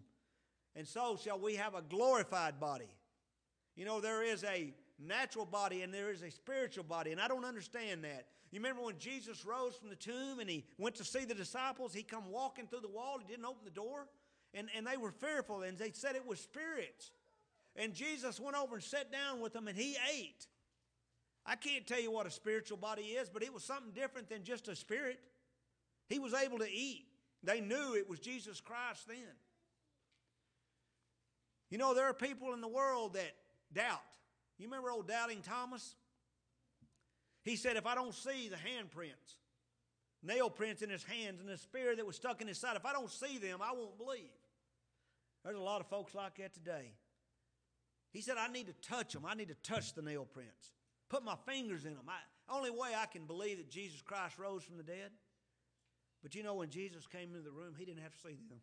And 0.74 0.86
so 0.86 1.18
shall 1.22 1.38
we 1.38 1.56
have 1.56 1.74
a 1.74 1.82
glorified 1.82 2.58
body. 2.58 2.94
You 3.76 3.84
know, 3.84 4.00
there 4.00 4.22
is 4.22 4.44
a 4.44 4.72
natural 5.06 5.44
body 5.44 5.82
and 5.82 5.92
there 5.92 6.10
is 6.10 6.22
a 6.22 6.30
spiritual 6.30 6.84
body, 6.84 7.12
and 7.12 7.20
I 7.20 7.28
don't 7.28 7.44
understand 7.44 8.04
that. 8.04 8.26
You 8.50 8.60
remember 8.60 8.82
when 8.82 8.98
Jesus 8.98 9.44
rose 9.44 9.76
from 9.76 9.88
the 9.88 9.96
tomb 9.96 10.40
and 10.40 10.48
he 10.48 10.64
went 10.78 10.96
to 10.96 11.04
see 11.04 11.24
the 11.24 11.34
disciples? 11.34 11.94
He 11.94 12.02
come 12.02 12.30
walking 12.30 12.66
through 12.66 12.80
the 12.80 12.88
wall. 12.88 13.18
He 13.18 13.26
didn't 13.26 13.46
open 13.46 13.64
the 13.64 13.70
door, 13.70 14.06
and, 14.54 14.68
and 14.76 14.86
they 14.86 14.96
were 14.96 15.10
fearful, 15.10 15.62
and 15.62 15.78
they 15.78 15.92
said 15.92 16.16
it 16.16 16.26
was 16.26 16.40
spirits. 16.40 17.12
And 17.76 17.94
Jesus 17.94 18.38
went 18.38 18.56
over 18.56 18.74
and 18.74 18.84
sat 18.84 19.10
down 19.10 19.40
with 19.40 19.52
them, 19.52 19.68
and 19.68 19.76
he 19.76 19.96
ate. 20.14 20.46
I 21.44 21.56
can't 21.56 21.86
tell 21.86 22.00
you 22.00 22.10
what 22.10 22.26
a 22.26 22.30
spiritual 22.30 22.76
body 22.76 23.02
is, 23.02 23.28
but 23.28 23.42
it 23.42 23.52
was 23.52 23.64
something 23.64 23.92
different 23.92 24.28
than 24.28 24.44
just 24.44 24.68
a 24.68 24.76
spirit. 24.76 25.18
He 26.08 26.18
was 26.18 26.34
able 26.34 26.58
to 26.58 26.70
eat. 26.70 27.06
They 27.42 27.60
knew 27.60 27.94
it 27.94 28.08
was 28.08 28.20
Jesus 28.20 28.60
Christ 28.60 29.08
then. 29.08 29.16
You 31.70 31.78
know, 31.78 31.94
there 31.94 32.04
are 32.04 32.14
people 32.14 32.52
in 32.52 32.60
the 32.60 32.68
world 32.68 33.14
that 33.14 33.32
doubt. 33.72 34.00
You 34.62 34.68
remember 34.68 34.92
old 34.92 35.08
Doubting 35.08 35.42
Thomas? 35.42 35.96
He 37.42 37.56
said, 37.56 37.76
If 37.76 37.84
I 37.84 37.96
don't 37.96 38.14
see 38.14 38.48
the 38.48 38.54
handprints, 38.54 39.38
nail 40.22 40.48
prints 40.48 40.82
in 40.82 40.88
his 40.88 41.02
hands, 41.02 41.40
and 41.40 41.48
the 41.48 41.58
spear 41.58 41.96
that 41.96 42.06
was 42.06 42.14
stuck 42.14 42.40
in 42.40 42.46
his 42.46 42.58
side, 42.58 42.76
if 42.76 42.86
I 42.86 42.92
don't 42.92 43.10
see 43.10 43.38
them, 43.38 43.58
I 43.60 43.72
won't 43.72 43.98
believe. 43.98 44.30
There's 45.44 45.56
a 45.56 45.60
lot 45.60 45.80
of 45.80 45.88
folks 45.88 46.14
like 46.14 46.36
that 46.36 46.54
today. 46.54 46.92
He 48.12 48.20
said, 48.20 48.36
I 48.38 48.46
need 48.46 48.68
to 48.68 48.88
touch 48.88 49.14
them. 49.14 49.24
I 49.26 49.34
need 49.34 49.48
to 49.48 49.56
touch 49.68 49.94
the 49.94 50.02
nail 50.02 50.28
prints, 50.32 50.70
put 51.10 51.24
my 51.24 51.34
fingers 51.44 51.84
in 51.84 51.94
them. 51.94 52.04
I, 52.08 52.54
only 52.54 52.70
way 52.70 52.90
I 52.96 53.06
can 53.06 53.26
believe 53.26 53.56
that 53.56 53.68
Jesus 53.68 54.00
Christ 54.00 54.38
rose 54.38 54.62
from 54.62 54.76
the 54.76 54.84
dead. 54.84 55.10
But 56.22 56.36
you 56.36 56.44
know, 56.44 56.54
when 56.54 56.70
Jesus 56.70 57.08
came 57.08 57.30
into 57.30 57.40
the 57.40 57.50
room, 57.50 57.74
he 57.76 57.84
didn't 57.84 58.02
have 58.02 58.12
to 58.12 58.20
see 58.20 58.36
them. 58.48 58.60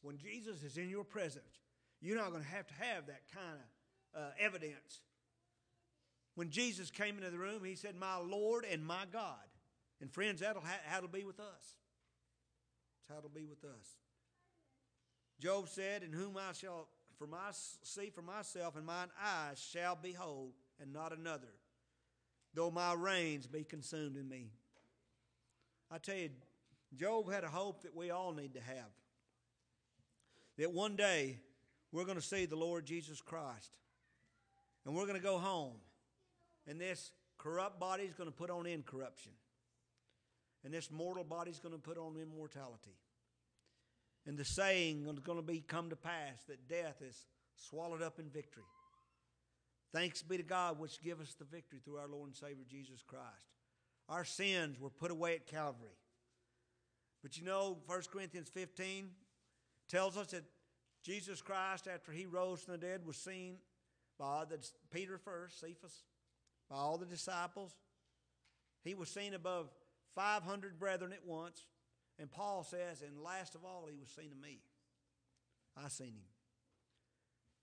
When 0.00 0.16
Jesus 0.16 0.62
is 0.62 0.78
in 0.78 0.88
your 0.88 1.04
presence, 1.04 1.60
you're 2.00 2.16
not 2.16 2.30
going 2.30 2.42
to 2.42 2.48
have 2.48 2.66
to 2.68 2.74
have 2.74 3.08
that 3.08 3.22
kind 3.34 3.58
of 3.58 3.75
uh, 4.16 4.30
evidence. 4.40 5.00
When 6.34 6.50
Jesus 6.50 6.90
came 6.90 7.16
into 7.16 7.30
the 7.30 7.38
room, 7.38 7.64
he 7.64 7.74
said, 7.74 7.94
My 7.96 8.18
Lord 8.18 8.64
and 8.70 8.84
my 8.84 9.04
God. 9.12 9.34
And 10.00 10.12
friends, 10.12 10.40
that'll 10.40 10.62
ha- 10.62 10.96
it'll 10.96 11.08
be 11.08 11.24
with 11.24 11.40
us. 11.40 11.74
That's 13.08 13.10
how 13.10 13.18
it'll 13.18 13.30
be 13.30 13.46
with 13.46 13.64
us. 13.64 13.96
Job 15.40 15.68
said, 15.68 16.02
In 16.02 16.12
whom 16.12 16.36
I 16.36 16.52
shall 16.52 16.88
for 17.18 17.26
my, 17.26 17.50
see 17.82 18.10
for 18.10 18.22
myself, 18.22 18.76
and 18.76 18.84
mine 18.84 19.08
eyes 19.22 19.58
shall 19.58 19.98
behold, 20.00 20.52
and 20.80 20.92
not 20.92 21.16
another, 21.16 21.54
though 22.54 22.70
my 22.70 22.92
reins 22.92 23.46
be 23.46 23.64
consumed 23.64 24.16
in 24.16 24.28
me. 24.28 24.50
I 25.90 25.98
tell 25.98 26.16
you, 26.16 26.30
Job 26.94 27.32
had 27.32 27.44
a 27.44 27.48
hope 27.48 27.82
that 27.82 27.94
we 27.94 28.10
all 28.10 28.32
need 28.32 28.54
to 28.54 28.60
have. 28.60 28.90
That 30.58 30.72
one 30.72 30.96
day 30.96 31.38
we're 31.92 32.04
going 32.04 32.18
to 32.18 32.22
see 32.22 32.46
the 32.46 32.56
Lord 32.56 32.84
Jesus 32.84 33.20
Christ. 33.20 33.76
And 34.86 34.94
we're 34.94 35.06
going 35.06 35.18
to 35.18 35.22
go 35.22 35.38
home. 35.38 35.74
And 36.66 36.80
this 36.80 37.10
corrupt 37.38 37.78
body 37.80 38.04
is 38.04 38.14
going 38.14 38.30
to 38.30 38.36
put 38.36 38.50
on 38.50 38.66
incorruption. 38.66 39.32
And 40.64 40.72
this 40.72 40.90
mortal 40.90 41.24
body 41.24 41.50
is 41.50 41.58
going 41.58 41.74
to 41.74 41.80
put 41.80 41.98
on 41.98 42.16
immortality. 42.16 42.96
And 44.26 44.38
the 44.38 44.44
saying 44.44 45.06
is 45.06 45.18
going 45.20 45.38
to 45.38 45.42
be 45.42 45.60
come 45.60 45.90
to 45.90 45.96
pass 45.96 46.42
that 46.48 46.68
death 46.68 47.02
is 47.06 47.26
swallowed 47.56 48.02
up 48.02 48.18
in 48.18 48.28
victory. 48.30 48.64
Thanks 49.92 50.22
be 50.22 50.36
to 50.36 50.42
God 50.42 50.78
which 50.78 51.02
give 51.02 51.20
us 51.20 51.34
the 51.38 51.44
victory 51.44 51.78
through 51.84 51.98
our 51.98 52.08
Lord 52.08 52.28
and 52.28 52.36
Savior 52.36 52.64
Jesus 52.68 53.02
Christ. 53.06 53.24
Our 54.08 54.24
sins 54.24 54.78
were 54.80 54.90
put 54.90 55.10
away 55.10 55.34
at 55.34 55.46
Calvary. 55.46 55.96
But 57.22 57.38
you 57.38 57.44
know, 57.44 57.78
1 57.86 58.02
Corinthians 58.12 58.48
15 58.52 59.10
tells 59.88 60.16
us 60.16 60.28
that 60.28 60.44
Jesus 61.02 61.40
Christ, 61.40 61.88
after 61.92 62.12
he 62.12 62.26
rose 62.26 62.60
from 62.60 62.72
the 62.72 62.78
dead, 62.78 63.06
was 63.06 63.16
seen 63.16 63.56
by 64.18 64.44
the, 64.48 64.58
Peter 64.90 65.18
first, 65.18 65.60
Cephas, 65.60 66.04
by 66.70 66.76
all 66.76 66.98
the 66.98 67.06
disciples. 67.06 67.74
He 68.82 68.94
was 68.94 69.08
seen 69.08 69.34
above 69.34 69.68
500 70.14 70.78
brethren 70.78 71.12
at 71.12 71.26
once. 71.26 71.66
And 72.18 72.30
Paul 72.30 72.62
says, 72.62 73.02
and 73.02 73.22
last 73.22 73.54
of 73.54 73.64
all, 73.64 73.86
he 73.90 73.98
was 73.98 74.08
seen 74.08 74.32
of 74.32 74.40
me. 74.40 74.60
I 75.76 75.88
seen 75.88 76.08
him. 76.08 76.24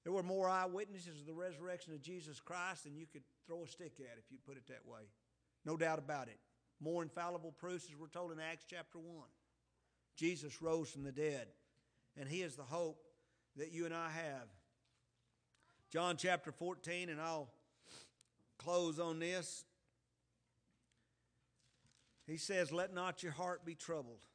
There 0.04 0.14
were 0.14 0.24
more 0.24 0.50
eyewitnesses 0.50 1.22
of 1.22 1.26
the 1.26 1.34
resurrection 1.34 1.94
of 1.94 2.02
Jesus 2.02 2.40
Christ 2.40 2.84
than 2.84 2.96
you 2.96 3.06
could 3.12 3.24
throw 3.48 3.64
a 3.64 3.68
stick 3.68 3.94
at 4.00 4.18
if 4.18 4.26
you 4.30 4.38
put 4.46 4.58
it 4.58 4.68
that 4.68 4.86
way. 4.86 5.02
No 5.66 5.78
doubt 5.78 5.98
about 5.98 6.28
it. 6.28 6.38
More 6.80 7.02
infallible 7.02 7.54
proofs, 7.54 7.86
as 7.90 7.98
we're 7.98 8.08
told 8.08 8.32
in 8.32 8.40
Acts 8.40 8.66
chapter 8.70 9.00
1. 9.00 9.24
Jesus 10.18 10.62
rose 10.62 10.90
from 10.90 11.04
the 11.04 11.12
dead, 11.12 11.48
and 12.18 12.28
he 12.28 12.42
is 12.42 12.56
the 12.56 12.64
hope 12.64 12.98
that 13.56 13.72
you 13.72 13.86
and 13.86 13.94
I 13.94 14.10
have. 14.10 14.48
John 15.94 16.18
chapter 16.18 16.52
14, 16.52 17.10
and 17.10 17.22
I'll 17.22 17.50
close 18.58 18.98
on 18.98 19.20
this. 19.20 19.64
He 22.26 22.38
says, 22.38 22.72
Let 22.72 22.96
not 22.96 23.22
your 23.22 23.32
heart 23.32 23.64
be 23.64 23.76
troubled. 23.76 24.26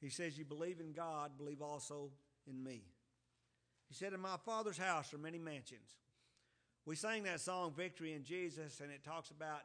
He 0.00 0.08
says, 0.08 0.36
You 0.36 0.44
believe 0.44 0.80
in 0.80 0.90
God, 0.92 1.38
believe 1.38 1.62
also 1.62 2.10
in 2.48 2.60
me. 2.60 2.82
He 3.86 3.94
said, 3.94 4.12
In 4.12 4.18
my 4.18 4.38
Father's 4.44 4.76
house 4.76 5.14
are 5.14 5.18
many 5.18 5.38
mansions. 5.38 5.94
We 6.84 6.96
sang 6.96 7.22
that 7.22 7.40
song, 7.40 7.74
Victory 7.76 8.12
in 8.12 8.24
Jesus, 8.24 8.80
and 8.80 8.90
it 8.90 9.04
talks 9.04 9.30
about 9.30 9.60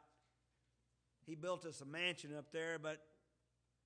He 1.26 1.34
built 1.34 1.66
us 1.66 1.80
a 1.80 1.84
mansion 1.84 2.30
up 2.38 2.52
there, 2.52 2.78
but, 2.80 3.00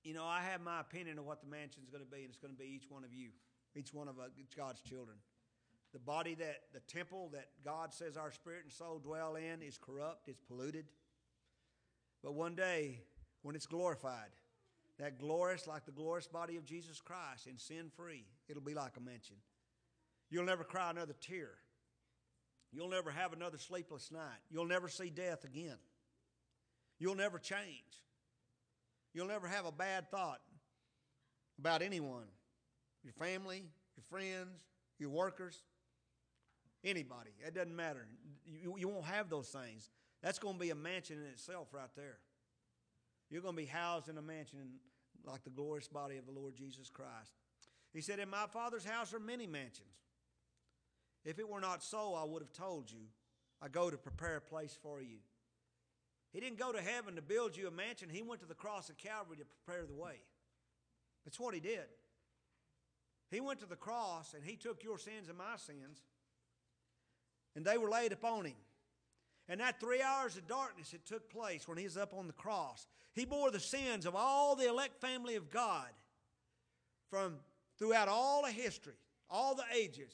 you 0.03 0.13
know, 0.13 0.23
I 0.23 0.41
have 0.41 0.61
my 0.61 0.81
opinion 0.81 1.17
of 1.17 1.25
what 1.25 1.41
the 1.41 1.47
mansion 1.47 1.81
is 1.81 1.89
going 1.89 2.03
to 2.03 2.11
be, 2.11 2.17
and 2.17 2.29
it's 2.29 2.37
going 2.37 2.53
to 2.53 2.59
be 2.59 2.67
each 2.75 2.91
one 2.91 3.03
of 3.03 3.11
you, 3.11 3.29
each 3.75 3.91
one 3.91 4.07
of 4.07 4.19
uh, 4.19 4.25
God's 4.55 4.81
children. 4.81 5.17
The 5.93 5.99
body 5.99 6.35
that, 6.35 6.57
the 6.73 6.81
temple 6.81 7.29
that 7.33 7.47
God 7.63 7.93
says 7.93 8.17
our 8.17 8.31
spirit 8.31 8.63
and 8.63 8.71
soul 8.71 8.99
dwell 8.99 9.35
in 9.35 9.61
is 9.61 9.77
corrupt, 9.77 10.27
it's 10.27 10.41
polluted. 10.41 10.85
But 12.23 12.33
one 12.33 12.55
day, 12.55 13.01
when 13.41 13.55
it's 13.55 13.65
glorified, 13.65 14.31
that 14.99 15.19
glorious, 15.19 15.67
like 15.67 15.85
the 15.85 15.91
glorious 15.91 16.27
body 16.27 16.57
of 16.57 16.65
Jesus 16.65 16.99
Christ 16.99 17.47
and 17.47 17.59
sin 17.59 17.91
free, 17.95 18.25
it'll 18.49 18.61
be 18.61 18.73
like 18.73 18.97
a 18.97 19.01
mansion. 19.01 19.37
You'll 20.29 20.45
never 20.45 20.63
cry 20.63 20.89
another 20.89 21.15
tear. 21.21 21.51
You'll 22.71 22.89
never 22.89 23.11
have 23.11 23.31
another 23.31 23.57
sleepless 23.57 24.11
night. 24.11 24.41
You'll 24.49 24.65
never 24.65 24.89
see 24.89 25.09
death 25.09 25.45
again. 25.45 25.77
You'll 26.99 27.15
never 27.15 27.39
change. 27.39 28.03
You'll 29.13 29.27
never 29.27 29.47
have 29.47 29.65
a 29.65 29.71
bad 29.71 30.11
thought 30.11 30.41
about 31.59 31.81
anyone 31.81 32.27
your 33.03 33.13
family, 33.13 33.63
your 33.95 34.03
friends, 34.09 34.65
your 34.99 35.09
workers, 35.09 35.63
anybody. 36.83 37.31
It 37.45 37.53
doesn't 37.53 37.75
matter. 37.75 38.07
You, 38.45 38.75
you 38.77 38.87
won't 38.87 39.05
have 39.05 39.29
those 39.29 39.49
things. 39.49 39.89
That's 40.21 40.39
going 40.39 40.55
to 40.55 40.59
be 40.59 40.69
a 40.71 40.75
mansion 40.75 41.17
in 41.17 41.25
itself 41.31 41.67
right 41.73 41.89
there. 41.95 42.17
You're 43.29 43.41
going 43.41 43.55
to 43.55 43.61
be 43.61 43.67
housed 43.67 44.09
in 44.09 44.17
a 44.17 44.21
mansion 44.21 44.79
like 45.25 45.43
the 45.43 45.49
glorious 45.49 45.87
body 45.87 46.17
of 46.17 46.25
the 46.25 46.31
Lord 46.31 46.55
Jesus 46.55 46.89
Christ. 46.89 47.33
He 47.93 48.01
said, 48.01 48.19
In 48.19 48.29
my 48.29 48.45
Father's 48.51 48.85
house 48.85 49.13
are 49.13 49.19
many 49.19 49.47
mansions. 49.47 49.87
If 51.25 51.39
it 51.39 51.49
were 51.49 51.59
not 51.59 51.83
so, 51.83 52.15
I 52.15 52.23
would 52.23 52.41
have 52.41 52.53
told 52.53 52.89
you. 52.89 53.07
I 53.61 53.67
go 53.67 53.89
to 53.89 53.97
prepare 53.97 54.37
a 54.37 54.41
place 54.41 54.77
for 54.81 55.01
you. 55.01 55.17
He 56.31 56.39
didn't 56.39 56.59
go 56.59 56.71
to 56.71 56.81
heaven 56.81 57.15
to 57.15 57.21
build 57.21 57.57
you 57.57 57.67
a 57.67 57.71
mansion, 57.71 58.09
He 58.09 58.21
went 58.21 58.41
to 58.41 58.47
the 58.47 58.53
cross 58.53 58.89
of 58.89 58.97
Calvary 58.97 59.37
to 59.37 59.45
prepare 59.45 59.85
the 59.85 59.95
way. 59.95 60.21
That's 61.25 61.39
what 61.39 61.53
He 61.53 61.59
did. 61.59 61.85
He 63.31 63.41
went 63.41 63.59
to 63.59 63.65
the 63.65 63.75
cross 63.75 64.33
and 64.33 64.43
He 64.43 64.55
took 64.55 64.83
your 64.83 64.97
sins 64.97 65.29
and 65.29 65.37
my 65.37 65.57
sins, 65.57 66.03
and 67.57 67.65
they 67.65 67.77
were 67.77 67.89
laid 67.89 68.11
upon 68.13 68.45
Him. 68.45 68.55
And 69.49 69.59
that 69.59 69.79
three 69.79 70.01
hours 70.01 70.37
of 70.37 70.47
darkness 70.47 70.91
that 70.91 71.05
took 71.05 71.29
place 71.29 71.67
when 71.67 71.77
he 71.77 71.85
was 71.85 71.97
up 71.97 72.13
on 72.13 72.27
the 72.27 72.33
cross, 72.33 72.85
he 73.13 73.25
bore 73.25 73.49
the 73.49 73.59
sins 73.59 74.05
of 74.05 74.13
all 74.15 74.55
the 74.55 74.67
elect 74.69 75.01
family 75.01 75.35
of 75.35 75.49
God 75.49 75.87
from 77.09 77.37
throughout 77.79 78.09
all 78.09 78.45
of 78.45 78.51
history, 78.51 78.93
all 79.29 79.55
the 79.55 79.63
ages, 79.75 80.11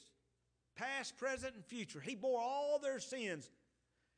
past, 0.74 1.18
present, 1.18 1.54
and 1.54 1.64
future. 1.64 2.00
He 2.00 2.14
bore 2.14 2.40
all 2.40 2.78
their 2.78 3.00
sins 3.00 3.50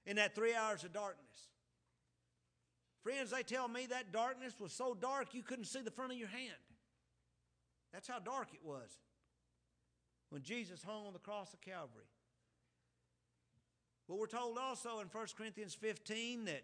in 0.04 0.16
that 0.16 0.34
three 0.34 0.54
hours 0.54 0.84
of 0.84 0.92
darkness. 0.92 1.48
Friends, 3.02 3.30
they 3.30 3.42
tell 3.42 3.66
me 3.66 3.86
that 3.86 4.12
darkness 4.12 4.52
was 4.60 4.72
so 4.72 4.94
dark 4.94 5.34
you 5.34 5.42
couldn't 5.42 5.64
see 5.64 5.80
the 5.80 5.90
front 5.90 6.12
of 6.12 6.18
your 6.18 6.28
hand. 6.28 6.52
That's 7.92 8.06
how 8.06 8.18
dark 8.18 8.48
it 8.52 8.60
was 8.62 8.98
when 10.28 10.42
Jesus 10.42 10.82
hung 10.82 11.06
on 11.06 11.12
the 11.12 11.18
cross 11.18 11.54
of 11.54 11.60
Calvary. 11.60 12.04
But 14.08 14.18
we're 14.18 14.26
told 14.26 14.56
also 14.58 15.00
in 15.00 15.08
1 15.08 15.26
Corinthians 15.36 15.74
15 15.74 16.44
that 16.44 16.62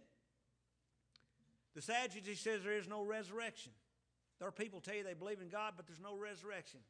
the 1.75 1.83
Sadducees 1.83 2.41
says 2.41 2.63
there 2.63 2.79
is 2.79 2.89
no 2.89 3.03
resurrection. 3.03 3.73
There 4.39 4.49
are 4.49 4.53
people 4.53 4.81
tell 4.81 4.95
you 4.95 5.05
they 5.05 5.15
believe 5.15 5.41
in 5.41 5.49
God, 5.49 5.75
but 5.77 5.87
there's 5.87 6.01
no 6.01 6.17
resurrection. 6.17 6.81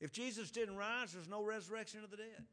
If 0.00 0.12
Jesus 0.12 0.50
didn't 0.50 0.76
rise, 0.76 1.12
there's 1.12 1.28
no 1.28 1.44
resurrection 1.44 2.02
of 2.02 2.10
the 2.10 2.16
dead. 2.16 2.44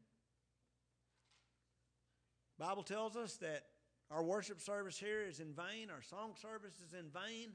Bible 2.58 2.82
tells 2.82 3.16
us 3.16 3.36
that 3.36 3.64
our 4.10 4.22
worship 4.22 4.60
service 4.60 4.98
here 4.98 5.22
is 5.22 5.40
in 5.40 5.54
vain, 5.54 5.88
our 5.90 6.02
song 6.02 6.32
service 6.40 6.74
is 6.86 6.92
in 6.92 7.06
vain, 7.10 7.52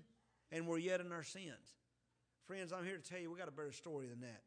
and 0.51 0.67
we're 0.67 0.79
yet 0.79 0.99
in 0.99 1.11
our 1.11 1.23
sins. 1.23 1.75
Friends, 2.47 2.73
I'm 2.73 2.85
here 2.85 2.97
to 2.97 3.03
tell 3.03 3.19
you 3.19 3.31
we 3.31 3.37
got 3.37 3.47
a 3.47 3.51
better 3.51 3.71
story 3.71 4.07
than 4.07 4.21
that. 4.21 4.41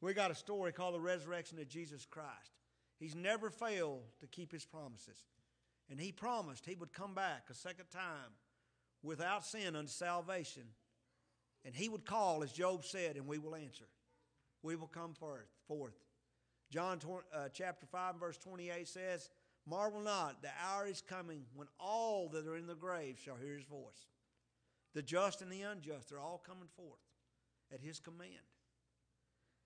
We 0.00 0.12
got 0.12 0.30
a 0.30 0.34
story 0.34 0.72
called 0.72 0.94
the 0.94 1.00
resurrection 1.00 1.58
of 1.58 1.68
Jesus 1.68 2.04
Christ. 2.04 2.52
He's 2.98 3.14
never 3.14 3.50
failed 3.50 4.02
to 4.20 4.26
keep 4.26 4.52
his 4.52 4.64
promises. 4.64 5.24
And 5.90 6.00
he 6.00 6.12
promised 6.12 6.64
he 6.66 6.76
would 6.76 6.92
come 6.92 7.14
back 7.14 7.44
a 7.50 7.54
second 7.54 7.90
time 7.90 8.32
without 9.02 9.44
sin 9.44 9.76
unto 9.76 9.90
salvation. 9.90 10.62
And 11.64 11.74
he 11.74 11.88
would 11.88 12.04
call, 12.04 12.42
as 12.42 12.52
Job 12.52 12.84
said, 12.84 13.16
and 13.16 13.26
we 13.26 13.38
will 13.38 13.54
answer. 13.54 13.86
We 14.62 14.76
will 14.76 14.86
come 14.86 15.14
forth. 15.14 15.48
forth. 15.66 15.94
John 16.70 16.98
uh, 17.34 17.48
chapter 17.52 17.86
5, 17.86 18.16
verse 18.16 18.38
28 18.38 18.88
says, 18.88 19.30
Marvel 19.66 20.00
not, 20.00 20.42
the 20.42 20.50
hour 20.66 20.86
is 20.86 21.00
coming 21.00 21.44
when 21.54 21.68
all 21.78 22.28
that 22.30 22.46
are 22.46 22.56
in 22.56 22.66
the 22.66 22.74
grave 22.74 23.18
shall 23.22 23.36
hear 23.36 23.54
his 23.54 23.64
voice. 23.64 24.08
The 24.94 25.02
just 25.02 25.42
and 25.42 25.50
the 25.50 25.62
unjust 25.62 26.12
are 26.12 26.20
all 26.20 26.42
coming 26.44 26.68
forth 26.76 27.00
at 27.72 27.80
his 27.80 27.98
command. 27.98 28.30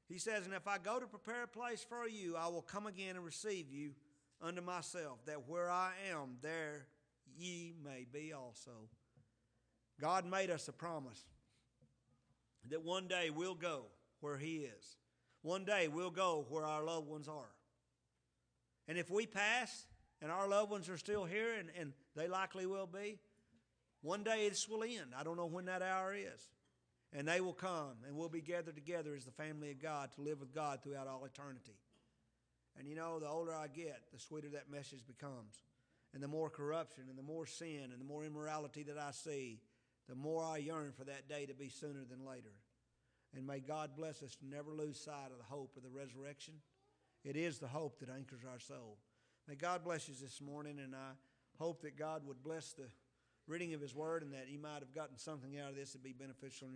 He 0.08 0.18
says, 0.18 0.46
And 0.46 0.54
if 0.54 0.66
I 0.66 0.78
go 0.78 0.98
to 0.98 1.06
prepare 1.06 1.44
a 1.44 1.48
place 1.48 1.84
for 1.86 2.08
you, 2.08 2.36
I 2.36 2.48
will 2.48 2.62
come 2.62 2.86
again 2.86 3.16
and 3.16 3.24
receive 3.24 3.70
you 3.70 3.92
unto 4.40 4.62
myself, 4.62 5.18
that 5.26 5.48
where 5.48 5.70
I 5.70 5.92
am, 6.10 6.36
there 6.40 6.86
ye 7.36 7.74
may 7.84 8.06
be 8.10 8.32
also. 8.32 8.88
God 10.00 10.24
made 10.24 10.50
us 10.50 10.68
a 10.68 10.72
promise 10.72 11.24
that 12.70 12.82
one 12.82 13.08
day 13.08 13.30
we'll 13.30 13.54
go 13.54 13.82
where 14.20 14.38
He 14.38 14.58
is. 14.58 14.96
One 15.42 15.64
day 15.64 15.88
we'll 15.88 16.10
go 16.10 16.46
where 16.48 16.64
our 16.64 16.84
loved 16.84 17.08
ones 17.08 17.28
are. 17.28 17.50
And 18.86 18.96
if 18.96 19.10
we 19.10 19.26
pass 19.26 19.86
and 20.22 20.30
our 20.30 20.48
loved 20.48 20.70
ones 20.70 20.88
are 20.88 20.96
still 20.96 21.24
here, 21.24 21.54
and, 21.54 21.68
and 21.78 21.92
they 22.16 22.28
likely 22.28 22.66
will 22.66 22.86
be, 22.86 23.18
one 24.02 24.24
day 24.24 24.48
this 24.48 24.68
will 24.68 24.82
end. 24.82 25.12
I 25.16 25.22
don't 25.22 25.36
know 25.36 25.46
when 25.46 25.66
that 25.66 25.82
hour 25.82 26.14
is. 26.14 26.48
And 27.16 27.26
they 27.26 27.40
will 27.40 27.54
come 27.54 27.96
and 28.06 28.16
we'll 28.16 28.28
be 28.28 28.40
gathered 28.40 28.74
together 28.74 29.14
as 29.16 29.24
the 29.24 29.30
family 29.30 29.70
of 29.70 29.80
God 29.80 30.12
to 30.12 30.20
live 30.20 30.40
with 30.40 30.54
God 30.54 30.82
throughout 30.82 31.06
all 31.06 31.24
eternity. 31.24 31.76
And 32.78 32.86
you 32.86 32.94
know, 32.94 33.18
the 33.18 33.28
older 33.28 33.54
I 33.54 33.66
get, 33.68 34.02
the 34.12 34.20
sweeter 34.20 34.48
that 34.50 34.70
message 34.70 35.06
becomes. 35.06 35.62
And 36.14 36.22
the 36.22 36.28
more 36.28 36.50
corruption 36.50 37.04
and 37.08 37.18
the 37.18 37.22
more 37.22 37.46
sin 37.46 37.90
and 37.92 38.00
the 38.00 38.04
more 38.04 38.24
immorality 38.24 38.82
that 38.84 38.98
I 38.98 39.10
see, 39.10 39.60
the 40.08 40.14
more 40.14 40.44
I 40.44 40.58
yearn 40.58 40.92
for 40.96 41.04
that 41.04 41.28
day 41.28 41.46
to 41.46 41.54
be 41.54 41.68
sooner 41.68 42.04
than 42.08 42.24
later. 42.24 42.54
And 43.36 43.46
may 43.46 43.60
God 43.60 43.90
bless 43.96 44.22
us 44.22 44.34
to 44.36 44.46
never 44.46 44.72
lose 44.72 44.98
sight 44.98 45.30
of 45.30 45.38
the 45.38 45.54
hope 45.54 45.76
of 45.76 45.82
the 45.82 45.90
resurrection. 45.90 46.54
It 47.24 47.36
is 47.36 47.58
the 47.58 47.68
hope 47.68 47.98
that 48.00 48.08
anchors 48.08 48.40
our 48.50 48.58
soul. 48.58 48.96
May 49.46 49.54
God 49.54 49.84
bless 49.84 50.08
you 50.08 50.14
this 50.20 50.40
morning, 50.40 50.78
and 50.82 50.94
I 50.94 51.12
hope 51.58 51.82
that 51.82 51.98
God 51.98 52.22
would 52.26 52.42
bless 52.42 52.72
the 52.72 52.86
reading 53.46 53.74
of 53.74 53.80
His 53.80 53.94
Word 53.94 54.22
and 54.22 54.32
that 54.32 54.48
you 54.48 54.58
might 54.58 54.80
have 54.80 54.94
gotten 54.94 55.18
something 55.18 55.58
out 55.58 55.70
of 55.70 55.76
this 55.76 55.92
that 55.92 55.98
would 55.98 56.04
be 56.04 56.12
beneficial. 56.12 56.68